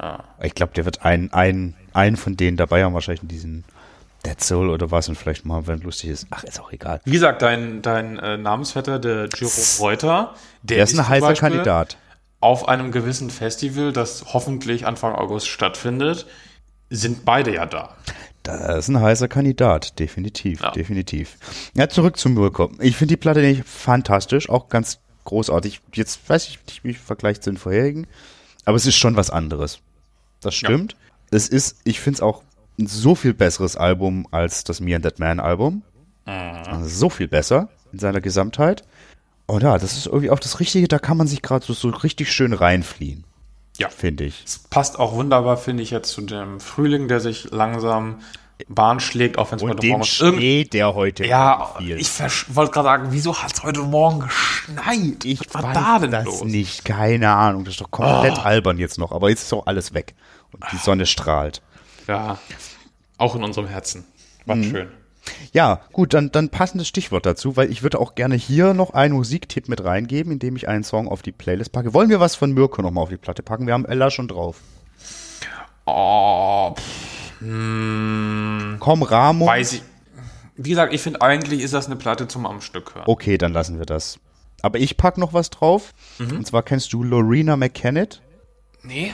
Ja. 0.00 0.24
Ich 0.42 0.54
glaube, 0.54 0.72
der 0.74 0.84
wird 0.84 1.04
einen, 1.04 1.32
einen, 1.32 1.74
einen 1.94 2.16
von 2.16 2.36
denen 2.36 2.56
dabei 2.56 2.84
haben, 2.84 2.94
wahrscheinlich 2.94 3.22
in 3.22 3.28
diesen 3.28 3.64
Dead 4.26 4.42
Soul 4.42 4.70
oder 4.70 4.90
was 4.90 5.08
und 5.08 5.16
vielleicht 5.16 5.44
mal, 5.44 5.66
wenn 5.66 5.80
lustig 5.80 6.10
ist. 6.10 6.26
Ach, 6.30 6.42
ist 6.44 6.60
auch 6.60 6.72
egal. 6.72 7.00
Wie 7.04 7.12
gesagt, 7.12 7.42
dein, 7.42 7.80
dein 7.82 8.18
äh, 8.18 8.36
Namensvetter, 8.36 8.98
der 8.98 9.28
Jerome 9.34 9.54
Reuter, 9.78 10.34
der, 10.62 10.76
Der 10.78 10.84
ist 10.84 10.98
ein 10.98 11.08
heißer 11.08 11.28
Beispiel 11.28 11.50
Kandidat. 11.50 11.96
Auf 12.40 12.68
einem 12.68 12.92
gewissen 12.92 13.30
Festival, 13.30 13.92
das 13.92 14.34
hoffentlich 14.34 14.86
Anfang 14.86 15.14
August 15.14 15.48
stattfindet, 15.48 16.26
sind 16.90 17.24
beide 17.24 17.54
ja 17.54 17.66
da. 17.66 17.96
Das 18.42 18.78
ist 18.80 18.88
ein 18.88 19.00
heißer 19.00 19.26
Kandidat, 19.28 19.98
definitiv, 19.98 20.60
Ja. 20.60 20.70
definitiv. 20.70 21.36
Ja, 21.74 21.88
zurück 21.88 22.16
zum 22.16 22.34
Mirko. 22.34 22.70
Ich 22.78 22.96
finde 22.96 23.12
die 23.12 23.16
Platte 23.16 23.40
nicht 23.40 23.64
fantastisch, 23.66 24.48
auch 24.48 24.68
ganz 24.68 24.98
großartig. 25.24 25.80
Jetzt 25.94 26.28
weiß 26.28 26.48
ich 26.48 26.58
nicht, 26.66 26.84
wie 26.84 26.90
ich 26.90 26.98
vergleicht 26.98 27.42
zu 27.42 27.50
den 27.50 27.56
vorherigen, 27.56 28.06
aber 28.64 28.76
es 28.76 28.86
ist 28.86 28.96
schon 28.96 29.16
was 29.16 29.30
anderes. 29.30 29.80
Das 30.40 30.54
stimmt. 30.54 30.96
Es 31.30 31.48
ist, 31.48 31.78
ich 31.82 31.98
finde 31.98 32.18
es 32.18 32.22
auch 32.22 32.42
so 32.78 33.14
viel 33.14 33.34
besseres 33.34 33.76
Album 33.76 34.26
als 34.30 34.64
das 34.64 34.80
Me 34.80 34.94
and 34.94 35.04
That 35.04 35.18
Man 35.18 35.40
Album. 35.40 35.82
Also 36.24 36.88
so 36.88 37.08
viel 37.08 37.28
besser 37.28 37.68
in 37.92 37.98
seiner 37.98 38.20
Gesamtheit. 38.20 38.82
Und 39.46 39.62
ja, 39.62 39.78
das 39.78 39.96
ist 39.96 40.06
irgendwie 40.06 40.30
auch 40.30 40.40
das 40.40 40.58
Richtige, 40.58 40.88
da 40.88 40.98
kann 40.98 41.16
man 41.16 41.28
sich 41.28 41.40
gerade 41.40 41.64
so, 41.64 41.72
so 41.72 41.88
richtig 41.90 42.32
schön 42.32 42.52
reinfliehen, 42.52 43.22
Ja. 43.78 43.88
finde 43.88 44.24
ich. 44.24 44.42
Es 44.44 44.58
passt 44.58 44.98
auch 44.98 45.12
wunderbar, 45.14 45.56
finde 45.56 45.84
ich, 45.84 45.90
jetzt 45.90 46.10
zu 46.10 46.20
dem 46.22 46.58
Frühling, 46.58 47.06
der 47.06 47.20
sich 47.20 47.50
langsam 47.52 48.16
Bahn 48.68 48.98
schlägt, 48.98 49.38
auch 49.38 49.52
wenn 49.52 49.58
es 49.58 49.62
heute 49.62 49.76
dem 49.76 49.90
Morgen 49.90 50.02
irgend- 50.18 50.36
Schnee, 50.38 50.64
der 50.64 50.94
heute 50.94 51.24
Ja, 51.26 51.74
fiel. 51.78 51.96
ich 52.00 52.10
wollte 52.56 52.72
gerade 52.72 52.86
sagen, 52.86 53.06
wieso 53.10 53.40
hat 53.40 53.52
es 53.54 53.62
heute 53.62 53.80
Morgen 53.82 54.20
geschneit? 54.20 55.24
Ich 55.24 55.40
Was 55.52 55.62
war 55.62 55.62
weiß 55.62 55.74
da 55.74 55.98
denn 56.00 56.10
das 56.10 56.24
los? 56.24 56.42
Ah. 56.42 56.46
nicht, 56.46 56.84
keine 56.84 57.30
Ahnung. 57.30 57.64
Das 57.64 57.74
ist 57.74 57.80
doch 57.82 57.90
komplett 57.90 58.44
albern 58.44 58.78
jetzt 58.78 58.98
noch. 58.98 59.12
Aber 59.12 59.28
jetzt 59.28 59.42
ist 59.42 59.52
auch 59.52 59.66
alles 59.66 59.94
weg. 59.94 60.14
Und 60.52 60.64
die 60.72 60.78
Sonne 60.78 61.06
strahlt. 61.06 61.60
Ja, 62.06 62.38
auch 63.18 63.34
in 63.34 63.42
unserem 63.44 63.66
Herzen. 63.66 64.04
War 64.44 64.56
Mhm. 64.56 64.64
schön. 64.64 64.88
Ja, 65.52 65.80
gut, 65.92 66.14
dann, 66.14 66.30
dann 66.30 66.50
passendes 66.50 66.86
Stichwort 66.86 67.26
dazu, 67.26 67.56
weil 67.56 67.70
ich 67.72 67.82
würde 67.82 67.98
auch 67.98 68.14
gerne 68.14 68.36
hier 68.36 68.74
noch 68.74 68.90
einen 68.94 69.14
Musiktipp 69.14 69.68
mit 69.68 69.82
reingeben, 69.82 70.32
indem 70.32 70.54
ich 70.54 70.68
einen 70.68 70.84
Song 70.84 71.08
auf 71.08 71.22
die 71.22 71.32
Playlist 71.32 71.72
packe. 71.72 71.92
Wollen 71.94 72.10
wir 72.10 72.20
was 72.20 72.36
von 72.36 72.52
Mirko 72.52 72.80
nochmal 72.80 73.02
auf 73.02 73.08
die 73.08 73.16
Platte 73.16 73.42
packen? 73.42 73.66
Wir 73.66 73.74
haben 73.74 73.86
Ella 73.86 74.10
schon 74.12 74.28
drauf. 74.28 74.60
Oh, 75.84 76.74
pff, 76.74 77.40
hm, 77.40 78.76
Komm, 78.80 79.02
Ramo. 79.02 79.46
weiß 79.46 79.74
ich. 79.74 79.82
Wie 80.56 80.70
gesagt, 80.70 80.94
ich 80.94 81.02
finde 81.02 81.20
eigentlich 81.22 81.60
ist 81.60 81.74
das 81.74 81.86
eine 81.86 81.96
Platte 81.96 82.28
zum 82.28 82.46
am 82.46 82.60
Stück 82.60 82.94
hören. 82.94 83.04
Okay, 83.06 83.36
dann 83.36 83.52
lassen 83.52 83.78
wir 83.78 83.84
das. 83.86 84.18
Aber 84.62 84.78
ich 84.78 84.96
pack 84.96 85.18
noch 85.18 85.32
was 85.34 85.50
drauf. 85.50 85.92
Mhm. 86.18 86.38
Und 86.38 86.46
zwar 86.46 86.62
kennst 86.62 86.92
du 86.92 87.02
Lorena 87.02 87.56
McKennitt. 87.56 88.22
Nee? 88.82 89.12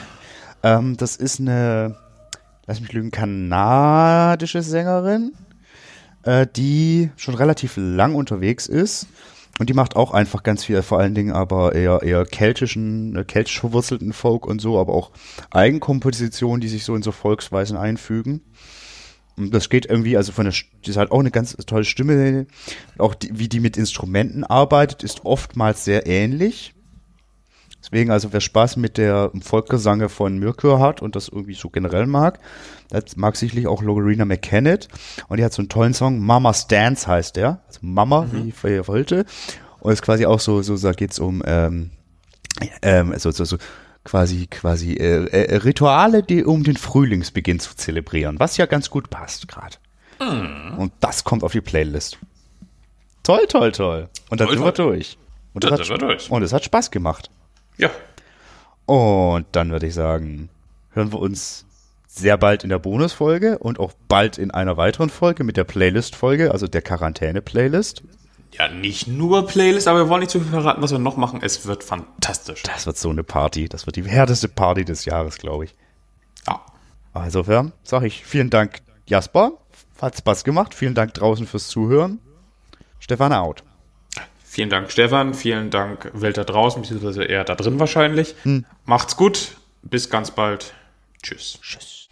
Ähm, 0.63 0.95
das 0.95 1.15
ist 1.17 1.39
eine, 1.41 1.97
lass 2.65 2.81
mich 2.81 2.93
lügen, 2.93 3.11
kanadische 3.11 4.61
Sängerin, 4.61 5.33
äh, 6.23 6.47
die 6.55 7.11
schon 7.17 7.35
relativ 7.35 7.73
lang 7.77 8.15
unterwegs 8.15 8.67
ist 8.67 9.07
Und 9.59 9.69
die 9.69 9.73
macht 9.73 9.95
auch 9.95 10.11
einfach 10.11 10.41
ganz 10.41 10.63
viel, 10.63 10.81
vor 10.81 10.99
allen 10.99 11.13
Dingen 11.13 11.31
aber 11.31 11.75
eher, 11.75 12.01
eher 12.01 12.25
keltischen, 12.25 13.15
äh, 13.15 13.23
keltisch 13.23 13.59
verwurzelten 13.59 14.11
Folk 14.11 14.47
und 14.47 14.59
so, 14.59 14.79
aber 14.79 14.93
auch 14.93 15.11
Eigenkompositionen, 15.51 16.59
die 16.59 16.69
sich 16.69 16.85
so 16.85 16.95
in 16.95 17.03
so 17.03 17.11
Volksweisen 17.11 17.77
einfügen. 17.77 18.41
Und 19.37 19.53
das 19.53 19.69
geht 19.69 19.85
irgendwie, 19.85 20.17
also 20.17 20.31
von 20.31 20.45
der, 20.45 20.53
die 20.85 20.89
ist 20.89 20.97
halt 20.97 21.11
auch 21.11 21.19
eine 21.19 21.31
ganz 21.31 21.55
tolle 21.65 21.85
Stimme. 21.85 22.47
Auch 22.97 23.15
die, 23.15 23.37
wie 23.37 23.47
die 23.47 23.59
mit 23.59 23.77
Instrumenten 23.77 24.43
arbeitet, 24.43 25.03
ist 25.03 25.25
oftmals 25.25 25.85
sehr 25.85 26.07
ähnlich. 26.07 26.73
Deswegen, 27.83 28.11
also 28.11 28.31
wer 28.31 28.39
Spaß 28.39 28.77
mit 28.77 28.97
der 28.97 29.29
Volksgesange 29.41 30.07
von 30.07 30.37
Mirkür 30.37 30.79
hat 30.79 31.01
und 31.01 31.17
das 31.17 31.27
irgendwie 31.27 31.53
so 31.53 31.69
generell 31.69 32.05
mag, 32.05 32.39
das 32.89 33.17
mag 33.17 33.35
sicherlich 33.35 33.67
auch 33.67 33.81
Lorena 33.81 34.23
McKennitt. 34.23 34.87
Und 35.27 35.37
die 35.37 35.43
hat 35.43 35.51
so 35.51 35.61
einen 35.61 35.67
tollen 35.67 35.93
Song, 35.93 36.19
Mama's 36.19 36.67
Dance 36.67 37.05
heißt 37.05 37.35
der. 37.35 37.61
Also 37.67 37.79
Mama, 37.81 38.21
mhm. 38.21 38.31
wie 38.31 38.49
ich 38.49 38.55
vorher 38.55 38.87
wollte. 38.87 39.25
Und 39.81 39.91
ist 39.91 40.01
quasi 40.01 40.25
auch 40.25 40.39
so, 40.39 40.61
so, 40.61 40.77
da 40.77 40.93
geht's 40.93 41.19
um, 41.19 41.43
ähm, 41.45 41.91
ähm, 42.81 43.13
so, 43.17 43.31
so, 43.31 43.43
so, 43.43 43.57
quasi, 44.05 44.47
quasi 44.47 44.93
äh, 44.93 45.25
äh, 45.25 45.57
Rituale, 45.57 46.23
die 46.23 46.45
um 46.45 46.63
den 46.63 46.77
Frühlingsbeginn 46.77 47.59
zu 47.59 47.75
zelebrieren, 47.75 48.39
was 48.39 48.55
ja 48.55 48.65
ganz 48.65 48.89
gut 48.89 49.09
passt 49.09 49.49
gerade. 49.49 49.75
Mm. 50.19 50.77
Und 50.77 50.93
das 51.01 51.25
kommt 51.25 51.43
auf 51.43 51.51
die 51.51 51.61
Playlist. 51.61 52.17
Toll, 53.23 53.45
toll, 53.47 53.73
toll. 53.73 54.09
Und 54.29 54.39
dann 54.39 54.47
toll, 54.47 54.57
sind 54.57 54.65
wir 54.65 54.71
durch. 54.71 55.17
Und 55.53 55.65
das, 55.65 55.79
das, 55.79 55.89
hat, 55.89 56.01
durch. 56.01 56.31
und 56.31 56.43
es 56.43 56.53
hat 56.53 56.63
Spaß 56.63 56.89
gemacht. 56.89 57.29
Ja. 57.77 57.89
Und 58.85 59.45
dann 59.51 59.71
würde 59.71 59.87
ich 59.87 59.93
sagen, 59.93 60.49
hören 60.91 61.11
wir 61.11 61.19
uns 61.19 61.65
sehr 62.07 62.37
bald 62.37 62.63
in 62.63 62.69
der 62.69 62.79
Bonusfolge 62.79 63.57
und 63.57 63.79
auch 63.79 63.93
bald 64.07 64.37
in 64.37 64.51
einer 64.51 64.77
weiteren 64.77 65.09
Folge 65.09 65.43
mit 65.43 65.57
der 65.57 65.63
Playlist-Folge, 65.63 66.51
also 66.51 66.67
der 66.67 66.81
Quarantäne-Playlist. 66.81 68.03
Ja, 68.51 68.67
nicht 68.67 69.07
nur 69.07 69.47
Playlist, 69.47 69.87
aber 69.87 69.99
wir 69.99 70.09
wollen 70.09 70.19
nicht 70.19 70.29
zu 70.29 70.39
viel 70.39 70.51
verraten, 70.51 70.81
was 70.81 70.91
wir 70.91 70.99
noch 70.99 71.17
machen. 71.17 71.39
Es 71.41 71.65
wird 71.65 71.83
fantastisch. 71.83 72.61
Das 72.63 72.85
wird 72.85 72.97
so 72.97 73.09
eine 73.09 73.23
Party. 73.23 73.67
Das 73.67 73.87
wird 73.87 73.95
die 73.95 74.03
härteste 74.03 74.47
Party 74.47 74.85
des 74.85 75.05
Jahres, 75.05 75.39
glaube 75.39 75.65
ich. 75.65 75.75
Ja. 76.45 76.61
Insofern 77.15 77.71
sage 77.83 78.05
ich 78.05 78.23
vielen 78.23 78.51
Dank, 78.51 78.81
Jasper. 79.07 79.53
Hat 79.99 80.17
Spaß 80.17 80.43
gemacht. 80.43 80.75
Vielen 80.75 80.93
Dank 80.93 81.15
draußen 81.15 81.47
fürs 81.47 81.67
Zuhören. 81.67 82.19
Stefan 82.99 83.33
out. 83.33 83.63
Vielen 84.53 84.69
Dank, 84.69 84.91
Stefan. 84.91 85.33
Vielen 85.33 85.71
Dank, 85.71 86.11
Welt 86.13 86.37
da 86.37 86.43
draußen, 86.43 86.83
beziehungsweise 86.83 87.23
eher 87.23 87.43
da 87.43 87.55
drin 87.55 87.79
wahrscheinlich. 87.79 88.35
Hm. 88.43 88.65
Macht's 88.85 89.17
gut. 89.17 89.55
Bis 89.81 90.11
ganz 90.11 90.29
bald. 90.29 90.75
Tschüss. 91.23 91.57
Tschüss. 91.59 92.02